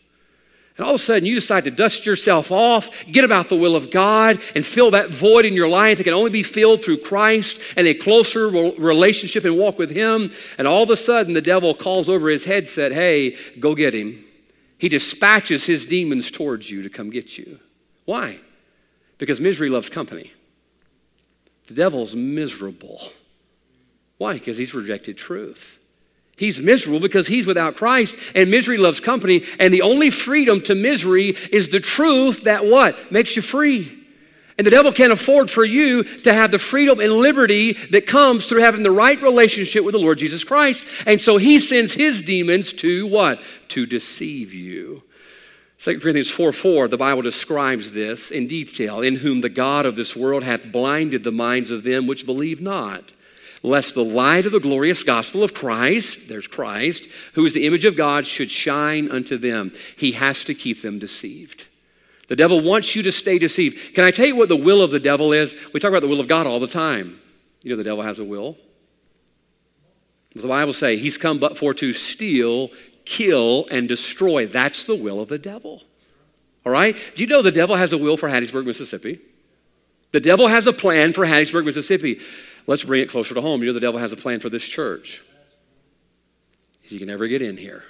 And 0.76 0.86
all 0.86 0.94
of 0.94 1.00
a 1.00 1.02
sudden, 1.02 1.24
you 1.24 1.34
decide 1.34 1.64
to 1.64 1.70
dust 1.70 2.04
yourself 2.04 2.52
off, 2.52 2.90
get 3.10 3.24
about 3.24 3.48
the 3.48 3.56
will 3.56 3.76
of 3.76 3.90
God, 3.90 4.42
and 4.54 4.64
fill 4.64 4.90
that 4.90 5.12
void 5.12 5.46
in 5.46 5.54
your 5.54 5.68
life 5.68 5.96
that 5.96 6.04
can 6.04 6.12
only 6.12 6.30
be 6.30 6.42
filled 6.42 6.84
through 6.84 6.98
Christ 6.98 7.58
and 7.76 7.86
a 7.86 7.94
closer 7.94 8.48
relationship 8.48 9.44
and 9.44 9.56
walk 9.56 9.78
with 9.78 9.90
Him. 9.90 10.30
And 10.58 10.68
all 10.68 10.82
of 10.82 10.90
a 10.90 10.96
sudden, 10.96 11.32
the 11.32 11.40
devil 11.40 11.74
calls 11.74 12.10
over 12.10 12.28
his 12.28 12.44
head, 12.44 12.68
said, 12.68 12.92
Hey, 12.92 13.36
go 13.58 13.74
get 13.74 13.94
him. 13.94 14.22
He 14.78 14.90
dispatches 14.90 15.64
his 15.64 15.86
demons 15.86 16.30
towards 16.30 16.70
you 16.70 16.82
to 16.82 16.90
come 16.90 17.08
get 17.08 17.38
you. 17.38 17.58
Why? 18.04 18.38
Because 19.16 19.40
misery 19.40 19.70
loves 19.70 19.88
company. 19.88 20.32
The 21.68 21.74
devil's 21.74 22.14
miserable. 22.14 23.00
Why? 24.18 24.34
Because 24.34 24.58
he's 24.58 24.74
rejected 24.74 25.16
truth. 25.16 25.78
He's 26.36 26.60
miserable 26.60 27.00
because 27.00 27.26
he's 27.26 27.46
without 27.46 27.76
Christ, 27.76 28.14
and 28.34 28.50
misery 28.50 28.76
loves 28.76 29.00
company. 29.00 29.42
And 29.58 29.72
the 29.72 29.82
only 29.82 30.10
freedom 30.10 30.60
to 30.62 30.74
misery 30.74 31.30
is 31.50 31.70
the 31.70 31.80
truth 31.80 32.44
that 32.44 32.66
what? 32.66 33.10
Makes 33.10 33.36
you 33.36 33.42
free. 33.42 34.04
And 34.58 34.66
the 34.66 34.70
devil 34.70 34.92
can't 34.92 35.12
afford 35.12 35.50
for 35.50 35.64
you 35.64 36.02
to 36.02 36.32
have 36.32 36.50
the 36.50 36.58
freedom 36.58 37.00
and 37.00 37.12
liberty 37.12 37.74
that 37.90 38.06
comes 38.06 38.46
through 38.46 38.62
having 38.62 38.82
the 38.82 38.90
right 38.90 39.20
relationship 39.20 39.84
with 39.84 39.92
the 39.92 39.98
Lord 39.98 40.18
Jesus 40.18 40.44
Christ. 40.44 40.86
And 41.06 41.20
so 41.20 41.36
he 41.36 41.58
sends 41.58 41.92
his 41.92 42.22
demons 42.22 42.72
to 42.74 43.06
what? 43.06 43.42
To 43.68 43.86
deceive 43.86 44.52
you. 44.54 45.02
2 45.78 46.00
Corinthians 46.00 46.30
4 46.30 46.52
4, 46.52 46.88
the 46.88 46.96
Bible 46.96 47.20
describes 47.20 47.92
this 47.92 48.30
in 48.30 48.46
detail. 48.46 49.02
In 49.02 49.16
whom 49.16 49.42
the 49.42 49.50
God 49.50 49.84
of 49.84 49.94
this 49.94 50.16
world 50.16 50.42
hath 50.42 50.70
blinded 50.72 51.22
the 51.22 51.32
minds 51.32 51.70
of 51.70 51.82
them 51.82 52.06
which 52.06 52.26
believe 52.26 52.60
not 52.60 53.12
lest 53.62 53.94
the 53.94 54.04
light 54.04 54.46
of 54.46 54.52
the 54.52 54.60
glorious 54.60 55.02
gospel 55.02 55.42
of 55.42 55.54
Christ, 55.54 56.28
there's 56.28 56.46
Christ, 56.46 57.08
who 57.34 57.44
is 57.44 57.54
the 57.54 57.66
image 57.66 57.84
of 57.84 57.96
God, 57.96 58.26
should 58.26 58.50
shine 58.50 59.10
unto 59.10 59.38
them. 59.38 59.72
He 59.96 60.12
has 60.12 60.44
to 60.44 60.54
keep 60.54 60.82
them 60.82 60.98
deceived. 60.98 61.66
The 62.28 62.36
devil 62.36 62.60
wants 62.60 62.94
you 62.96 63.02
to 63.04 63.12
stay 63.12 63.38
deceived. 63.38 63.94
Can 63.94 64.04
I 64.04 64.10
tell 64.10 64.26
you 64.26 64.36
what 64.36 64.48
the 64.48 64.56
will 64.56 64.82
of 64.82 64.90
the 64.90 65.00
devil 65.00 65.32
is? 65.32 65.54
We 65.72 65.80
talk 65.80 65.90
about 65.90 66.02
the 66.02 66.08
will 66.08 66.20
of 66.20 66.28
God 66.28 66.46
all 66.46 66.60
the 66.60 66.66
time. 66.66 67.20
You 67.62 67.70
know, 67.70 67.76
the 67.76 67.84
devil 67.84 68.02
has 68.02 68.18
a 68.18 68.24
will. 68.24 68.56
Does 70.32 70.42
the 70.42 70.48
Bible 70.48 70.72
say 70.72 70.98
he's 70.98 71.16
come 71.16 71.38
but 71.38 71.56
for 71.56 71.72
to 71.74 71.92
steal, 71.92 72.70
kill, 73.04 73.66
and 73.70 73.88
destroy? 73.88 74.46
That's 74.46 74.84
the 74.84 74.94
will 74.94 75.20
of 75.20 75.28
the 75.28 75.38
devil. 75.38 75.82
All 76.64 76.72
right? 76.72 76.96
Do 77.14 77.22
you 77.22 77.28
know 77.28 77.42
the 77.42 77.52
devil 77.52 77.76
has 77.76 77.92
a 77.92 77.98
will 77.98 78.16
for 78.16 78.28
Hattiesburg, 78.28 78.66
Mississippi? 78.66 79.20
The 80.12 80.20
devil 80.20 80.48
has 80.48 80.66
a 80.66 80.72
plan 80.72 81.12
for 81.12 81.24
Hattiesburg, 81.24 81.64
Mississippi. 81.64 82.20
Let's 82.66 82.84
bring 82.84 83.02
it 83.02 83.08
closer 83.08 83.34
to 83.34 83.40
home. 83.40 83.60
You 83.60 83.68
know, 83.68 83.72
the 83.72 83.80
devil 83.80 84.00
has 84.00 84.12
a 84.12 84.16
plan 84.16 84.40
for 84.40 84.50
this 84.50 84.64
church. 84.64 85.22
You 86.88 86.98
can 86.98 87.08
never 87.08 87.28
get 87.28 87.42
in 87.42 87.56
here. 87.56 87.84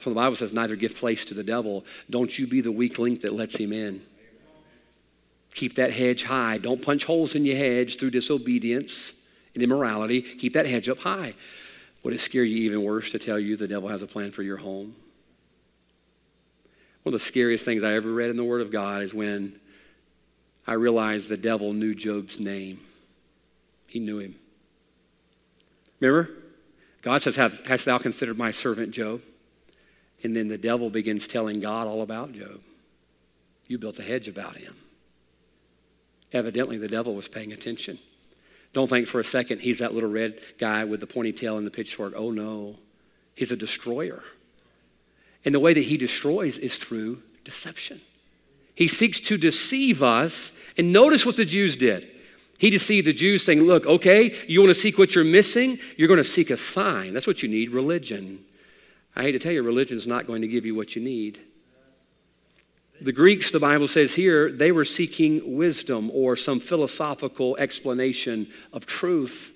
So 0.00 0.10
the 0.10 0.16
Bible 0.16 0.36
says, 0.36 0.52
neither 0.52 0.74
give 0.74 0.96
place 0.96 1.24
to 1.26 1.34
the 1.34 1.44
devil. 1.44 1.84
Don't 2.10 2.36
you 2.36 2.46
be 2.46 2.60
the 2.60 2.72
weak 2.72 2.98
link 2.98 3.20
that 3.20 3.32
lets 3.32 3.56
him 3.56 3.72
in. 3.72 4.02
Keep 5.54 5.76
that 5.76 5.92
hedge 5.92 6.24
high. 6.24 6.58
Don't 6.58 6.82
punch 6.82 7.04
holes 7.04 7.34
in 7.34 7.44
your 7.44 7.56
hedge 7.56 7.98
through 7.98 8.10
disobedience 8.10 9.12
and 9.54 9.62
immorality. 9.62 10.22
Keep 10.22 10.54
that 10.54 10.66
hedge 10.66 10.88
up 10.88 10.98
high. 10.98 11.34
Would 12.02 12.14
it 12.14 12.20
scare 12.20 12.42
you 12.42 12.56
even 12.64 12.82
worse 12.82 13.10
to 13.12 13.18
tell 13.18 13.38
you 13.38 13.56
the 13.56 13.68
devil 13.68 13.88
has 13.88 14.02
a 14.02 14.06
plan 14.06 14.32
for 14.32 14.42
your 14.42 14.56
home? 14.56 14.96
One 17.02 17.14
of 17.14 17.20
the 17.20 17.24
scariest 17.24 17.64
things 17.64 17.84
I 17.84 17.94
ever 17.94 18.12
read 18.12 18.30
in 18.30 18.36
the 18.36 18.44
Word 18.44 18.60
of 18.60 18.72
God 18.72 19.02
is 19.02 19.12
when 19.12 19.60
I 20.66 20.74
realized 20.74 21.28
the 21.28 21.36
devil 21.36 21.72
knew 21.72 21.94
Job's 21.94 22.40
name. 22.40 22.80
He 23.92 23.98
knew 23.98 24.20
him. 24.20 24.36
Remember? 26.00 26.30
God 27.02 27.20
says, 27.20 27.36
Hast 27.36 27.84
thou 27.84 27.98
considered 27.98 28.38
my 28.38 28.50
servant 28.50 28.92
Job? 28.92 29.20
And 30.22 30.34
then 30.34 30.48
the 30.48 30.56
devil 30.56 30.88
begins 30.88 31.26
telling 31.26 31.60
God 31.60 31.86
all 31.86 32.00
about 32.00 32.32
Job. 32.32 32.62
You 33.68 33.76
built 33.76 33.98
a 33.98 34.02
hedge 34.02 34.28
about 34.28 34.56
him. 34.56 34.74
Evidently, 36.32 36.78
the 36.78 36.88
devil 36.88 37.14
was 37.14 37.28
paying 37.28 37.52
attention. 37.52 37.98
Don't 38.72 38.88
think 38.88 39.08
for 39.08 39.20
a 39.20 39.24
second 39.24 39.60
he's 39.60 39.80
that 39.80 39.92
little 39.92 40.08
red 40.08 40.40
guy 40.58 40.84
with 40.84 41.00
the 41.00 41.06
pointy 41.06 41.34
tail 41.34 41.58
and 41.58 41.66
the 41.66 41.70
pitchfork. 41.70 42.14
Oh, 42.16 42.30
no. 42.30 42.76
He's 43.34 43.52
a 43.52 43.56
destroyer. 43.56 44.24
And 45.44 45.54
the 45.54 45.60
way 45.60 45.74
that 45.74 45.84
he 45.84 45.98
destroys 45.98 46.56
is 46.56 46.78
through 46.78 47.22
deception. 47.44 48.00
He 48.74 48.88
seeks 48.88 49.20
to 49.20 49.36
deceive 49.36 50.02
us. 50.02 50.50
And 50.78 50.94
notice 50.94 51.26
what 51.26 51.36
the 51.36 51.44
Jews 51.44 51.76
did. 51.76 52.08
He 52.58 52.70
deceived 52.70 53.06
the 53.06 53.12
Jews, 53.12 53.44
saying, 53.44 53.62
Look, 53.62 53.86
okay, 53.86 54.34
you 54.46 54.60
want 54.60 54.70
to 54.70 54.80
seek 54.80 54.98
what 54.98 55.14
you're 55.14 55.24
missing? 55.24 55.78
You're 55.96 56.08
going 56.08 56.18
to 56.18 56.24
seek 56.24 56.50
a 56.50 56.56
sign. 56.56 57.12
That's 57.12 57.26
what 57.26 57.42
you 57.42 57.48
need 57.48 57.70
religion. 57.70 58.44
I 59.14 59.22
hate 59.22 59.32
to 59.32 59.38
tell 59.38 59.52
you, 59.52 59.62
religion 59.62 59.96
is 59.96 60.06
not 60.06 60.26
going 60.26 60.42
to 60.42 60.48
give 60.48 60.64
you 60.64 60.74
what 60.74 60.96
you 60.96 61.02
need. 61.02 61.40
The 63.00 63.12
Greeks, 63.12 63.50
the 63.50 63.58
Bible 63.58 63.88
says 63.88 64.14
here, 64.14 64.50
they 64.50 64.70
were 64.70 64.84
seeking 64.84 65.56
wisdom 65.56 66.10
or 66.12 66.36
some 66.36 66.60
philosophical 66.60 67.56
explanation 67.56 68.48
of 68.72 68.86
truth. 68.86 69.51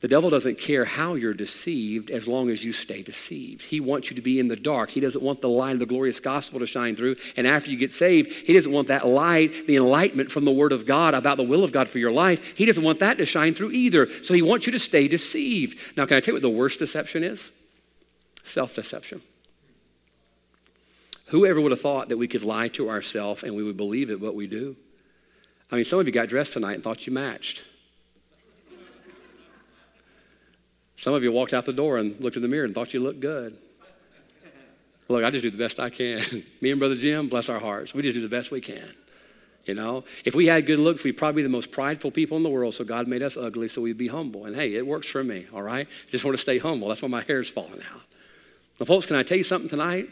The 0.00 0.08
devil 0.08 0.28
doesn't 0.28 0.58
care 0.58 0.84
how 0.84 1.14
you're 1.14 1.32
deceived 1.32 2.10
as 2.10 2.28
long 2.28 2.50
as 2.50 2.62
you 2.62 2.72
stay 2.72 3.00
deceived. 3.00 3.62
He 3.62 3.80
wants 3.80 4.10
you 4.10 4.16
to 4.16 4.22
be 4.22 4.38
in 4.38 4.48
the 4.48 4.56
dark. 4.56 4.90
He 4.90 5.00
doesn't 5.00 5.22
want 5.22 5.40
the 5.40 5.48
light 5.48 5.72
of 5.72 5.78
the 5.78 5.86
glorious 5.86 6.20
gospel 6.20 6.60
to 6.60 6.66
shine 6.66 6.94
through. 6.94 7.16
And 7.36 7.46
after 7.46 7.70
you 7.70 7.76
get 7.78 7.92
saved, 7.92 8.30
he 8.30 8.52
doesn't 8.52 8.70
want 8.70 8.88
that 8.88 9.06
light, 9.06 9.66
the 9.66 9.76
enlightenment 9.76 10.30
from 10.30 10.44
the 10.44 10.52
word 10.52 10.72
of 10.72 10.84
God 10.84 11.14
about 11.14 11.38
the 11.38 11.42
will 11.42 11.64
of 11.64 11.72
God 11.72 11.88
for 11.88 11.98
your 11.98 12.12
life. 12.12 12.42
He 12.54 12.66
doesn't 12.66 12.84
want 12.84 12.98
that 12.98 13.16
to 13.16 13.24
shine 13.24 13.54
through 13.54 13.70
either. 13.70 14.10
So 14.22 14.34
he 14.34 14.42
wants 14.42 14.66
you 14.66 14.72
to 14.72 14.78
stay 14.78 15.08
deceived. 15.08 15.78
Now, 15.96 16.04
can 16.04 16.18
I 16.18 16.20
tell 16.20 16.32
you 16.32 16.36
what 16.36 16.42
the 16.42 16.50
worst 16.50 16.80
deception 16.80 17.24
is? 17.24 17.50
Self 18.42 18.74
deception. 18.74 19.22
Whoever 21.28 21.60
would 21.60 21.72
have 21.72 21.80
thought 21.80 22.10
that 22.10 22.18
we 22.18 22.28
could 22.28 22.42
lie 22.42 22.68
to 22.68 22.90
ourselves 22.90 23.42
and 23.42 23.56
we 23.56 23.62
would 23.62 23.76
believe 23.76 24.10
it, 24.10 24.20
but 24.20 24.34
we 24.34 24.46
do? 24.46 24.76
I 25.70 25.76
mean, 25.76 25.84
some 25.84 25.98
of 25.98 26.06
you 26.06 26.12
got 26.12 26.28
dressed 26.28 26.52
tonight 26.52 26.74
and 26.74 26.84
thought 26.84 27.06
you 27.06 27.12
matched. 27.12 27.64
Some 31.04 31.12
of 31.12 31.22
you 31.22 31.30
walked 31.32 31.52
out 31.52 31.66
the 31.66 31.72
door 31.74 31.98
and 31.98 32.18
looked 32.18 32.36
in 32.36 32.40
the 32.40 32.48
mirror 32.48 32.64
and 32.64 32.74
thought 32.74 32.94
you 32.94 33.00
looked 33.00 33.20
good. 33.20 33.58
Look, 35.08 35.22
I 35.22 35.28
just 35.28 35.42
do 35.42 35.50
the 35.50 35.58
best 35.58 35.78
I 35.78 35.90
can. 35.90 36.22
Me 36.62 36.70
and 36.70 36.80
Brother 36.80 36.94
Jim, 36.94 37.28
bless 37.28 37.50
our 37.50 37.58
hearts. 37.58 37.92
We 37.92 38.00
just 38.00 38.14
do 38.14 38.22
the 38.22 38.28
best 38.34 38.50
we 38.50 38.62
can. 38.62 38.88
You 39.66 39.74
know, 39.74 40.04
if 40.24 40.34
we 40.34 40.46
had 40.46 40.64
good 40.64 40.78
looks, 40.78 41.04
we'd 41.04 41.18
probably 41.18 41.42
be 41.42 41.42
the 41.42 41.50
most 41.50 41.70
prideful 41.70 42.10
people 42.10 42.38
in 42.38 42.42
the 42.42 42.48
world. 42.48 42.72
So 42.72 42.84
God 42.84 43.06
made 43.06 43.22
us 43.22 43.36
ugly, 43.36 43.68
so 43.68 43.82
we'd 43.82 43.98
be 43.98 44.08
humble. 44.08 44.46
And 44.46 44.56
hey, 44.56 44.76
it 44.76 44.86
works 44.86 45.06
for 45.06 45.22
me. 45.22 45.44
All 45.52 45.60
right, 45.60 45.86
just 46.08 46.24
want 46.24 46.38
to 46.38 46.40
stay 46.40 46.56
humble. 46.56 46.88
That's 46.88 47.02
why 47.02 47.08
my 47.08 47.22
hair's 47.22 47.50
falling 47.50 47.82
out. 47.92 48.00
Now, 48.80 48.86
folks, 48.86 49.04
can 49.04 49.16
I 49.16 49.24
tell 49.24 49.36
you 49.36 49.42
something 49.42 49.68
tonight? 49.68 50.08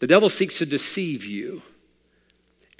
The 0.00 0.08
devil 0.08 0.28
seeks 0.28 0.58
to 0.58 0.66
deceive 0.66 1.24
you. 1.24 1.62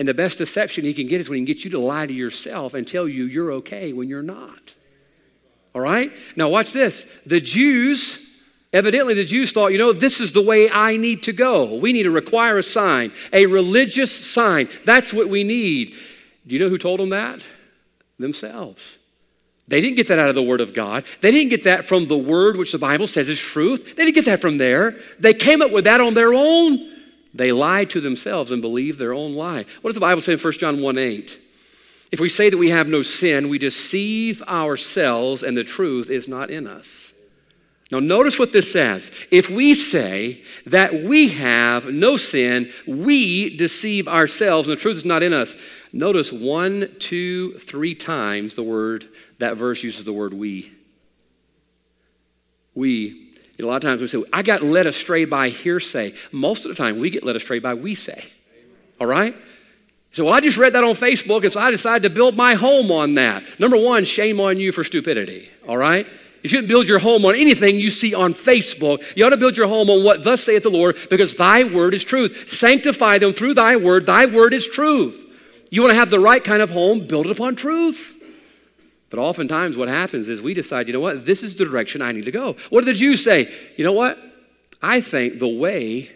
And 0.00 0.09
the 0.09 0.14
best 0.14 0.38
deception 0.38 0.83
he 0.83 0.94
can 0.94 1.07
get 1.07 1.20
is 1.20 1.29
when 1.29 1.38
he 1.38 1.44
can 1.44 1.55
get 1.55 1.64
you 1.64 1.70
to 1.70 1.79
lie 1.79 2.07
to 2.07 2.12
yourself 2.12 2.74
and 2.74 2.85
tell 2.85 3.07
you 3.07 3.22
you're 3.27 3.53
okay 3.53 3.92
when 3.92 4.08
you're 4.08 4.21
not. 4.21 4.75
All 5.75 5.81
right? 5.81 6.12
Now, 6.37 6.48
watch 6.48 6.72
this. 6.72 7.04
The 7.27 7.40
Jews, 7.40 8.18
evidently, 8.72 9.14
the 9.14 9.25
Jews 9.25 9.52
thought, 9.52 9.72
you 9.72 9.79
know, 9.79 9.92
this 9.92 10.20
is 10.20 10.33
the 10.33 10.42
way 10.42 10.70
I 10.70 10.96
need 10.96 11.25
to 11.25 11.33
go. 11.33 11.75
We 11.75 11.92
need 11.92 12.04
to 12.04 12.10
require 12.10 12.58
a 12.58 12.62
sign, 12.62 13.12
a 13.33 13.46
religious 13.46 14.12
sign. 14.12 14.68
That's 14.85 15.12
what 15.12 15.29
we 15.29 15.42
need. 15.42 15.94
Do 16.46 16.54
you 16.54 16.60
know 16.60 16.68
who 16.68 16.79
told 16.79 17.00
them 17.00 17.10
that? 17.10 17.44
Themselves. 18.18 18.98
They 19.66 19.81
didn't 19.81 19.96
get 19.96 20.08
that 20.08 20.18
out 20.18 20.29
of 20.29 20.35
the 20.35 20.42
Word 20.42 20.60
of 20.60 20.75
God. 20.75 21.04
They 21.22 21.31
didn't 21.31 21.48
get 21.48 21.64
that 21.64 21.87
from 21.87 22.06
the 22.06 22.18
Word, 22.18 22.56
which 22.56 22.70
the 22.70 22.79
Bible 22.79 23.06
says 23.06 23.29
is 23.29 23.40
truth. 23.40 23.96
They 23.96 24.04
didn't 24.04 24.14
get 24.14 24.27
that 24.27 24.40
from 24.40 24.58
there. 24.58 24.96
They 25.18 25.35
came 25.35 25.62
up 25.62 25.72
with 25.72 25.85
that 25.85 26.00
on 26.00 26.14
their 26.14 26.35
own. 26.35 26.92
They 27.33 27.50
lied 27.50 27.90
to 27.90 28.00
themselves 28.00 28.52
and 28.52 28.62
believed 28.62 28.98
their 28.98 29.14
own 29.14 29.35
lie. 29.35 29.64
What 29.81 29.88
does 29.88 29.96
the 29.96 30.00
Bible 30.00 30.20
say 30.20 30.35
in 30.35 30.38
1 30.38 30.52
John 30.52 30.81
1 30.81 30.98
8? 30.98 31.40
If 32.15 32.21
we 32.21 32.29
say 32.29 32.48
that 32.48 32.56
we 32.56 32.71
have 32.71 32.87
no 32.87 33.02
sin, 33.02 33.48
we 33.48 33.58
deceive 33.58 34.40
ourselves 34.42 35.42
and 35.42 35.56
the 35.56 35.65
truth 35.65 36.10
is 36.10 36.29
not 36.29 36.48
in 36.48 36.69
us. 36.69 37.12
Now, 37.90 37.98
notice 37.98 38.38
what 38.38 38.52
this 38.52 38.71
says. 38.71 39.10
If 39.33 39.50
we 39.50 39.75
say 39.75 40.44
that 40.67 40.94
we 41.02 41.31
have 41.31 41.87
no 41.87 42.17
sin, 42.17 42.71
we 42.87 43.56
deceive 43.56 44.06
ourselves 44.06 44.69
and 44.69 44.79
the 44.79 44.81
truth 44.81 44.98
is 44.98 45.04
not 45.04 45.25
in 45.25 45.33
us. 45.33 45.56
Notice 45.92 46.31
one, 46.31 46.94
two, 47.00 47.58
three 47.58 47.96
times 47.96 48.54
the 48.54 48.62
word, 48.62 49.08
that 49.40 49.56
verse 49.56 49.83
uses 49.83 50.04
the 50.04 50.12
word 50.12 50.33
we. 50.33 50.73
We. 52.77 53.33
a 53.58 53.65
lot 53.65 53.75
of 53.75 53.83
times 53.83 54.00
we 54.00 54.06
say, 54.06 54.23
I 54.33 54.44
got 54.44 54.62
led 54.62 54.87
astray 54.87 55.25
by 55.25 55.48
hearsay. 55.48 56.15
Most 56.31 56.65
of 56.65 56.69
the 56.69 56.77
time, 56.77 57.00
we 57.00 57.10
get 57.10 57.25
led 57.25 57.35
astray 57.35 57.58
by 57.58 57.75
we 57.75 57.96
say. 57.96 58.25
All 59.00 59.08
right? 59.08 59.35
So, 60.15 60.25
well, 60.25 60.35
I 60.35 60.40
just 60.40 60.56
read 60.56 60.75
that 60.75 60.85
on 60.85 60.94
Facebook, 60.94 61.42
and 61.42 61.52
so 61.52 61.58
I 61.58 61.73
decided 61.73 62.04
to 62.04 62.10
build 62.10 62.37
my 62.37 62.54
home 62.54 62.92
on 62.92 63.15
that. 63.15 63.42
Number 63.58 63.77
one, 63.77 64.04
shame 64.04 64.38
on 64.38 64.58
you 64.58 64.71
for 64.71 64.85
stupidity. 64.85 65.50
All 65.67 65.77
right? 65.77 66.06
You 66.40 66.48
shouldn't 66.48 66.69
build 66.69 66.88
your 66.88 67.00
home 67.00 67.25
on 67.25 67.35
anything 67.35 67.81
you 67.81 67.90
see 67.90 68.15
on 68.15 68.33
Facebook. 68.33 69.02
You 69.17 69.27
ought 69.27 69.31
to 69.31 69.37
build 69.37 69.56
your 69.56 69.67
home 69.67 69.90
on 69.90 70.04
what 70.04 70.23
thus 70.23 70.44
saith 70.44 70.62
the 70.62 70.71
Lord, 70.71 70.96
because 71.10 71.35
thy 71.35 71.65
word 71.65 71.94
is 71.94 72.04
truth. 72.04 72.48
Sanctify 72.48 73.19
them 73.19 73.33
through 73.33 73.54
thy 73.54 73.75
word. 73.75 74.06
Thy 74.06 74.27
word 74.27 74.54
is 74.54 74.69
truth. 74.69 75.21
You 75.69 75.83
want 75.83 75.90
to 75.90 75.98
have 75.98 76.10
the 76.10 76.21
right 76.21 76.44
kind 76.44 76.62
of 76.62 76.71
home, 76.71 77.00
build 77.00 77.27
it 77.27 77.33
upon 77.33 77.56
truth. 77.56 78.15
But 79.10 79.19
oftentimes, 79.19 79.77
what 79.77 79.88
happens 79.88 80.29
is 80.29 80.40
we 80.40 80.54
decide, 80.54 80.87
you 80.87 80.92
know 80.92 81.00
what, 81.00 81.27
this 81.27 81.42
is 81.42 81.56
the 81.56 81.65
direction 81.65 82.02
I 82.02 82.12
need 82.12 82.27
to 82.27 82.31
go. 82.31 82.54
What 82.71 82.85
did 82.85 82.94
the 82.94 82.98
Jews 82.98 83.25
say? 83.25 83.52
You 83.77 83.83
know 83.83 83.92
what? 83.92 84.17
I 84.81 85.00
think 85.00 85.40
the 85.40 85.48
way 85.48 86.12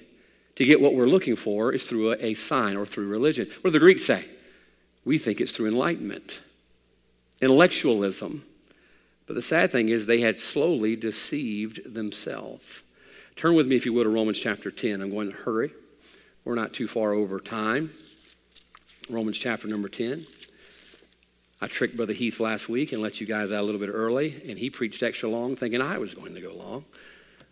to 0.58 0.64
get 0.64 0.80
what 0.80 0.92
we're 0.92 1.06
looking 1.06 1.36
for 1.36 1.72
is 1.72 1.84
through 1.84 2.10
a, 2.10 2.16
a 2.16 2.34
sign 2.34 2.76
or 2.76 2.84
through 2.84 3.06
religion. 3.06 3.48
What 3.60 3.70
do 3.70 3.72
the 3.74 3.78
Greeks 3.78 4.04
say? 4.04 4.24
We 5.04 5.16
think 5.16 5.40
it's 5.40 5.52
through 5.52 5.68
enlightenment, 5.68 6.40
intellectualism. 7.40 8.44
But 9.28 9.34
the 9.34 9.42
sad 9.42 9.70
thing 9.70 9.88
is, 9.88 10.06
they 10.06 10.20
had 10.20 10.36
slowly 10.36 10.96
deceived 10.96 11.94
themselves. 11.94 12.82
Turn 13.36 13.54
with 13.54 13.68
me, 13.68 13.76
if 13.76 13.86
you 13.86 13.92
will, 13.92 14.02
to 14.02 14.08
Romans 14.08 14.40
chapter 14.40 14.72
10. 14.72 15.00
I'm 15.00 15.10
going 15.10 15.30
to 15.30 15.36
hurry. 15.36 15.70
We're 16.44 16.56
not 16.56 16.72
too 16.72 16.88
far 16.88 17.12
over 17.12 17.38
time. 17.38 17.92
Romans 19.08 19.38
chapter 19.38 19.68
number 19.68 19.88
10. 19.88 20.26
I 21.60 21.68
tricked 21.68 21.96
Brother 21.96 22.14
Heath 22.14 22.40
last 22.40 22.68
week 22.68 22.90
and 22.90 23.00
let 23.00 23.20
you 23.20 23.28
guys 23.28 23.52
out 23.52 23.60
a 23.60 23.66
little 23.66 23.80
bit 23.80 23.90
early, 23.90 24.42
and 24.48 24.58
he 24.58 24.70
preached 24.70 25.04
extra 25.04 25.28
long 25.28 25.54
thinking 25.54 25.80
I 25.80 25.98
was 25.98 26.16
going 26.16 26.34
to 26.34 26.40
go 26.40 26.52
long. 26.52 26.84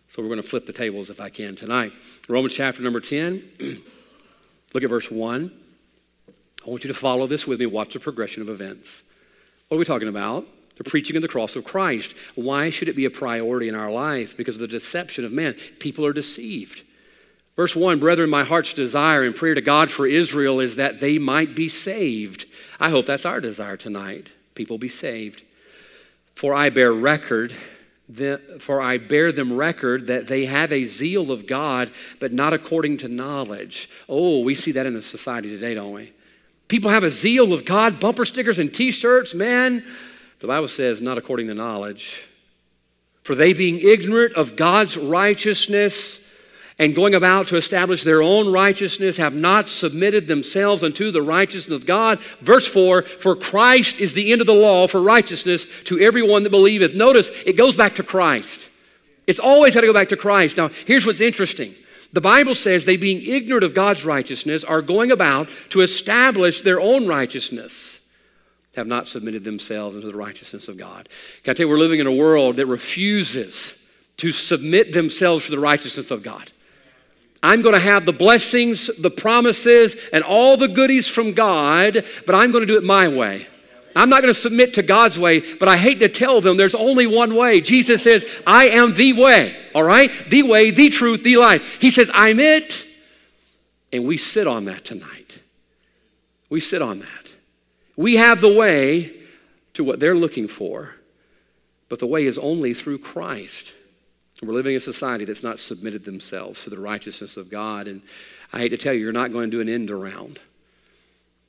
So 0.09 0.21
we're 0.21 0.29
going 0.29 0.41
to 0.41 0.47
flip 0.47 0.65
the 0.65 0.73
tables 0.73 1.09
if 1.09 1.19
I 1.19 1.29
can 1.29 1.55
tonight. 1.55 1.93
Romans 2.27 2.53
chapter 2.53 2.81
number 2.81 2.99
10. 2.99 3.45
Look 4.73 4.83
at 4.83 4.89
verse 4.89 5.11
1. 5.11 5.51
I 6.65 6.69
want 6.69 6.83
you 6.83 6.87
to 6.89 6.93
follow 6.93 7.27
this 7.27 7.47
with 7.47 7.59
me. 7.59 7.65
Watch 7.65 7.93
the 7.93 7.99
progression 7.99 8.41
of 8.41 8.49
events. 8.49 9.03
What 9.67 9.75
are 9.75 9.79
we 9.79 9.85
talking 9.85 10.07
about? 10.07 10.45
the 10.77 10.83
preaching 10.83 11.15
of 11.15 11.21
the 11.21 11.27
cross 11.27 11.55
of 11.55 11.65
Christ. 11.65 12.15
Why 12.35 12.69
should 12.69 12.87
it 12.87 12.95
be 12.95 13.05
a 13.05 13.09
priority 13.09 13.67
in 13.67 13.75
our 13.75 13.91
life? 13.91 14.37
Because 14.37 14.55
of 14.55 14.61
the 14.61 14.67
deception 14.67 15.25
of 15.25 15.31
man. 15.31 15.55
People 15.79 16.05
are 16.05 16.13
deceived. 16.13 16.83
Verse 17.55 17.75
1 17.75 17.99
Brethren, 17.99 18.29
my 18.29 18.43
heart's 18.43 18.73
desire 18.73 19.23
and 19.23 19.35
prayer 19.35 19.55
to 19.55 19.61
God 19.61 19.91
for 19.91 20.05
Israel 20.05 20.59
is 20.59 20.75
that 20.75 21.01
they 21.01 21.17
might 21.17 21.55
be 21.55 21.67
saved. 21.67 22.45
I 22.79 22.91
hope 22.91 23.05
that's 23.07 23.25
our 23.25 23.41
desire 23.41 23.77
tonight. 23.77 24.29
People 24.53 24.77
be 24.77 24.87
saved. 24.87 25.43
For 26.35 26.53
I 26.53 26.69
bear 26.69 26.93
record. 26.93 27.53
For 28.59 28.81
I 28.81 28.97
bear 28.97 29.31
them 29.31 29.51
record 29.51 30.07
that 30.07 30.27
they 30.27 30.45
have 30.45 30.71
a 30.71 30.85
zeal 30.85 31.29
of 31.31 31.45
God, 31.45 31.91
but 32.19 32.31
not 32.31 32.53
according 32.53 32.97
to 32.97 33.09
knowledge. 33.09 33.89
Oh, 34.07 34.39
we 34.39 34.55
see 34.55 34.71
that 34.73 34.85
in 34.85 34.93
the 34.93 35.01
society 35.01 35.49
today, 35.49 35.73
don't 35.73 35.91
we? 35.91 36.13
People 36.69 36.91
have 36.91 37.03
a 37.03 37.09
zeal 37.09 37.51
of 37.53 37.65
God, 37.65 37.99
bumper 37.99 38.25
stickers 38.25 38.59
and 38.59 38.73
t 38.73 38.91
shirts, 38.91 39.33
man. 39.33 39.85
The 40.39 40.47
Bible 40.47 40.67
says, 40.67 41.01
not 41.01 41.17
according 41.17 41.47
to 41.47 41.53
knowledge. 41.53 42.25
For 43.23 43.35
they, 43.35 43.51
being 43.51 43.79
ignorant 43.79 44.35
of 44.35 44.55
God's 44.55 44.95
righteousness 44.95 46.21
and 46.79 46.93
going 46.93 47.15
about 47.15 47.47
to 47.47 47.55
establish 47.55 48.03
their 48.03 48.21
own 48.21 48.51
righteousness, 48.51 49.17
have 49.17 49.33
not 49.33 49.69
submitted 49.69 50.27
themselves 50.27 50.83
unto 50.83 51.11
the 51.11 51.21
righteousness 51.21 51.75
of 51.75 51.87
God. 51.87 52.21
Verse 52.41 52.67
4 52.67 53.01
For 53.01 53.35
Christ 53.35 53.99
is 53.99 54.13
the 54.13 54.31
end 54.31 54.41
of 54.41 54.47
the 54.47 54.53
law 54.53 54.87
for 54.87 55.01
righteousness 55.01 55.65
to 55.85 55.99
everyone 55.99 56.43
that 56.43 56.51
believeth. 56.51 56.93
Notice 56.93 57.31
it 57.45 57.53
goes 57.53 57.75
back 57.75 57.95
to 57.95 58.03
Christ. 58.03 58.69
It's 59.25 59.39
always 59.39 59.73
got 59.73 59.81
to 59.81 59.87
go 59.87 59.93
back 59.93 60.09
to 60.09 60.17
Christ. 60.17 60.57
Now, 60.57 60.69
here's 60.85 61.05
what's 61.05 61.21
interesting. 61.21 61.75
The 62.13 62.21
Bible 62.21 62.55
says 62.55 62.85
they, 62.85 62.95
being 62.95 63.21
ignorant 63.21 63.65
of 63.65 63.73
God's 63.73 64.05
righteousness, 64.05 64.63
are 64.63 64.81
going 64.81 65.11
about 65.11 65.49
to 65.69 65.81
establish 65.81 66.61
their 66.61 66.79
own 66.79 67.07
righteousness 67.07 67.99
have 68.77 68.87
not 68.87 69.07
submitted 69.07 69.43
themselves 69.43 69.95
unto 69.95 70.07
the 70.07 70.15
righteousness 70.15 70.67
of 70.67 70.77
God. 70.77 71.09
Can 71.43 71.51
I 71.51 71.53
tell 71.55 71.65
you, 71.65 71.69
we're 71.69 71.79
living 71.79 71.99
in 71.99 72.05
a 72.05 72.11
world 72.11 72.57
that 72.57 72.67
refuses 72.67 73.73
to 74.17 74.31
submit 74.31 74.93
themselves 74.93 75.45
to 75.45 75.51
the 75.51 75.59
righteousness 75.59 76.11
of 76.11 76.23
God. 76.23 76.51
I'm 77.43 77.61
going 77.61 77.75
to 77.75 77.79
have 77.79 78.05
the 78.05 78.13
blessings, 78.13 78.89
the 78.97 79.11
promises, 79.11 79.95
and 80.11 80.23
all 80.23 80.57
the 80.57 80.67
goodies 80.67 81.07
from 81.07 81.33
God, 81.33 82.03
but 82.25 82.35
I'm 82.35 82.51
going 82.51 82.65
to 82.65 82.71
do 82.71 82.77
it 82.77 82.83
my 82.83 83.07
way. 83.07 83.47
I'm 83.95 84.09
not 84.09 84.21
going 84.21 84.33
to 84.33 84.39
submit 84.39 84.75
to 84.75 84.83
God's 84.83 85.17
way, 85.17 85.39
but 85.55 85.67
I 85.67 85.75
hate 85.75 85.99
to 86.01 86.09
tell 86.09 86.39
them 86.39 86.55
there's 86.55 86.75
only 86.75 87.07
one 87.07 87.35
way. 87.35 87.61
Jesus 87.61 88.03
says, 88.03 88.25
I 88.45 88.69
am 88.69 88.93
the 88.93 89.13
way, 89.13 89.55
all 89.73 89.83
right? 89.83 90.11
The 90.29 90.43
way, 90.43 90.69
the 90.69 90.89
truth, 90.89 91.23
the 91.23 91.37
life. 91.37 91.77
He 91.81 91.89
says, 91.89 92.09
I'm 92.13 92.39
it. 92.39 92.85
And 93.91 94.05
we 94.05 94.17
sit 94.17 94.45
on 94.45 94.65
that 94.65 94.85
tonight. 94.85 95.39
We 96.49 96.59
sit 96.59 96.81
on 96.81 96.99
that. 96.99 97.33
We 97.95 98.17
have 98.17 98.39
the 98.39 98.53
way 98.53 99.13
to 99.73 99.83
what 99.83 99.99
they're 99.99 100.15
looking 100.15 100.47
for, 100.47 100.95
but 101.89 101.99
the 101.99 102.07
way 102.07 102.25
is 102.25 102.37
only 102.37 102.73
through 102.73 102.99
Christ. 102.99 103.73
We're 104.41 104.53
living 104.53 104.73
in 104.73 104.77
a 104.77 104.81
society 104.81 105.25
that's 105.25 105.43
not 105.43 105.57
submitted 105.57 106.05
themselves 106.05 106.63
to 106.63 106.69
the 106.69 106.79
righteousness 106.79 107.37
of 107.37 107.49
God. 107.49 107.87
And 107.87 108.01
I 108.53 108.59
hate 108.59 108.69
to 108.69 108.77
tell 108.77 108.93
you, 108.93 109.01
you're 109.01 109.11
not 109.11 109.31
going 109.31 109.49
to 109.49 109.57
do 109.57 109.61
an 109.61 109.69
end 109.69 109.89
around. 109.89 110.39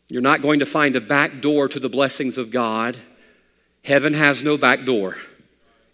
You're 0.08 0.22
not 0.22 0.40
going 0.40 0.60
to 0.60 0.66
find 0.66 0.96
a 0.96 1.00
back 1.00 1.42
door 1.42 1.68
to 1.68 1.78
the 1.78 1.90
blessings 1.90 2.38
of 2.38 2.50
God. 2.50 2.96
Heaven 3.84 4.14
has 4.14 4.42
no 4.42 4.56
back 4.56 4.84
door, 4.84 5.16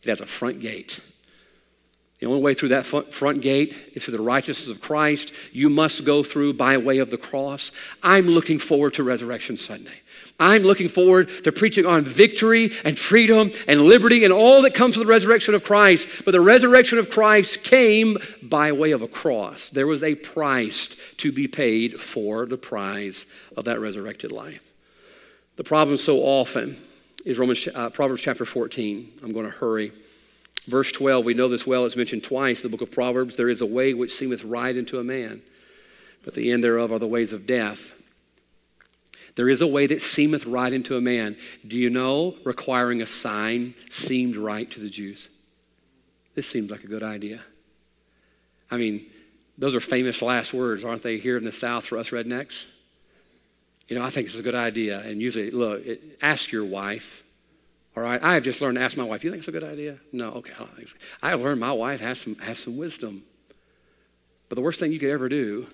it 0.03 0.09
has 0.09 0.21
a 0.21 0.27
front 0.27 0.61
gate. 0.61 1.01
The 2.21 2.27
only 2.27 2.41
way 2.41 2.55
through 2.55 2.71
that 2.71 2.87
front 2.87 3.43
gate 3.43 3.75
is 3.93 4.05
through 4.05 4.17
the 4.17 4.23
righteousness 4.23 4.69
of 4.69 4.81
Christ. 4.81 5.33
You 5.53 5.69
must 5.69 6.05
go 6.05 6.23
through 6.23 6.55
by 6.55 6.79
way 6.79 6.99
of 6.99 7.11
the 7.11 7.19
cross. 7.19 7.73
I'm 8.03 8.29
looking 8.29 8.59
forward 8.59 8.95
to 8.95 9.03
Resurrection 9.03 9.59
Sunday. 9.59 10.01
I'm 10.41 10.63
looking 10.63 10.89
forward 10.89 11.29
to 11.45 11.53
preaching 11.53 11.87
on 11.87 12.05
victory 12.05 12.73
and 12.85 12.99
freedom 12.99 13.53
and 13.69 13.81
liberty 13.81 14.25
and 14.25 14.33
all 14.33 14.63
that 14.63 14.75
comes 14.75 14.97
with 14.97 15.07
the 15.07 15.13
resurrection 15.13 15.55
of 15.55 15.63
Christ. 15.63 16.09
But 16.25 16.33
the 16.33 16.41
resurrection 16.41 16.99
of 16.99 17.09
Christ 17.09 17.63
came 17.63 18.19
by 18.43 18.73
way 18.73 18.91
of 18.91 19.03
a 19.03 19.09
cross. 19.09 19.71
There 19.71 19.87
was 19.87 20.03
a 20.03 20.17
price 20.17 20.89
to 21.19 21.31
be 21.31 21.47
paid 21.47 22.01
for 22.01 22.47
the 22.47 22.57
prize 22.57 23.27
of 23.57 23.65
that 23.67 23.81
resurrected 23.81 24.33
life. 24.33 24.61
The 25.57 25.65
problem 25.65 25.97
so 25.97 26.19
often 26.19 26.77
is 27.25 27.39
Romans, 27.39 27.69
uh, 27.73 27.91
Proverbs 27.91 28.23
chapter 28.23 28.45
14. 28.45 29.13
I'm 29.23 29.33
going 29.33 29.47
to 29.47 29.57
hurry. 29.57 29.93
Verse 30.67 30.91
12, 30.91 31.25
we 31.25 31.35
know 31.35 31.49
this 31.49 31.67
well, 31.67 31.87
it's 31.87 31.97
mentioned 31.97 32.25
twice 32.25 32.65
in 32.65 32.71
the 32.71 32.77
book 32.77 32.87
of 32.87 32.93
Proverbs. 32.93 33.37
There 33.37 33.51
is 33.51 33.61
a 33.61 33.67
way 33.67 33.95
which 33.95 34.13
seemeth 34.13 34.45
right 34.45 34.77
unto 34.77 34.99
a 34.99 35.05
man, 35.05 35.43
but 36.25 36.35
the 36.35 36.51
end 36.51 36.65
thereof 36.65 36.91
are 36.91 36.99
the 36.99 37.07
ways 37.07 37.33
of 37.33 37.47
death. 37.47 37.93
There 39.37 39.49
is 39.49 39.63
a 39.63 39.67
way 39.67 39.87
that 39.87 40.01
seemeth 40.01 40.47
right 40.47 40.73
unto 40.73 40.97
a 40.97 41.01
man. 41.01 41.37
Do 41.67 41.77
you 41.77 41.91
know 41.91 42.37
requiring 42.45 43.03
a 43.03 43.07
sign 43.07 43.75
seemed 43.91 44.37
right 44.37 44.71
to 44.71 44.81
the 44.81 44.89
Jews? 44.89 45.29
This 46.35 46.47
seems 46.47 46.71
like 46.71 46.85
a 46.85 46.89
good 46.89 47.03
idea. 47.03 47.41
I 48.71 48.77
mean, 48.77 49.07
those 49.59 49.75
are 49.75 49.81
famous 49.81 50.23
last 50.23 50.53
words, 50.53 50.85
aren't 50.85 51.03
they, 51.03 51.19
here 51.19 51.37
in 51.37 51.45
the 51.45 51.53
South 51.53 51.85
for 51.85 51.99
us 51.99 52.11
rednecks? 52.11 52.67
You 53.89 53.99
know, 53.99 54.05
I 54.05 54.11
think 54.11 54.27
it's 54.27 54.37
a 54.37 54.43
good 54.43 54.55
idea. 54.55 55.01
And 55.01 55.21
usually, 55.21 55.51
look, 55.51 55.85
it, 55.85 56.19
ask 56.23 56.51
your 56.51 56.65
wife. 56.65 57.23
All 57.97 58.03
right, 58.03 58.23
I 58.23 58.35
have 58.35 58.43
just 58.43 58.61
learned 58.61 58.79
to 58.79 58.83
ask 58.83 58.97
my 58.97 59.05
wife. 59.05 59.23
You 59.23 59.31
think 59.31 59.41
it's 59.41 59.49
a 59.49 59.53
good 59.53 59.65
idea? 59.65 59.99
No, 60.13 60.31
okay, 60.33 60.53
I 60.55 60.59
don't 60.59 60.75
think 60.75 60.89
so. 60.89 60.97
I 61.23 61.31
have 61.31 61.43
learned 61.43 61.61
my 61.61 61.73
wife 61.73 62.01
has 62.01 62.21
some 62.21 62.35
has 62.37 62.59
some 62.59 62.77
wisdom. 62.77 63.23
But 64.49 64.57
the 64.57 64.63
worst 64.63 64.81
thing 64.81 64.91
you 64.91 64.99
could 64.99 65.11
ever 65.11 65.29
do 65.29 65.69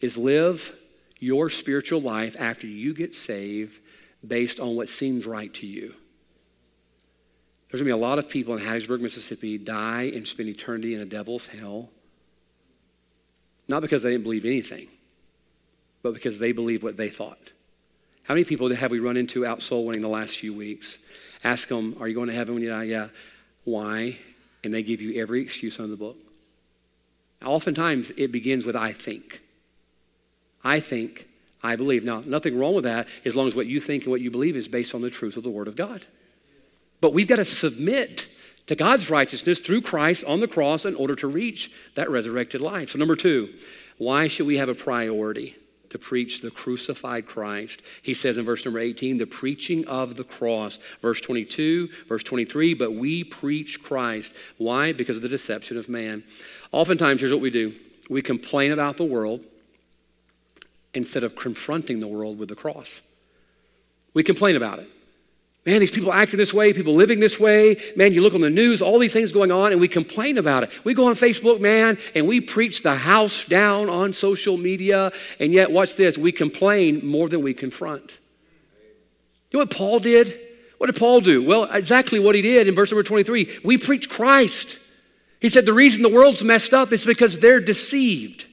is 0.00 0.18
live 0.18 0.74
your 1.18 1.50
spiritual 1.50 2.00
life 2.00 2.36
after 2.38 2.66
you 2.66 2.94
get 2.94 3.14
saved 3.14 3.80
based 4.26 4.60
on 4.60 4.76
what 4.76 4.88
seems 4.88 5.26
right 5.26 5.52
to 5.54 5.66
you. 5.66 5.94
There's 7.68 7.80
going 7.80 7.90
to 7.90 7.96
be 7.96 8.00
a 8.00 8.08
lot 8.08 8.18
of 8.18 8.28
people 8.28 8.56
in 8.56 8.64
Hattiesburg, 8.64 9.00
Mississippi, 9.00 9.58
die 9.58 10.10
and 10.14 10.26
spend 10.26 10.48
eternity 10.48 10.94
in 10.94 11.00
a 11.00 11.04
devil's 11.04 11.46
hell. 11.46 11.90
Not 13.68 13.82
because 13.82 14.02
they 14.02 14.10
didn't 14.10 14.24
believe 14.24 14.44
anything, 14.44 14.88
but 16.02 16.14
because 16.14 16.38
they 16.38 16.52
believed 16.52 16.84
what 16.84 16.96
they 16.96 17.08
thought. 17.08 17.52
How 18.22 18.34
many 18.34 18.44
people 18.44 18.72
have 18.74 18.90
we 18.90 18.98
run 18.98 19.16
into 19.16 19.44
out 19.44 19.62
soul 19.62 19.86
winning 19.86 20.02
the 20.02 20.08
last 20.08 20.38
few 20.38 20.54
weeks? 20.54 20.98
Ask 21.44 21.68
them, 21.68 21.96
Are 22.00 22.08
you 22.08 22.14
going 22.14 22.28
to 22.28 22.34
heaven 22.34 22.54
when 22.54 22.62
you 22.62 22.70
die? 22.70 22.84
Yeah. 22.84 23.08
Why? 23.64 24.18
And 24.62 24.72
they 24.72 24.82
give 24.82 25.00
you 25.00 25.20
every 25.20 25.42
excuse 25.42 25.78
on 25.78 25.90
the 25.90 25.96
book. 25.96 26.16
Oftentimes, 27.44 28.12
it 28.16 28.32
begins 28.32 28.64
with 28.64 28.76
I 28.76 28.92
think. 28.92 29.40
I 30.64 30.80
think 30.80 31.26
I 31.62 31.76
believe. 31.76 32.04
Now, 32.04 32.22
nothing 32.24 32.58
wrong 32.58 32.74
with 32.74 32.84
that 32.84 33.08
as 33.24 33.34
long 33.34 33.46
as 33.46 33.54
what 33.54 33.66
you 33.66 33.80
think 33.80 34.04
and 34.04 34.10
what 34.10 34.20
you 34.20 34.30
believe 34.30 34.56
is 34.56 34.68
based 34.68 34.94
on 34.94 35.02
the 35.02 35.10
truth 35.10 35.36
of 35.36 35.42
the 35.42 35.50
Word 35.50 35.68
of 35.68 35.76
God. 35.76 36.06
But 37.00 37.12
we've 37.12 37.28
got 37.28 37.36
to 37.36 37.44
submit 37.44 38.28
to 38.66 38.74
God's 38.74 39.10
righteousness 39.10 39.60
through 39.60 39.82
Christ 39.82 40.24
on 40.24 40.40
the 40.40 40.48
cross 40.48 40.84
in 40.84 40.94
order 40.94 41.14
to 41.16 41.26
reach 41.26 41.70
that 41.94 42.10
resurrected 42.10 42.60
life. 42.60 42.90
So, 42.90 42.98
number 42.98 43.16
two, 43.16 43.52
why 43.98 44.28
should 44.28 44.46
we 44.46 44.58
have 44.58 44.68
a 44.68 44.74
priority 44.74 45.56
to 45.90 45.98
preach 45.98 46.40
the 46.40 46.50
crucified 46.50 47.26
Christ? 47.26 47.82
He 48.02 48.14
says 48.14 48.38
in 48.38 48.44
verse 48.44 48.64
number 48.64 48.80
18, 48.80 49.18
the 49.18 49.26
preaching 49.26 49.86
of 49.86 50.16
the 50.16 50.24
cross. 50.24 50.78
Verse 51.00 51.20
22, 51.20 51.88
verse 52.08 52.22
23, 52.22 52.74
but 52.74 52.92
we 52.92 53.24
preach 53.24 53.82
Christ. 53.82 54.34
Why? 54.58 54.92
Because 54.92 55.16
of 55.16 55.22
the 55.22 55.28
deception 55.28 55.78
of 55.78 55.88
man. 55.88 56.24
Oftentimes, 56.72 57.20
here's 57.20 57.32
what 57.32 57.42
we 57.42 57.50
do 57.50 57.74
we 58.08 58.22
complain 58.22 58.72
about 58.72 58.96
the 58.96 59.04
world 59.04 59.44
instead 60.94 61.24
of 61.24 61.36
confronting 61.36 62.00
the 62.00 62.06
world 62.06 62.38
with 62.38 62.48
the 62.48 62.54
cross. 62.54 63.00
We 64.14 64.22
complain 64.22 64.56
about 64.56 64.78
it. 64.78 64.88
Man, 65.66 65.80
these 65.80 65.90
people 65.90 66.12
acting 66.12 66.38
this 66.38 66.54
way, 66.54 66.72
people 66.72 66.94
living 66.94 67.18
this 67.18 67.40
way. 67.40 67.76
Man, 67.96 68.12
you 68.12 68.22
look 68.22 68.34
on 68.34 68.40
the 68.40 68.48
news, 68.48 68.80
all 68.80 69.00
these 69.00 69.12
things 69.12 69.32
going 69.32 69.50
on, 69.50 69.72
and 69.72 69.80
we 69.80 69.88
complain 69.88 70.38
about 70.38 70.62
it. 70.62 70.70
We 70.84 70.94
go 70.94 71.08
on 71.08 71.16
Facebook, 71.16 71.60
man, 71.60 71.98
and 72.14 72.28
we 72.28 72.40
preach 72.40 72.84
the 72.84 72.94
house 72.94 73.44
down 73.44 73.90
on 73.90 74.12
social 74.12 74.56
media, 74.56 75.10
and 75.40 75.52
yet, 75.52 75.72
watch 75.72 75.96
this, 75.96 76.16
we 76.16 76.30
complain 76.30 77.04
more 77.04 77.28
than 77.28 77.42
we 77.42 77.52
confront. 77.52 78.20
You 79.50 79.58
know 79.58 79.64
what 79.64 79.70
Paul 79.70 79.98
did? 79.98 80.38
What 80.78 80.86
did 80.86 80.96
Paul 80.96 81.20
do? 81.20 81.42
Well, 81.42 81.64
exactly 81.64 82.20
what 82.20 82.36
he 82.36 82.42
did 82.42 82.68
in 82.68 82.74
verse 82.76 82.92
number 82.92 83.02
23. 83.02 83.58
We 83.64 83.76
preach 83.76 84.08
Christ. 84.08 84.78
He 85.40 85.48
said 85.48 85.66
the 85.66 85.72
reason 85.72 86.02
the 86.02 86.08
world's 86.08 86.44
messed 86.44 86.74
up 86.74 86.92
is 86.92 87.04
because 87.04 87.40
they're 87.40 87.60
deceived. 87.60 88.46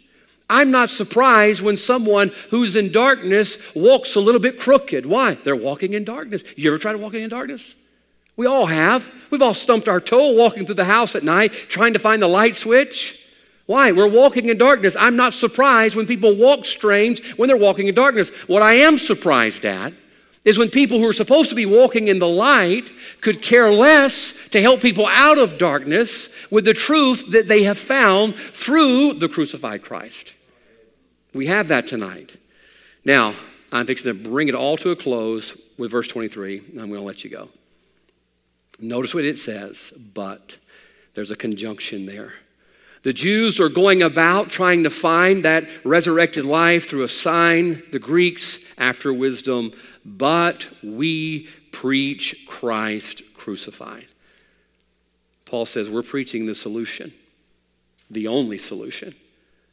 I'm 0.50 0.72
not 0.72 0.89
surprised 0.89 1.62
when 1.62 1.78
someone 1.78 2.32
who's 2.50 2.76
in 2.76 2.91
darkness 2.91 3.58
walks 3.74 4.16
a 4.16 4.20
little 4.20 4.41
bit 4.41 4.60
crooked. 4.60 5.06
Why? 5.06 5.36
They're 5.36 5.56
walking 5.56 5.94
in 5.94 6.04
darkness. 6.04 6.44
You 6.56 6.70
ever 6.70 6.78
try 6.78 6.91
to 6.91 6.98
walk 6.98 7.14
in 7.14 7.30
darkness? 7.30 7.76
We 8.36 8.48
all 8.48 8.66
have. 8.66 9.10
We've 9.30 9.41
all 9.41 9.54
stumped 9.54 9.88
our 9.88 10.00
toe 10.00 10.32
walking 10.32 10.66
through 10.66 10.76
the 10.76 10.86
house 10.86 11.16
at 11.16 11.24
night 11.24 11.54
trying 11.70 11.94
to 11.94 12.00
find 12.00 12.22
the 12.22 12.28
light 12.28 12.56
switch. 12.56 13.20
Why? 13.66 13.91
We're 13.91 14.08
walking 14.08 14.50
in 14.50 14.58
darkness. 14.58 14.96
I'm 15.00 15.16
not 15.16 15.34
surprised 15.34 15.96
when 15.96 16.06
people 16.06 16.36
walk 16.36 16.66
strange 16.66 17.36
when 17.36 17.48
they're 17.48 17.56
walking 17.56 17.88
in 17.88 17.96
darkness. 17.96 18.30
What 18.48 18.62
I 18.62 18.74
am 18.76 18.98
surprised 18.98 19.66
at 19.66 19.94
is 20.46 20.58
when 20.58 20.70
people 20.70 21.00
who 21.00 21.08
are 21.08 21.14
supposed 21.14 21.50
to 21.50 21.56
be 21.56 21.66
walking 21.66 22.10
in 22.10 22.20
the 22.20 22.28
light 22.28 22.91
could 23.22 23.41
care 23.41 23.72
less 23.72 24.34
to 24.52 24.62
help 24.62 24.82
people 24.82 25.08
out 25.08 25.38
of 25.38 25.58
darkness 25.58 26.30
with 26.52 26.66
the 26.66 26.74
truth 26.74 27.26
that 27.32 27.48
they 27.48 27.64
have 27.64 27.78
found 27.78 28.36
through 28.36 29.14
the 29.14 29.30
crucified 29.30 29.84
Christ. 29.84 30.36
We 31.34 31.48
have 31.48 31.70
that 31.70 31.88
tonight. 31.88 32.36
Now, 33.06 33.36
I'm 33.72 33.86
fixing 33.86 34.14
to 34.14 34.30
bring 34.30 34.50
it 34.50 34.56
all 34.56 34.78
to 34.78 34.91
a 34.91 34.96
close 34.96 35.58
with 35.78 35.91
verse 35.91 36.08
23. 36.08 36.60
I'm 36.60 36.89
going 36.89 36.94
to 36.94 37.02
let 37.02 37.24
you 37.24 37.30
go. 37.30 37.50
Notice 38.80 39.14
what 39.14 39.24
it 39.24 39.39
says, 39.39 39.94
but 40.14 40.58
there's 41.14 41.32
a 41.32 41.36
conjunction 41.36 42.06
there. 42.06 42.34
The 43.04 43.14
Jews 43.14 43.60
are 43.60 43.70
going 43.70 44.02
about 44.02 44.50
trying 44.50 44.84
to 44.84 44.89
find 44.89 45.44
that 45.44 45.68
resurrected 45.84 46.46
life 46.46 46.88
through 46.88 47.04
a 47.04 47.10
sign, 47.10 47.84
the 47.91 48.00
Greeks 48.00 48.60
after 48.78 49.14
wisdom, 49.14 49.74
but 50.06 50.68
we 50.84 51.47
preach 51.72 52.45
Christ 52.47 53.22
crucified. 53.36 54.08
Paul 55.45 55.66
says 55.66 55.89
we're 55.89 56.01
preaching 56.01 56.45
the 56.45 56.56
solution, 56.56 57.14
the 58.10 58.28
only 58.28 58.58
solution. 58.58 59.14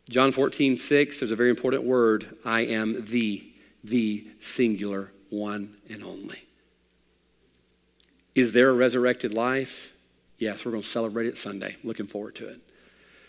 John 0.08 0.32
14, 0.32 0.76
6, 0.76 1.20
there's 1.20 1.30
a 1.30 1.36
very 1.36 1.50
important 1.50 1.84
word 1.84 2.36
I 2.44 2.60
am 2.60 3.04
the, 3.06 3.44
the 3.84 4.26
singular 4.40 5.10
one 5.30 5.76
and 5.88 6.02
only. 6.02 6.44
Is 8.34 8.52
there 8.52 8.70
a 8.70 8.74
resurrected 8.74 9.34
life? 9.34 9.92
Yes, 10.38 10.64
we're 10.64 10.72
going 10.72 10.82
to 10.82 10.88
celebrate 10.88 11.26
it 11.26 11.36
Sunday. 11.36 11.76
Looking 11.84 12.06
forward 12.06 12.34
to 12.36 12.48
it. 12.48 12.60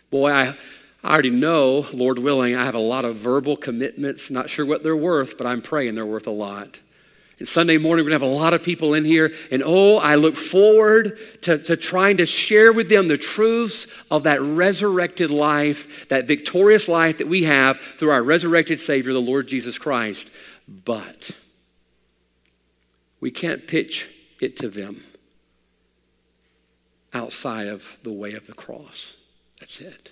Boy, 0.10 0.32
I, 0.32 0.58
I 1.04 1.14
already 1.14 1.30
know, 1.30 1.86
Lord 1.94 2.20
willing, 2.20 2.56
I 2.56 2.66
have 2.66 2.76
a 2.76 2.80
lot 2.80 3.06
of 3.06 3.16
verbal 3.18 3.58
commitments. 3.58 4.30
Not 4.30 4.50
sure 4.50 4.66
what 4.66 4.84
they're 4.84 4.96
worth, 4.96 5.38
but 5.38 5.48
I'm 5.48 5.62
praying 5.62 5.96
they're 5.96 6.06
worth 6.06 6.28
a 6.28 6.32
lot. 6.32 6.80
And 7.42 7.48
Sunday 7.48 7.80
morning, 7.80 8.06
we're 8.06 8.12
going 8.12 8.20
to 8.20 8.26
have 8.28 8.34
a 8.36 8.40
lot 8.40 8.54
of 8.54 8.62
people 8.62 8.94
in 8.94 9.04
here. 9.04 9.34
And 9.50 9.64
oh, 9.66 9.98
I 9.98 10.14
look 10.14 10.36
forward 10.36 11.18
to, 11.42 11.58
to 11.58 11.76
trying 11.76 12.18
to 12.18 12.28
share 12.28 12.72
with 12.72 12.88
them 12.88 13.08
the 13.08 13.18
truths 13.18 13.88
of 14.12 14.26
that 14.26 14.40
resurrected 14.44 15.32
life, 15.32 16.08
that 16.10 16.28
victorious 16.28 16.88
life 16.88 17.18
that 17.18 17.28
we 17.28 17.46
have 17.46 17.80
through 17.98 18.12
our 18.12 18.22
resurrected 18.22 18.80
Savior, 18.80 19.12
the 19.12 19.20
Lord 19.20 19.48
Jesus 19.48 19.80
Christ. 19.80 20.30
But 20.68 21.32
we 23.20 23.32
can't 23.32 23.66
pitch 23.66 24.08
it 24.40 24.56
to 24.58 24.70
them 24.70 25.02
outside 27.12 27.66
of 27.66 27.98
the 28.04 28.14
way 28.14 28.34
of 28.36 28.46
the 28.46 28.54
cross. 28.54 29.16
That's 29.60 29.82
it. 29.82 30.12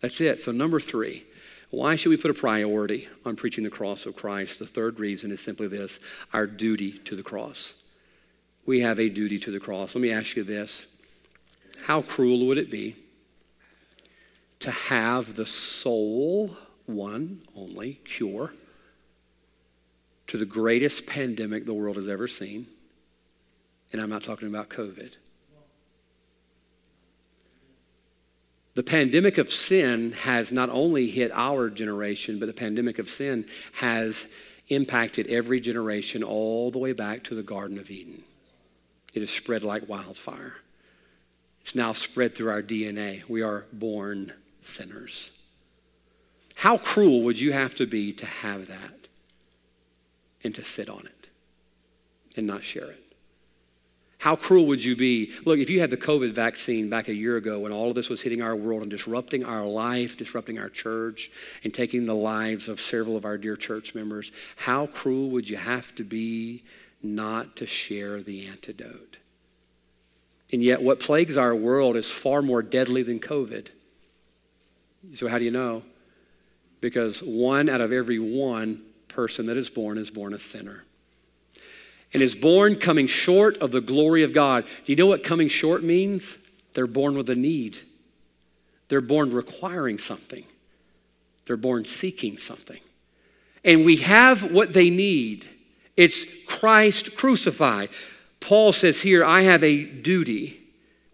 That's 0.00 0.20
it. 0.20 0.38
So, 0.38 0.52
number 0.52 0.78
three, 0.78 1.26
why 1.74 1.96
should 1.96 2.10
we 2.10 2.16
put 2.16 2.30
a 2.30 2.34
priority 2.34 3.08
on 3.24 3.36
preaching 3.36 3.64
the 3.64 3.70
cross 3.70 4.06
of 4.06 4.16
Christ? 4.16 4.58
The 4.58 4.66
third 4.66 4.98
reason 4.98 5.30
is 5.30 5.40
simply 5.40 5.68
this 5.68 6.00
our 6.32 6.46
duty 6.46 6.92
to 7.00 7.16
the 7.16 7.22
cross. 7.22 7.74
We 8.66 8.80
have 8.80 8.98
a 8.98 9.08
duty 9.08 9.38
to 9.40 9.50
the 9.50 9.60
cross. 9.60 9.94
Let 9.94 10.02
me 10.02 10.10
ask 10.10 10.36
you 10.36 10.44
this 10.44 10.86
How 11.82 12.02
cruel 12.02 12.46
would 12.46 12.58
it 12.58 12.70
be 12.70 12.96
to 14.60 14.70
have 14.70 15.36
the 15.36 15.46
sole, 15.46 16.56
one 16.86 17.42
only, 17.54 18.00
cure 18.04 18.52
to 20.26 20.38
the 20.38 20.46
greatest 20.46 21.06
pandemic 21.06 21.66
the 21.66 21.74
world 21.74 21.96
has 21.96 22.08
ever 22.08 22.28
seen? 22.28 22.66
And 23.92 24.00
I'm 24.00 24.10
not 24.10 24.22
talking 24.22 24.48
about 24.48 24.70
COVID. 24.70 25.16
The 28.74 28.82
pandemic 28.82 29.38
of 29.38 29.52
sin 29.52 30.12
has 30.12 30.50
not 30.50 30.68
only 30.68 31.08
hit 31.08 31.30
our 31.32 31.70
generation, 31.70 32.40
but 32.40 32.46
the 32.46 32.52
pandemic 32.52 32.98
of 32.98 33.08
sin 33.08 33.46
has 33.72 34.26
impacted 34.68 35.28
every 35.28 35.60
generation 35.60 36.24
all 36.24 36.70
the 36.70 36.78
way 36.78 36.92
back 36.92 37.22
to 37.24 37.34
the 37.34 37.42
Garden 37.42 37.78
of 37.78 37.90
Eden. 37.90 38.24
It 39.12 39.20
has 39.20 39.30
spread 39.30 39.62
like 39.62 39.88
wildfire. 39.88 40.54
It's 41.60 41.76
now 41.76 41.92
spread 41.92 42.34
through 42.34 42.50
our 42.50 42.62
DNA. 42.62 43.22
We 43.28 43.42
are 43.42 43.64
born 43.72 44.32
sinners. 44.60 45.30
How 46.56 46.78
cruel 46.78 47.22
would 47.22 47.38
you 47.38 47.52
have 47.52 47.74
to 47.76 47.86
be 47.86 48.12
to 48.14 48.26
have 48.26 48.66
that 48.66 49.08
and 50.42 50.54
to 50.54 50.64
sit 50.64 50.88
on 50.88 51.06
it 51.06 51.28
and 52.36 52.46
not 52.46 52.64
share 52.64 52.90
it? 52.90 53.03
How 54.24 54.36
cruel 54.36 54.64
would 54.68 54.82
you 54.82 54.96
be? 54.96 55.32
Look, 55.44 55.58
if 55.58 55.68
you 55.68 55.80
had 55.80 55.90
the 55.90 55.98
COVID 55.98 56.30
vaccine 56.30 56.88
back 56.88 57.08
a 57.08 57.14
year 57.14 57.36
ago 57.36 57.58
when 57.58 57.72
all 57.72 57.90
of 57.90 57.94
this 57.94 58.08
was 58.08 58.22
hitting 58.22 58.40
our 58.40 58.56
world 58.56 58.80
and 58.80 58.90
disrupting 58.90 59.44
our 59.44 59.66
life, 59.66 60.16
disrupting 60.16 60.58
our 60.58 60.70
church, 60.70 61.30
and 61.62 61.74
taking 61.74 62.06
the 62.06 62.14
lives 62.14 62.66
of 62.66 62.80
several 62.80 63.18
of 63.18 63.26
our 63.26 63.36
dear 63.36 63.54
church 63.54 63.94
members, 63.94 64.32
how 64.56 64.86
cruel 64.86 65.28
would 65.28 65.50
you 65.50 65.58
have 65.58 65.94
to 65.96 66.04
be 66.04 66.64
not 67.02 67.54
to 67.56 67.66
share 67.66 68.22
the 68.22 68.46
antidote? 68.46 69.18
And 70.50 70.64
yet, 70.64 70.80
what 70.80 71.00
plagues 71.00 71.36
our 71.36 71.54
world 71.54 71.94
is 71.94 72.10
far 72.10 72.40
more 72.40 72.62
deadly 72.62 73.02
than 73.02 73.20
COVID. 73.20 73.66
So, 75.12 75.28
how 75.28 75.36
do 75.36 75.44
you 75.44 75.50
know? 75.50 75.82
Because 76.80 77.22
one 77.22 77.68
out 77.68 77.82
of 77.82 77.92
every 77.92 78.18
one 78.18 78.84
person 79.06 79.44
that 79.46 79.58
is 79.58 79.68
born 79.68 79.98
is 79.98 80.10
born 80.10 80.32
a 80.32 80.38
sinner 80.38 80.84
and 82.14 82.22
is 82.22 82.36
born 82.36 82.76
coming 82.76 83.08
short 83.08 83.58
of 83.58 83.72
the 83.72 83.80
glory 83.80 84.22
of 84.22 84.32
God. 84.32 84.64
Do 84.84 84.92
you 84.92 84.96
know 84.96 85.06
what 85.06 85.24
coming 85.24 85.48
short 85.48 85.82
means? 85.82 86.38
They're 86.72 86.86
born 86.86 87.16
with 87.16 87.28
a 87.28 87.34
need, 87.34 87.78
they're 88.88 89.00
born 89.00 89.32
requiring 89.32 89.98
something, 89.98 90.44
they're 91.44 91.56
born 91.56 91.84
seeking 91.84 92.38
something. 92.38 92.80
And 93.64 93.84
we 93.84 93.96
have 93.96 94.52
what 94.52 94.72
they 94.72 94.90
need. 94.90 95.48
It's 95.96 96.26
Christ 96.46 97.16
crucified. 97.16 97.88
Paul 98.40 98.72
says 98.72 99.00
here, 99.00 99.24
I 99.24 99.42
have 99.42 99.64
a 99.64 99.84
duty 99.84 100.63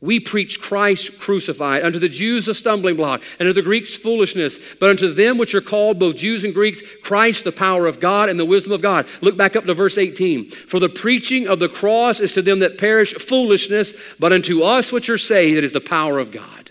we 0.01 0.19
preach 0.19 0.61
Christ 0.61 1.19
crucified, 1.19 1.83
unto 1.83 1.99
the 1.99 2.09
Jews 2.09 2.49
a 2.49 2.55
stumbling 2.55 2.97
block, 2.97 3.23
and 3.39 3.47
unto 3.49 3.61
the 3.61 3.65
Greeks 3.65 3.95
foolishness, 3.95 4.59
but 4.79 4.89
unto 4.89 5.13
them 5.13 5.37
which 5.37 5.55
are 5.55 5.61
called, 5.61 5.99
both 5.99 6.17
Jews 6.17 6.43
and 6.43 6.55
Greeks, 6.55 6.81
Christ 7.03 7.45
the 7.45 7.53
power 7.53 7.87
of 7.87 8.01
God 8.01 8.31
and 8.31 8.41
the 8.41 8.47
wisdom 8.47 8.73
of 8.73 8.81
God. 8.81 9.07
Look 9.21 9.37
back 9.37 9.57
up 9.57 9.65
to 9.67 9.75
verse 9.75 9.99
18. 9.99 10.51
For 10.51 10.81
the 10.81 10.89
preaching 10.89 11.49
of 11.49 11.59
the 11.59 11.69
cross 11.69 12.21
is 12.21 12.33
to 12.33 12.43
them 12.43 12.61
that 12.61 12.79
perish 12.79 13.15
foolishness, 13.15 13.93
but 14.19 14.33
unto 14.33 14.63
us 14.63 14.91
which 14.91 15.11
are 15.11 15.19
saved 15.19 15.59
it 15.59 15.65
is 15.65 15.73
the 15.73 15.81
power 15.81 16.19
of 16.19 16.33
God. 16.33 16.71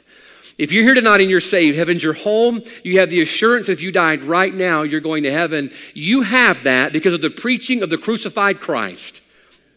If 0.57 0.73
you're 0.73 0.83
here 0.83 0.95
tonight 0.95 1.21
and 1.21 1.29
you're 1.29 1.39
saved, 1.39 1.77
heaven's 1.77 2.03
your 2.03 2.13
home, 2.13 2.61
you 2.83 2.99
have 2.99 3.09
the 3.09 3.21
assurance 3.21 3.67
that 3.67 3.73
if 3.73 3.81
you 3.81 3.93
died 3.93 4.23
right 4.23 4.53
now, 4.53 4.81
you're 4.81 4.99
going 4.99 5.23
to 5.23 5.31
heaven. 5.31 5.71
You 5.93 6.23
have 6.23 6.63
that 6.63 6.91
because 6.91 7.13
of 7.13 7.21
the 7.21 7.29
preaching 7.29 7.81
of 7.81 7.89
the 7.89 7.97
crucified 7.97 8.59
Christ. 8.59 9.21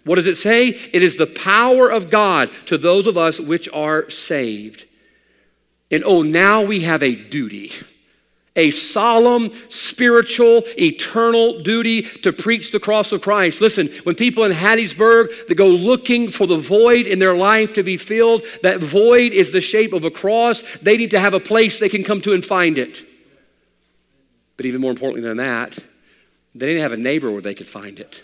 What 0.04 0.16
does 0.16 0.26
it 0.26 0.36
say? 0.36 0.68
It 0.68 1.02
is 1.02 1.16
the 1.16 1.26
power 1.26 1.88
of 1.88 2.10
God 2.10 2.50
to 2.66 2.76
those 2.76 3.06
of 3.06 3.16
us 3.16 3.38
which 3.38 3.68
are 3.72 4.10
saved. 4.10 4.84
And 5.90 6.02
oh, 6.04 6.22
now 6.22 6.62
we 6.62 6.80
have 6.80 7.02
a 7.02 7.14
duty. 7.14 7.72
a 8.54 8.70
solemn, 8.70 9.50
spiritual, 9.68 10.62
eternal 10.78 11.62
duty 11.62 12.02
to 12.02 12.32
preach 12.32 12.70
the 12.70 12.80
cross 12.80 13.12
of 13.12 13.22
Christ. 13.22 13.60
Listen, 13.60 13.88
when 14.04 14.14
people 14.14 14.44
in 14.44 14.52
Hattiesburg 14.52 15.46
that 15.46 15.54
go 15.54 15.68
looking 15.68 16.30
for 16.30 16.46
the 16.46 16.58
void 16.58 17.06
in 17.06 17.18
their 17.18 17.34
life 17.34 17.74
to 17.74 17.82
be 17.82 17.96
filled, 17.96 18.42
that 18.62 18.80
void 18.80 19.32
is 19.32 19.52
the 19.52 19.60
shape 19.60 19.92
of 19.92 20.04
a 20.04 20.10
cross. 20.10 20.62
They 20.82 20.96
need 20.96 21.12
to 21.12 21.20
have 21.20 21.34
a 21.34 21.40
place 21.40 21.78
they 21.78 21.88
can 21.88 22.04
come 22.04 22.20
to 22.22 22.34
and 22.34 22.44
find 22.44 22.76
it. 22.76 23.06
But 24.56 24.66
even 24.66 24.82
more 24.82 24.90
importantly 24.90 25.26
than 25.26 25.38
that, 25.38 25.78
they 26.54 26.66
didn't 26.66 26.82
have 26.82 26.92
a 26.92 26.98
neighbor 26.98 27.30
where 27.30 27.40
they 27.40 27.54
could 27.54 27.68
find 27.68 27.98
it. 27.98 28.22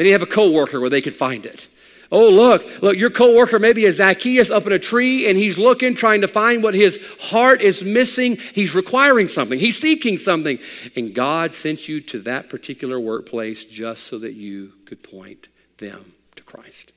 They 0.00 0.04
didn't 0.04 0.20
have 0.22 0.30
a 0.30 0.32
coworker 0.32 0.80
where 0.80 0.88
they 0.88 1.02
could 1.02 1.14
find 1.14 1.44
it. 1.44 1.68
Oh, 2.10 2.30
look, 2.30 2.64
look, 2.80 2.96
your 2.96 3.10
coworker 3.10 3.58
maybe 3.58 3.84
is 3.84 3.96
Zacchaeus 3.96 4.50
up 4.50 4.64
in 4.66 4.72
a 4.72 4.78
tree 4.78 5.28
and 5.28 5.36
he's 5.36 5.58
looking, 5.58 5.94
trying 5.94 6.22
to 6.22 6.26
find 6.26 6.62
what 6.62 6.72
his 6.72 6.98
heart 7.20 7.60
is 7.60 7.84
missing. 7.84 8.38
He's 8.54 8.74
requiring 8.74 9.28
something, 9.28 9.58
he's 9.58 9.78
seeking 9.78 10.16
something. 10.16 10.58
And 10.96 11.14
God 11.14 11.52
sent 11.52 11.86
you 11.86 12.00
to 12.00 12.20
that 12.20 12.48
particular 12.48 12.98
workplace 12.98 13.62
just 13.62 14.04
so 14.04 14.18
that 14.20 14.32
you 14.32 14.72
could 14.86 15.02
point 15.02 15.48
them 15.76 16.14
to 16.36 16.42
Christ. 16.44 16.94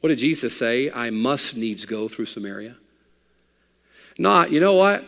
What 0.00 0.08
did 0.08 0.20
Jesus 0.20 0.56
say? 0.56 0.90
I 0.90 1.10
must 1.10 1.54
needs 1.54 1.84
go 1.84 2.08
through 2.08 2.24
Samaria. 2.24 2.76
Not, 4.16 4.52
you 4.52 4.60
know 4.60 4.72
what? 4.72 5.04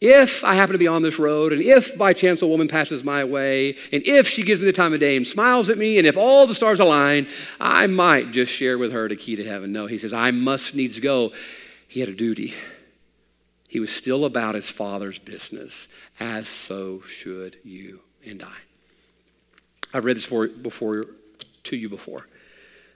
If 0.00 0.44
I 0.44 0.54
happen 0.54 0.72
to 0.72 0.78
be 0.78 0.86
on 0.86 1.02
this 1.02 1.18
road, 1.18 1.52
and 1.52 1.60
if 1.60 1.96
by 1.98 2.14
chance 2.14 2.40
a 2.40 2.46
woman 2.46 2.68
passes 2.68 3.04
my 3.04 3.22
way, 3.22 3.76
and 3.92 4.02
if 4.06 4.26
she 4.26 4.42
gives 4.42 4.60
me 4.60 4.66
the 4.66 4.72
time 4.72 4.94
of 4.94 5.00
day 5.00 5.14
and 5.14 5.26
smiles 5.26 5.68
at 5.68 5.76
me, 5.76 5.98
and 5.98 6.06
if 6.06 6.16
all 6.16 6.46
the 6.46 6.54
stars 6.54 6.80
align, 6.80 7.28
I 7.60 7.86
might 7.86 8.30
just 8.30 8.50
share 8.50 8.78
with 8.78 8.92
her 8.92 9.08
the 9.08 9.16
key 9.16 9.36
to 9.36 9.44
heaven. 9.44 9.72
No, 9.72 9.86
he 9.86 9.98
says, 9.98 10.14
I 10.14 10.30
must 10.30 10.74
needs 10.74 10.98
go. 11.00 11.32
He 11.86 12.00
had 12.00 12.08
a 12.08 12.14
duty. 12.14 12.54
He 13.68 13.78
was 13.78 13.90
still 13.90 14.24
about 14.24 14.54
his 14.54 14.70
father's 14.70 15.18
business, 15.18 15.86
as 16.18 16.48
so 16.48 17.02
should 17.02 17.58
you 17.62 18.00
and 18.24 18.42
I. 18.42 18.56
I've 19.92 20.06
read 20.06 20.16
this 20.16 20.24
for, 20.24 20.48
before 20.48 21.04
to 21.64 21.76
you 21.76 21.90
before. 21.90 22.26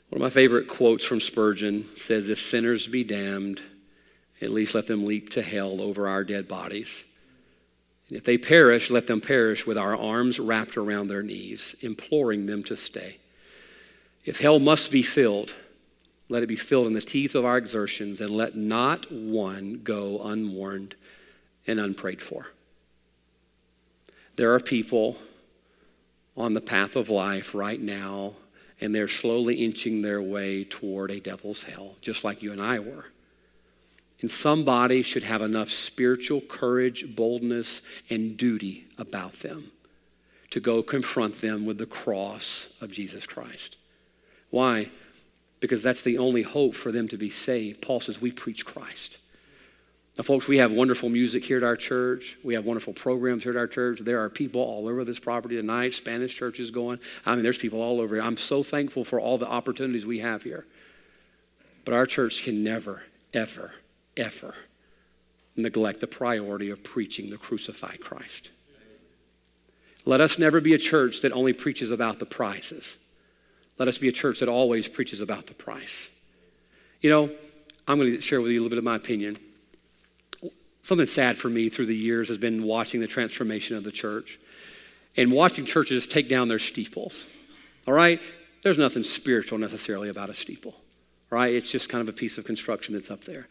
One 0.09 0.21
of 0.21 0.21
my 0.21 0.31
favorite 0.31 0.69
quotes 0.69 1.05
from 1.05 1.21
Spurgeon 1.21 1.85
says, 1.97 2.31
If 2.31 2.41
sinners 2.41 2.87
be 2.87 3.05
damned, 3.05 3.61
at 4.41 4.51
least 4.51 4.75
let 4.75 4.87
them 4.87 5.07
leap 5.07 5.31
to 5.31 5.43
hell 5.43 5.81
over 5.81 6.09
our 6.09 6.25
dead 6.25 6.49
bodies. 6.49 7.05
And 8.09 8.19
if 8.19 8.25
they 8.25 8.39
perish, 8.39 8.91
let 8.91 9.07
them 9.07 9.21
perish 9.21 9.67
with 9.67 9.79
our 9.79 9.97
arms 9.97 10.39
wrapped 10.39 10.77
around 10.77 11.09
their 11.09 11.23
knees, 11.23 11.75
imploring 11.81 12.47
them 12.47 12.63
to 12.65 12.77
stay. 12.77 13.19
If 14.25 14.41
hell 14.41 14.59
must 14.59 14.91
be 14.91 15.03
filled, 15.03 15.55
let 16.29 16.43
it 16.43 16.47
be 16.47 16.57
filled 16.57 16.87
in 16.87 16.93
the 16.93 17.01
teeth 17.01 17.35
of 17.35 17.45
our 17.45 17.57
exertions, 17.57 18.21
and 18.21 18.31
let 18.31 18.57
not 18.57 19.11
one 19.11 19.81
go 19.85 20.23
unwarned 20.23 20.95
and 21.67 21.79
unprayed 21.79 22.21
for. 22.21 22.47
There 24.37 24.55
are 24.55 24.61
people 24.61 25.17
on 26.37 26.55
the 26.55 26.61
path 26.61 26.97
of 26.97 27.09
life 27.09 27.55
right 27.55 27.81
now, 27.81 28.35
and 28.81 28.95
they're 28.95 29.09
slowly 29.09 29.65
inching 29.65 30.03
their 30.03 30.21
way 30.21 30.65
toward 30.65 31.11
a 31.11 31.21
devil's 31.21 31.63
hell, 31.63 31.97
just 32.01 32.25
like 32.25 32.43
you 32.43 32.53
and 32.53 32.61
I 32.61 32.81
were. 32.81 33.07
And 34.25 34.31
somebody 34.31 35.03
should 35.03 35.25
have 35.25 35.43
enough 35.43 35.71
spiritual 35.71 36.41
courage, 36.41 37.15
boldness, 37.15 37.83
and 38.09 38.39
duty 38.39 38.87
about 38.97 39.35
them 39.41 39.71
to 40.49 40.61
go 40.61 40.83
confront 40.83 41.43
them 41.43 41.67
with 41.67 41.77
the 41.77 41.85
cross 41.85 42.69
of 42.81 42.91
Jesus 42.91 43.27
Christ. 43.27 43.77
Why? 44.49 44.89
Because 45.61 45.83
that's 45.83 46.01
the 46.01 46.17
only 46.17 46.41
hope 46.41 46.75
for 46.75 46.91
them 46.91 47.07
to 47.09 47.19
be 47.19 47.29
saved. 47.29 47.83
Paul 47.83 48.01
says, 48.01 48.19
We 48.19 48.33
preach 48.33 48.65
Christ. 48.65 49.19
Now, 50.17 50.25
folks, 50.25 50.49
we 50.49 50.57
have 50.57 50.73
wonderful 50.73 51.11
music 51.11 51.45
here 51.45 51.59
at 51.59 51.63
our 51.63 51.77
church. 51.77 52.39
We 52.43 52.55
have 52.55 52.65
wonderful 52.65 52.95
programs 52.95 53.43
here 53.43 53.53
at 53.53 53.59
our 53.59 53.67
church. 53.67 54.01
There 54.01 54.25
are 54.25 54.31
people 54.31 54.63
all 54.63 54.89
over 54.89 55.05
this 55.05 55.19
property 55.19 55.57
tonight. 55.57 55.93
Spanish 55.93 56.35
churches 56.35 56.71
going. 56.71 56.99
I 57.27 57.35
mean, 57.35 57.45
there's 57.45 57.59
people 57.59 57.83
all 57.83 58.01
over 58.01 58.15
here. 58.15 58.25
I'm 58.25 58.39
so 58.39 58.63
thankful 58.63 59.05
for 59.05 59.21
all 59.21 59.37
the 59.37 59.47
opportunities 59.47 60.07
we 60.07 60.21
have 60.21 60.45
here. 60.45 60.65
But 61.85 61.93
our 61.93 62.07
church 62.07 62.43
can 62.43 62.65
never, 62.65 63.03
ever 63.35 63.73
ever 64.17 64.55
neglect 65.57 66.01
the 66.01 66.07
priority 66.07 66.71
of 66.71 66.83
preaching 66.83 67.31
the 67.31 67.37
crucified 67.37 68.01
Christ. 68.01 68.51
Let 70.05 70.21
us 70.21 70.39
never 70.39 70.61
be 70.61 70.75
a 70.75 70.79
church 70.79 71.21
that 71.23 71.33
only 71.33 71.53
preaches 71.53 71.91
about 71.91 72.19
the 72.19 72.27
prizes. 72.27 72.97
Let 73.79 73.89
us 73.89 73.99
be 73.99 74.09
a 74.09 74.13
church 74.13 74.41
that 74.41 74.49
always 74.49 74.87
preaches 74.87 75.21
about 75.21 75.47
the 75.47 75.55
price. 75.55 76.11
You 77.01 77.11
know, 77.11 77.31
I'm 77.89 77.99
going 77.99 78.13
to 78.13 78.21
share 78.21 78.41
with 78.41 78.51
you 78.51 78.59
a 78.59 78.61
little 78.61 78.71
bit 78.71 78.79
of 78.79 78.85
my 78.85 78.97
opinion. 78.97 79.37
Something 80.83 81.07
sad 81.07 81.39
for 81.39 81.49
me 81.49 81.71
through 81.71 81.87
the 81.87 81.97
years 81.97 82.29
has 82.29 82.39
been 82.39 82.65
watching 82.65 83.01
the 83.01 83.07
transformation 83.07 83.77
of 83.77 83.85
the 83.85 83.91
church 83.91 84.39
and 85.17 85.33
watching 85.33 85.65
churches 85.65 86.07
take 86.07 86.29
down 86.29 86.49
their 86.49 86.59
steeples. 86.59 87.25
All 87.87 87.95
right? 87.95 88.21
There's 88.63 88.79
nothing 88.79 89.03
spiritual 89.03 89.59
necessarily 89.59 90.09
about 90.09 90.29
a 90.29 90.35
steeple. 90.35 90.75
Right? 91.31 91.55
It's 91.55 91.71
just 91.71 91.89
kind 91.89 92.03
of 92.03 92.09
a 92.09 92.17
piece 92.17 92.39
of 92.39 92.45
construction 92.45 92.95
that's 92.95 93.11
up 93.11 93.25
there. 93.25 93.49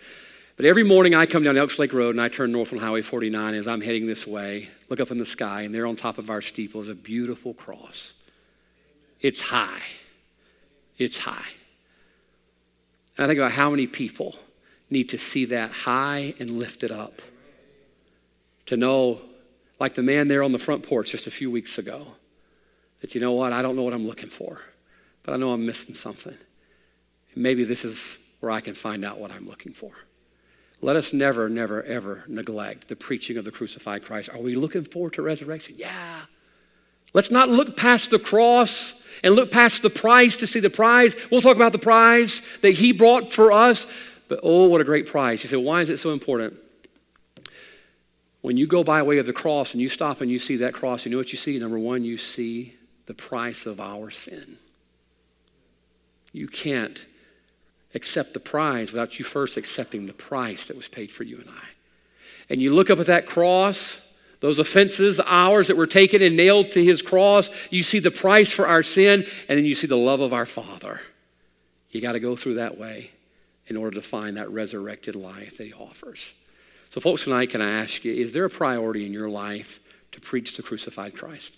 But 0.56 0.66
every 0.66 0.84
morning 0.84 1.16
I 1.16 1.26
come 1.26 1.44
down 1.44 1.58
Elks 1.58 1.80
Lake 1.80 1.94
Road 1.94 2.12
and 2.12 2.22
I 2.22 2.30
turn 2.30 2.52
north 2.52 2.72
on 2.72 2.80
Highway 2.80 3.02
49 3.02 3.56
as 3.56 3.68
I'm 3.68 3.82
heading 3.82 4.06
this 4.06 4.28
way, 4.28 4.70
look 4.88 5.00
up 5.00 5.10
in 5.10 5.18
the 5.18 5.26
sky, 5.26 5.64
and 5.64 5.74
there 5.74 5.88
on 5.88 5.96
top 5.96 6.20
of 6.20 6.30
our 6.30 6.42
steeple 6.42 6.82
is 6.82 6.90
a 6.90 6.96
beautiful 6.96 7.56
cross. 7.56 8.14
It's 9.20 9.42
high. 9.42 9.82
It's 11.00 11.18
high. 11.18 11.48
And 13.18 13.26
I 13.26 13.28
think 13.28 13.40
about 13.40 13.54
how 13.54 13.72
many 13.72 13.88
people 13.88 14.36
need 14.92 15.10
to 15.10 15.18
see 15.18 15.46
that 15.46 15.72
high 15.72 16.36
and 16.40 16.52
lifted 16.52 16.92
up. 16.92 17.22
To 18.68 18.78
know, 18.78 19.22
like 19.80 19.96
the 19.96 20.04
man 20.04 20.28
there 20.28 20.44
on 20.44 20.52
the 20.52 20.60
front 20.60 20.84
porch 20.84 21.12
just 21.12 21.26
a 21.26 21.32
few 21.32 21.50
weeks 21.50 21.78
ago, 21.78 22.08
that 23.02 23.16
you 23.16 23.22
know 23.22 23.34
what, 23.34 23.54
I 23.54 23.62
don't 23.62 23.76
know 23.76 23.84
what 23.84 23.94
I'm 23.94 24.08
looking 24.08 24.30
for, 24.30 24.62
but 25.24 25.34
I 25.34 25.38
know 25.38 25.52
I'm 25.52 25.66
missing 25.66 25.96
something. 25.96 26.38
Maybe 27.36 27.64
this 27.64 27.84
is 27.84 28.18
where 28.40 28.52
I 28.52 28.62
can 28.62 28.76
find 28.76 29.04
out 29.04 29.18
what 29.18 29.32
I'm 29.32 29.48
looking 29.48 29.74
for. 29.74 29.92
Let 30.84 30.98
us 30.98 31.14
never, 31.14 31.48
never, 31.48 31.82
ever 31.82 32.26
neglect 32.28 32.90
the 32.90 32.98
preaching 32.98 33.38
of 33.38 33.46
the 33.46 33.52
crucified 33.52 34.04
Christ. 34.04 34.30
Are 34.30 34.38
we 34.38 34.54
looking 34.54 34.84
forward 34.84 35.14
to 35.14 35.22
resurrection? 35.22 35.76
Yeah. 35.78 36.22
Let's 37.14 37.32
not 37.32 37.48
look 37.48 37.78
past 37.78 38.10
the 38.10 38.20
cross 38.20 38.94
and 39.24 39.34
look 39.34 39.50
past 39.50 39.82
the 39.82 39.90
price 39.90 40.36
to 40.38 40.46
see 40.46 40.60
the 40.60 40.70
prize. 40.70 41.16
We'll 41.32 41.42
talk 41.42 41.56
about 41.56 41.72
the 41.72 41.80
prize 41.80 42.42
that 42.62 42.72
He 42.72 42.92
brought 42.92 43.32
for 43.32 43.54
us, 43.54 43.88
but 44.28 44.42
oh, 44.44 44.68
what 44.68 44.82
a 44.82 44.84
great 44.84 45.08
prize. 45.08 45.42
You 45.42 45.48
say, 45.48 45.56
why 45.56 45.80
is 45.80 45.90
it 45.90 46.00
so 46.00 46.12
important? 46.12 46.56
When 48.42 48.58
you 48.58 48.68
go 48.68 48.84
by 48.84 49.04
way 49.04 49.20
of 49.20 49.26
the 49.26 49.32
cross 49.32 49.72
and 49.72 49.80
you 49.80 49.88
stop 49.88 50.20
and 50.20 50.30
you 50.30 50.38
see 50.38 50.58
that 50.58 50.74
cross, 50.74 51.06
you 51.06 51.12
know 51.12 51.18
what 51.18 51.32
you 51.32 51.38
see? 51.38 51.58
Number 51.60 51.80
one, 51.80 52.04
you 52.04 52.18
see 52.18 52.76
the 53.06 53.14
price 53.14 53.66
of 53.66 53.80
our 53.80 54.12
sin. 54.12 54.58
You 56.34 56.50
can't 56.50 57.06
accept 57.94 58.34
the 58.34 58.40
prize 58.40 58.92
without 58.92 59.20
you 59.20 59.26
first 59.26 59.58
accepting 59.58 60.08
the 60.08 60.14
price 60.14 60.66
that 60.68 60.76
was 60.76 60.88
paid 60.88 61.12
for 61.12 61.24
you 61.24 61.38
and 61.38 61.50
I. 61.50 61.68
And 62.50 62.62
you 62.62 62.74
look 62.74 62.90
up 62.90 63.00
at 63.00 63.06
that 63.08 63.26
cross, 63.26 64.00
those 64.40 64.60
offenses, 64.60 65.20
ours 65.20 65.68
that 65.68 65.78
were 65.78 65.88
taken 65.88 66.22
and 66.22 66.36
nailed 66.36 66.72
to 66.72 66.84
his 66.84 67.02
cross, 67.02 67.50
you 67.70 67.84
see 67.84 68.00
the 68.00 68.12
price 68.12 68.52
for 68.52 68.68
our 68.68 68.84
sin, 68.84 69.26
and 69.48 69.58
then 69.58 69.66
you 69.66 69.76
see 69.76 69.88
the 69.88 69.98
love 69.98 70.20
of 70.20 70.34
our 70.34 70.46
Father. 70.46 71.00
You 71.92 72.02
got 72.02 72.14
to 72.14 72.20
go 72.20 72.36
through 72.36 72.56
that 72.56 72.78
way 72.78 73.12
in 73.68 73.78
order 73.78 73.96
to 73.96 74.02
find 74.02 74.36
that 74.38 74.52
resurrected 74.52 75.16
life 75.16 75.58
that 75.58 75.68
he 75.68 75.74
offers. 75.74 76.34
So, 76.90 77.00
folks, 77.00 77.24
tonight, 77.24 77.52
can 77.52 77.62
I 77.62 77.82
ask 77.82 78.04
you, 78.04 78.14
is 78.14 78.34
there 78.34 78.46
a 78.46 78.50
priority 78.50 79.06
in 79.06 79.14
your 79.14 79.30
life 79.30 79.80
to 80.12 80.20
preach 80.20 80.58
the 80.58 80.64
crucified 80.64 81.16
Christ? 81.16 81.58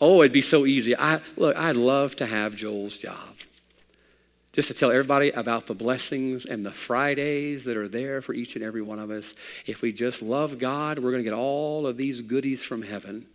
Oh, 0.00 0.22
it'd 0.22 0.32
be 0.32 0.42
so 0.42 0.66
easy. 0.66 0.96
I, 0.96 1.20
look, 1.36 1.56
I'd 1.56 1.76
love 1.76 2.16
to 2.16 2.26
have 2.26 2.56
Joel's 2.56 2.98
job 2.98 3.33
just 4.54 4.68
to 4.68 4.74
tell 4.74 4.92
everybody 4.92 5.30
about 5.30 5.66
the 5.66 5.74
blessings 5.74 6.46
and 6.46 6.64
the 6.64 6.70
Fridays 6.70 7.64
that 7.64 7.76
are 7.76 7.88
there 7.88 8.22
for 8.22 8.34
each 8.34 8.54
and 8.54 8.64
every 8.64 8.82
one 8.82 9.00
of 9.00 9.10
us. 9.10 9.34
If 9.66 9.82
we 9.82 9.92
just 9.92 10.22
love 10.22 10.60
God, 10.60 11.00
we're 11.00 11.10
going 11.10 11.24
to 11.24 11.28
get 11.28 11.36
all 11.36 11.88
of 11.88 11.96
these 11.96 12.20
goodies 12.20 12.62
from 12.62 12.82
heaven. 12.82 13.26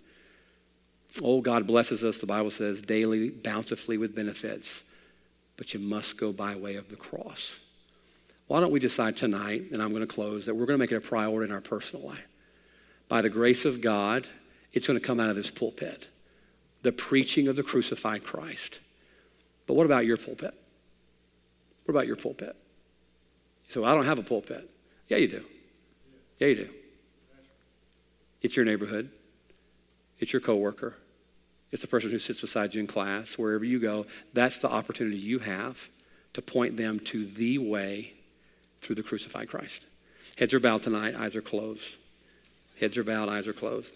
Oh, 1.21 1.41
God 1.41 1.67
blesses 1.67 2.05
us, 2.05 2.19
the 2.19 2.25
Bible 2.25 2.51
says, 2.51 2.81
daily, 2.81 3.29
bountifully 3.29 3.97
with 3.97 4.15
benefits. 4.15 4.83
But 5.57 5.73
you 5.73 5.81
must 5.81 6.17
go 6.17 6.31
by 6.31 6.55
way 6.55 6.75
of 6.75 6.87
the 6.87 6.95
cross. 6.95 7.59
Why 8.47 8.61
don't 8.61 8.71
we 8.71 8.79
decide 8.79 9.17
tonight, 9.17 9.71
and 9.73 9.83
I'm 9.83 9.89
going 9.89 9.99
to 9.99 10.07
close, 10.07 10.45
that 10.45 10.55
we're 10.55 10.67
going 10.67 10.79
to 10.79 10.81
make 10.81 10.93
it 10.93 10.95
a 10.95 11.01
priority 11.01 11.49
in 11.49 11.53
our 11.53 11.61
personal 11.61 12.07
life? 12.07 12.25
By 13.09 13.21
the 13.21 13.29
grace 13.29 13.65
of 13.65 13.81
God, 13.81 14.25
it's 14.71 14.87
going 14.87 14.97
to 14.97 15.05
come 15.05 15.19
out 15.19 15.29
of 15.29 15.35
this 15.35 15.51
pulpit 15.51 16.07
the 16.81 16.93
preaching 16.93 17.49
of 17.49 17.57
the 17.57 17.63
crucified 17.63 18.23
Christ. 18.23 18.79
But 19.67 19.73
what 19.73 19.85
about 19.85 20.05
your 20.05 20.15
pulpit? 20.15 20.53
What 21.89 21.95
about 21.95 22.05
your 22.05 22.17
pulpit? 22.17 22.55
You 23.65 23.73
say, 23.73 23.79
well, 23.79 23.89
I 23.89 23.95
don't 23.95 24.05
have 24.05 24.19
a 24.19 24.23
pulpit. 24.23 24.69
Yeah, 25.07 25.17
you 25.17 25.27
do. 25.27 25.43
Yeah, 26.37 26.49
you 26.49 26.55
do. 26.55 26.69
It's 28.43 28.55
your 28.55 28.63
neighborhood. 28.63 29.09
It's 30.19 30.31
your 30.31 30.39
coworker. 30.39 30.93
It's 31.71 31.81
the 31.81 31.87
person 31.87 32.11
who 32.11 32.19
sits 32.19 32.41
beside 32.41 32.75
you 32.75 32.81
in 32.81 32.85
class. 32.85 33.39
Wherever 33.39 33.65
you 33.65 33.79
go, 33.79 34.05
that's 34.35 34.59
the 34.59 34.69
opportunity 34.69 35.17
you 35.17 35.39
have 35.39 35.89
to 36.33 36.43
point 36.43 36.77
them 36.77 36.99
to 37.05 37.25
the 37.25 37.57
way 37.57 38.13
through 38.81 38.97
the 38.97 39.01
crucified 39.01 39.49
Christ. 39.49 39.87
Heads 40.37 40.53
are 40.53 40.59
bowed 40.59 40.83
tonight, 40.83 41.15
eyes 41.15 41.35
are 41.35 41.41
closed. 41.41 41.95
Heads 42.79 42.99
are 42.99 43.03
bowed, 43.03 43.29
eyes 43.29 43.47
are 43.47 43.53
closed. 43.53 43.95